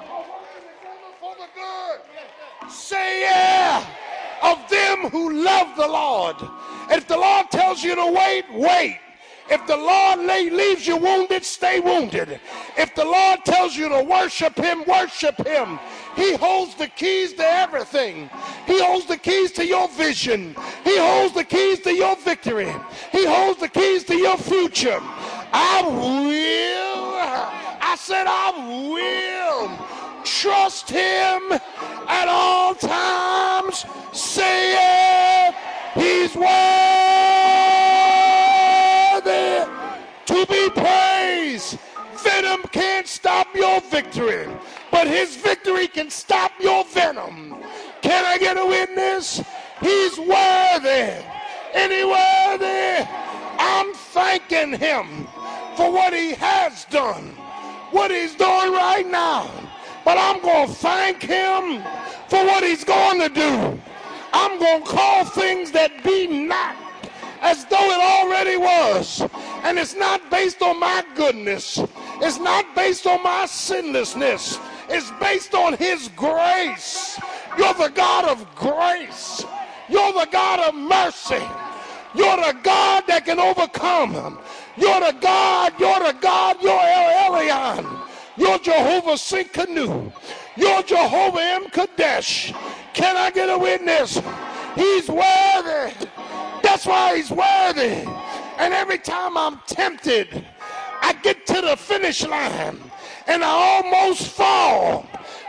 for 1.20 1.34
the 1.36 1.49
good. 1.55 2.70
Say 2.70 3.22
yeah 3.22 3.86
of 4.43 4.68
them 4.68 5.11
who 5.11 5.32
love 5.32 5.76
the 5.76 5.86
Lord. 5.86 6.36
If 6.91 7.07
the 7.07 7.16
Lord 7.16 7.51
tells 7.51 7.82
you 7.82 7.95
to 7.95 8.07
wait, 8.12 8.45
wait. 8.53 8.99
If 9.51 9.66
the 9.66 9.76
Lord 9.76 10.20
leaves 10.20 10.86
you 10.86 10.96
wounded, 10.96 11.44
stay 11.44 11.80
wounded. 11.80 12.38
If 12.76 12.94
the 12.94 13.05
Lord 13.05 13.44
tells 13.44 13.76
you 13.76 13.88
to 13.88 14.03
worship 14.03 14.57
Him, 14.57 14.84
worship 14.86 15.46
Him. 15.46 15.78
He 16.16 16.34
holds 16.34 16.74
the 16.74 16.88
keys 16.88 17.32
to 17.34 17.44
everything. 17.44 18.28
He 18.66 18.82
holds 18.82 19.07
the 19.07 19.16
keys 19.16 19.53
to 19.53 19.66
your 19.66 19.88
vision. 19.88 20.55
He 20.84 20.99
holds 20.99 21.34
the 21.34 21.44
keys 21.44 21.80
to 21.80 21.94
your 21.94 22.16
victory. 22.16 22.72
He 23.11 23.24
holds 23.24 23.61
the 23.61 23.68
keys 23.68 24.05
to 24.05 24.16
your 24.16 24.36
future. 24.36 25.01
I 25.53 25.82
will, 25.82 27.14
I 27.80 27.96
said, 27.99 28.26
I 28.28 28.53
will 28.92 30.24
trust 30.24 30.90
Him 30.90 31.53
at 32.07 32.28
all 32.28 32.74
times. 32.74 33.86
Say 34.12 34.74
it. 35.49 35.55
He's 35.94 36.34
worthy 36.34 37.18
stop 43.09 43.55
your 43.55 43.81
victory, 43.81 44.47
but 44.91 45.07
his 45.07 45.37
victory 45.37 45.89
can 45.89 46.11
stop 46.11 46.53
your 46.61 46.85
venom. 46.85 47.57
Can 48.03 48.25
I 48.25 48.37
get 48.39 48.57
a 48.59 48.67
witness? 48.67 49.43
He's 49.81 50.19
worthy. 50.19 51.25
Any 51.73 52.05
worthy? 52.05 53.09
I'm 53.59 53.95
thanking 53.95 54.79
him 54.79 55.27
for 55.77 55.91
what 55.91 56.13
he 56.13 56.33
has 56.35 56.85
done, 56.87 57.35
what 57.91 58.11
he's 58.11 58.35
doing 58.35 58.73
right 58.73 59.07
now. 59.07 59.51
But 60.05 60.19
I'm 60.19 60.41
going 60.43 60.69
to 60.69 60.75
thank 60.75 61.23
him 61.23 61.83
for 62.29 62.45
what 62.45 62.63
he's 62.63 62.85
going 62.85 63.21
to 63.21 63.29
do. 63.29 63.81
I'm 64.33 64.59
going 64.59 64.83
to 64.85 64.89
call 64.89 65.25
things 65.25 65.71
that 65.73 66.05
be 66.05 66.27
not 66.27 66.77
as 67.41 67.64
though 67.66 67.91
it 67.91 68.01
already 68.01 68.57
was. 68.57 69.22
And 69.64 69.78
it's 69.78 69.95
not 69.95 70.30
based 70.30 70.62
on 70.62 70.78
my 70.80 71.05
goodness, 71.14 71.78
it's 72.20 72.39
not 72.39 72.74
based 72.74 73.07
on 73.07 73.22
my 73.22 73.47
sinlessness, 73.47 74.59
it's 74.89 75.11
based 75.20 75.55
on 75.55 75.74
His 75.74 76.09
grace. 76.16 77.20
You're 77.57 77.74
the 77.74 77.93
God 77.95 78.24
of 78.24 78.47
grace, 78.55 79.45
you're 79.89 80.12
the 80.12 80.28
God 80.30 80.61
of 80.61 80.74
mercy, 80.74 81.43
you're 82.14 82.36
the 82.36 82.57
God 82.62 83.05
that 83.07 83.24
can 83.24 83.39
overcome. 83.39 84.39
You're 84.78 85.01
the 85.01 85.18
God, 85.20 85.72
you're 85.80 85.99
the 85.99 86.16
God, 86.20 86.57
you're 86.62 86.70
El 86.70 87.32
Elyon. 87.32 88.07
You're 88.36 88.59
Jehovah 88.61 89.14
Tsidkenu. 89.14 90.12
You're 90.57 90.82
Jehovah 90.84 91.66
M'Kaddesh. 91.66 92.55
Can 92.95 93.16
I 93.16 93.30
get 93.30 93.49
a 93.49 93.59
witness? 93.59 94.20
He's 94.76 95.09
worthy. 95.09 95.95
That's 96.69 96.85
why 96.85 97.16
he's 97.16 97.31
worthy. 97.31 98.07
And 98.59 98.75
every 98.75 98.99
time 98.99 99.39
I'm 99.39 99.59
tempted, 99.66 100.45
I 101.01 101.14
get 101.14 101.47
to 101.47 101.62
the 101.62 101.79
finish 101.79 102.27
line 102.27 102.79
and 103.27 103.43
I 103.43 103.83
almost 103.83 104.29
fall. 104.29 105.09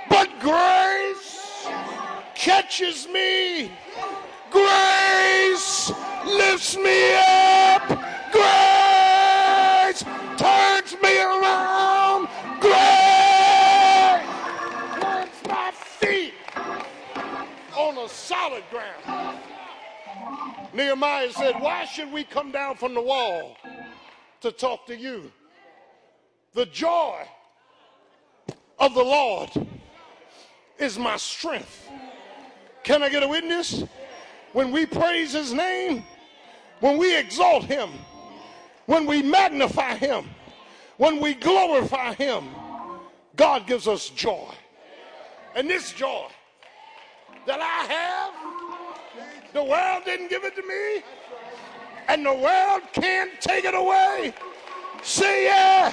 But 0.09 0.30
grace 0.39 1.67
catches 2.36 3.05
me. 3.09 3.70
Grace 4.49 5.91
lifts 6.26 6.78
me 6.78 7.13
up. 7.15 7.98
Nehemiah 20.99 21.31
said, 21.31 21.61
Why 21.61 21.85
should 21.85 22.11
we 22.11 22.25
come 22.25 22.51
down 22.51 22.75
from 22.75 22.93
the 22.93 23.01
wall 23.01 23.55
to 24.41 24.51
talk 24.51 24.85
to 24.87 24.97
you? 24.97 25.31
The 26.53 26.65
joy 26.65 27.25
of 28.77 28.93
the 28.93 29.03
Lord 29.03 29.49
is 30.77 30.99
my 30.99 31.15
strength. 31.15 31.89
Can 32.83 33.01
I 33.01 33.09
get 33.09 33.23
a 33.23 33.27
witness? 33.27 33.83
When 34.51 34.71
we 34.71 34.85
praise 34.85 35.31
his 35.31 35.53
name, 35.53 36.03
when 36.81 36.97
we 36.97 37.17
exalt 37.17 37.63
him, 37.63 37.89
when 38.85 39.05
we 39.05 39.21
magnify 39.21 39.95
him, 39.95 40.25
when 40.97 41.21
we 41.21 41.33
glorify 41.33 42.13
him, 42.13 42.43
God 43.37 43.67
gives 43.67 43.87
us 43.87 44.09
joy. 44.09 44.53
And 45.55 45.69
this 45.69 45.93
joy 45.93 46.27
that 47.45 47.61
I 47.61 47.93
have 47.93 48.38
the 49.53 49.63
world 49.63 50.03
didn't 50.05 50.29
give 50.29 50.43
it 50.43 50.55
to 50.55 50.61
me, 50.61 51.03
and 52.07 52.25
the 52.25 52.33
world 52.33 52.81
can't 52.93 53.39
take 53.41 53.65
it 53.65 53.75
away. 53.75 54.33
See 55.01 55.45
ya. 55.45 55.91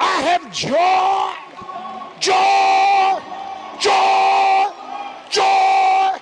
I 0.00 0.20
have 0.22 0.52
joy, 0.52 1.34
joy, 2.20 3.20
joy, 3.80 4.70
joy 5.30 6.18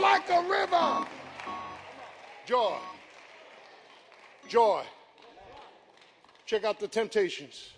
like 0.00 0.30
a 0.30 0.42
river. 0.48 1.06
Joy, 2.46 2.78
joy. 4.48 4.82
Check 6.46 6.64
out 6.64 6.80
the 6.80 6.88
temptations. 6.88 7.74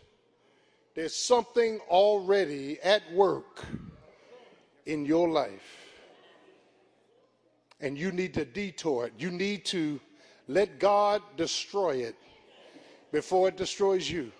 There's 0.95 1.17
something 1.17 1.81
already 1.89 2.79
at 2.83 3.03
work 3.13 3.65
in 4.87 5.05
your 5.05 5.29
life. 5.29 5.80
And 7.81 7.97
you 7.99 8.13
need 8.13 8.35
to 8.35 8.45
detour 8.45 9.07
it. 9.07 9.13
You 9.19 9.31
need 9.31 9.65
to 9.67 10.01
let 10.49 10.79
God 10.79 11.23
destroy 11.37 11.97
it 11.97 12.17
before 13.13 13.49
it 13.49 13.57
destroys 13.57 14.11
you. 14.11 14.33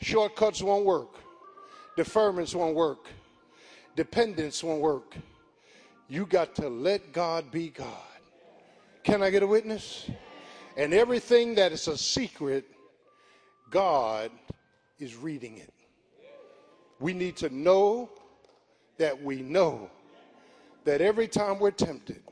Shortcuts 0.00 0.62
won't 0.62 0.84
work. 0.84 1.14
Deferments 1.96 2.54
won't 2.54 2.74
work. 2.74 3.08
Dependence 3.96 4.62
won't 4.62 4.80
work. 4.80 5.16
You 6.08 6.24
got 6.26 6.54
to 6.56 6.68
let 6.68 7.12
God 7.12 7.50
be 7.50 7.70
God. 7.70 7.86
Can 9.02 9.22
I 9.22 9.30
get 9.30 9.42
a 9.42 9.46
witness? 9.46 10.08
And 10.76 10.94
everything 10.94 11.54
that 11.56 11.72
is 11.72 11.88
a 11.88 11.98
secret, 11.98 12.64
God 13.70 14.30
is 14.98 15.16
reading 15.16 15.58
it. 15.58 15.72
We 17.00 17.12
need 17.12 17.36
to 17.38 17.54
know 17.54 18.10
that 18.98 19.20
we 19.22 19.42
know 19.42 19.90
that 20.88 21.02
every 21.02 21.28
time 21.28 21.58
we're 21.58 21.70
tempted, 21.70 22.22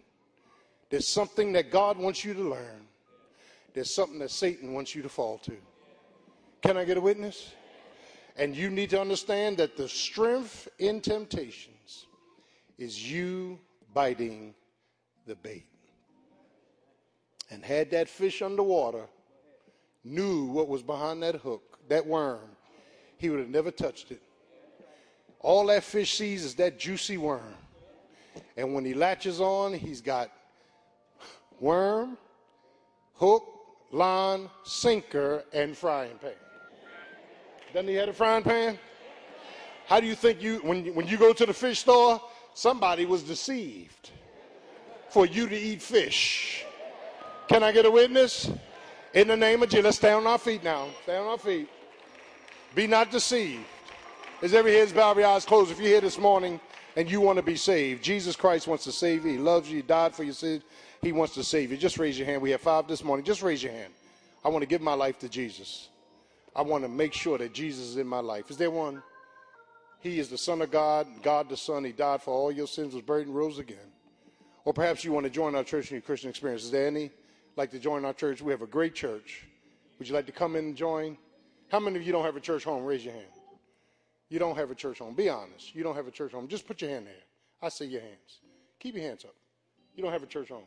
there's 0.88 1.06
something 1.06 1.52
that 1.52 1.70
God 1.70 1.98
wants 1.98 2.24
you 2.24 2.32
to 2.32 2.40
learn. 2.40 2.86
There's 3.74 3.94
something 3.94 4.18
that 4.20 4.30
Satan 4.30 4.72
wants 4.72 4.94
you 4.94 5.02
to 5.02 5.10
fall 5.10 5.36
to. 5.38 5.52
Can 6.62 6.78
I 6.78 6.86
get 6.86 6.96
a 6.96 7.00
witness? 7.02 7.52
And 8.34 8.56
you 8.56 8.70
need 8.70 8.88
to 8.90 9.00
understand 9.00 9.58
that 9.58 9.76
the 9.76 9.86
strength 9.86 10.68
in 10.78 11.02
temptations 11.02 12.06
is 12.78 13.12
you 13.12 13.58
biting 13.92 14.54
the 15.26 15.34
bait. 15.34 15.66
And 17.50 17.62
had 17.62 17.90
that 17.90 18.08
fish 18.08 18.40
underwater, 18.40 19.04
knew 20.02 20.46
what 20.46 20.66
was 20.66 20.82
behind 20.82 21.22
that 21.24 21.34
hook, 21.34 21.78
that 21.90 22.06
worm, 22.06 22.48
he 23.18 23.28
would 23.28 23.40
have 23.40 23.50
never 23.50 23.70
touched 23.70 24.12
it. 24.12 24.22
All 25.40 25.66
that 25.66 25.84
fish 25.84 26.16
sees 26.16 26.42
is 26.42 26.54
that 26.54 26.78
juicy 26.78 27.18
worm. 27.18 27.54
And 28.56 28.74
when 28.74 28.84
he 28.84 28.94
latches 28.94 29.40
on, 29.40 29.74
he's 29.74 30.00
got 30.00 30.30
worm, 31.60 32.16
hook, 33.14 33.44
line, 33.92 34.48
sinker, 34.64 35.44
and 35.52 35.76
frying 35.76 36.18
pan. 36.18 36.32
Doesn't 37.74 37.88
he 37.88 37.94
have 37.96 38.08
a 38.08 38.12
frying 38.12 38.42
pan? 38.42 38.78
How 39.86 40.00
do 40.00 40.06
you 40.06 40.14
think 40.14 40.42
you, 40.42 40.56
when, 40.58 40.94
when 40.94 41.06
you 41.06 41.16
go 41.16 41.32
to 41.32 41.46
the 41.46 41.52
fish 41.52 41.80
store, 41.80 42.20
somebody 42.54 43.04
was 43.04 43.22
deceived 43.22 44.10
for 45.10 45.26
you 45.26 45.48
to 45.48 45.56
eat 45.56 45.82
fish? 45.82 46.64
Can 47.48 47.62
I 47.62 47.72
get 47.72 47.84
a 47.84 47.90
witness? 47.90 48.50
In 49.14 49.28
the 49.28 49.36
name 49.36 49.62
of 49.62 49.68
Jesus, 49.68 49.84
let's 49.84 49.96
stay 49.98 50.12
on 50.12 50.26
our 50.26 50.38
feet 50.38 50.64
now. 50.64 50.88
Stay 51.02 51.16
on 51.16 51.26
our 51.26 51.38
feet. 51.38 51.68
Be 52.74 52.86
not 52.86 53.10
deceived. 53.10 53.64
Is 54.42 54.52
every 54.52 54.74
head 54.74 54.92
bowed, 54.94 55.12
every 55.12 55.24
eyes 55.24 55.44
closed? 55.44 55.70
If 55.70 55.78
you're 55.78 55.88
here 55.88 56.00
this 56.00 56.18
morning 56.18 56.60
and 56.96 57.10
you 57.10 57.20
want 57.20 57.36
to 57.36 57.42
be 57.42 57.56
saved, 57.56 58.02
Jesus 58.02 58.34
Christ 58.34 58.66
wants 58.66 58.84
to 58.84 58.92
save 58.92 59.24
you. 59.24 59.32
He 59.32 59.38
loves 59.38 59.70
you. 59.70 59.76
He 59.76 59.82
died 59.82 60.14
for 60.14 60.24
your 60.24 60.32
sins. 60.32 60.62
He 61.02 61.12
wants 61.12 61.34
to 61.34 61.44
save 61.44 61.70
you. 61.70 61.76
Just 61.76 61.98
raise 61.98 62.18
your 62.18 62.26
hand. 62.26 62.40
We 62.40 62.50
have 62.50 62.62
five 62.62 62.88
this 62.88 63.04
morning. 63.04 63.24
Just 63.24 63.42
raise 63.42 63.62
your 63.62 63.72
hand. 63.72 63.92
I 64.42 64.48
want 64.48 64.62
to 64.62 64.66
give 64.66 64.80
my 64.80 64.94
life 64.94 65.18
to 65.20 65.28
Jesus. 65.28 65.90
I 66.54 66.62
want 66.62 66.84
to 66.84 66.88
make 66.88 67.12
sure 67.12 67.36
that 67.36 67.52
Jesus 67.52 67.84
is 67.84 67.96
in 67.98 68.06
my 68.06 68.20
life. 68.20 68.50
Is 68.50 68.56
there 68.56 68.70
one? 68.70 69.02
He 70.00 70.18
is 70.18 70.30
the 70.30 70.38
Son 70.38 70.62
of 70.62 70.70
God, 70.70 71.06
God 71.22 71.50
the 71.50 71.56
Son. 71.56 71.84
He 71.84 71.92
died 71.92 72.22
for 72.22 72.32
all 72.32 72.50
your 72.50 72.66
sins, 72.66 72.94
was 72.94 73.02
buried, 73.02 73.26
and 73.26 73.36
rose 73.36 73.58
again. 73.58 73.92
Or 74.64 74.72
perhaps 74.72 75.04
you 75.04 75.12
want 75.12 75.24
to 75.24 75.30
join 75.30 75.54
our 75.54 75.64
church 75.64 75.90
in 75.90 75.96
your 75.96 76.02
Christian 76.02 76.30
experience. 76.30 76.64
Is 76.64 76.70
there 76.70 76.86
any 76.86 77.10
like 77.56 77.70
to 77.72 77.78
join 77.78 78.04
our 78.04 78.14
church? 78.14 78.40
We 78.40 78.52
have 78.52 78.62
a 78.62 78.66
great 78.66 78.94
church. 78.94 79.44
Would 79.98 80.08
you 80.08 80.14
like 80.14 80.26
to 80.26 80.32
come 80.32 80.56
in 80.56 80.64
and 80.64 80.76
join? 80.76 81.18
How 81.68 81.78
many 81.78 81.98
of 81.98 82.06
you 82.06 82.12
don't 82.12 82.24
have 82.24 82.36
a 82.36 82.40
church 82.40 82.64
home? 82.64 82.84
Raise 82.84 83.04
your 83.04 83.14
hand. 83.14 83.26
You 84.28 84.38
don't 84.38 84.56
have 84.56 84.70
a 84.70 84.74
church 84.74 84.98
home. 84.98 85.14
Be 85.14 85.28
honest. 85.28 85.74
You 85.74 85.82
don't 85.82 85.94
have 85.94 86.06
a 86.06 86.10
church 86.10 86.32
home. 86.32 86.48
Just 86.48 86.66
put 86.66 86.80
your 86.80 86.90
hand 86.90 87.06
there. 87.06 87.14
I 87.62 87.68
see 87.68 87.86
your 87.86 88.00
hands. 88.00 88.40
Keep 88.80 88.96
your 88.96 89.04
hands 89.04 89.24
up. 89.24 89.34
You 89.94 90.02
don't 90.02 90.12
have 90.12 90.22
a 90.22 90.26
church 90.26 90.48
home. 90.48 90.66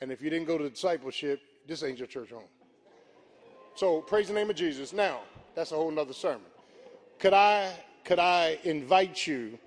And 0.00 0.10
if 0.10 0.22
you 0.22 0.30
didn't 0.30 0.46
go 0.46 0.58
to 0.58 0.68
discipleship, 0.68 1.40
this 1.66 1.82
ain't 1.82 1.98
your 1.98 2.06
church 2.06 2.30
home. 2.30 2.48
So 3.74 4.00
praise 4.00 4.28
the 4.28 4.34
name 4.34 4.50
of 4.50 4.56
Jesus. 4.56 4.92
Now, 4.92 5.20
that's 5.54 5.72
a 5.72 5.76
whole 5.76 5.90
nother 5.90 6.12
sermon. 6.12 6.46
Could 7.18 7.34
I 7.34 7.72
could 8.04 8.18
I 8.18 8.58
invite 8.64 9.26
you 9.26 9.58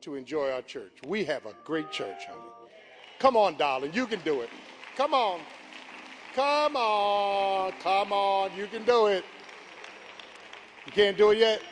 to 0.00 0.14
enjoy 0.14 0.50
our 0.50 0.62
church? 0.62 0.92
We 1.06 1.24
have 1.24 1.44
a 1.46 1.54
great 1.64 1.90
church, 1.90 2.24
honey. 2.26 2.40
Come 3.18 3.36
on, 3.36 3.56
darling, 3.56 3.92
you 3.92 4.06
can 4.06 4.20
do 4.20 4.40
it. 4.40 4.48
Come 4.96 5.12
on. 5.12 5.40
Come 6.34 6.76
on. 6.76 7.72
Come 7.80 8.12
on. 8.12 8.50
You 8.56 8.66
can 8.66 8.84
do 8.84 9.06
it. 9.06 9.24
You 10.86 10.92
can't 10.92 11.16
do 11.16 11.30
it 11.30 11.38
yet? 11.38 11.62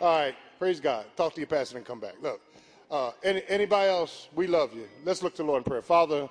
All 0.00 0.16
right. 0.16 0.36
Praise 0.60 0.78
God. 0.78 1.06
Talk 1.16 1.34
to 1.34 1.40
your 1.40 1.48
pastor 1.48 1.76
and 1.76 1.84
come 1.84 1.98
back. 1.98 2.14
Look, 2.22 2.40
uh, 2.88 3.10
any, 3.24 3.42
anybody 3.48 3.90
else? 3.90 4.28
We 4.32 4.46
love 4.46 4.72
you. 4.72 4.88
Let's 5.04 5.24
look 5.24 5.34
to 5.34 5.42
the 5.42 5.48
Lord 5.48 5.58
in 5.58 5.64
prayer. 5.64 5.82
Father, 5.82 6.28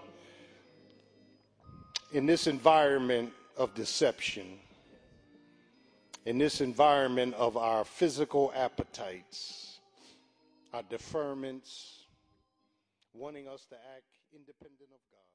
in 2.14 2.26
this 2.26 2.48
environment 2.48 3.34
of 3.58 3.74
deception, 3.74 4.58
in 6.26 6.38
this 6.38 6.62
environment 6.62 7.34
of 7.34 7.58
our 7.58 7.84
physical 7.84 8.54
appetites, 8.56 9.80
our 10.74 10.84
deferments, 10.84 12.04
wanting 13.14 13.50
us 13.50 13.66
to 13.66 13.76
act 13.76 14.06
independent 14.34 14.92
of 14.94 15.02
God. 15.12 15.27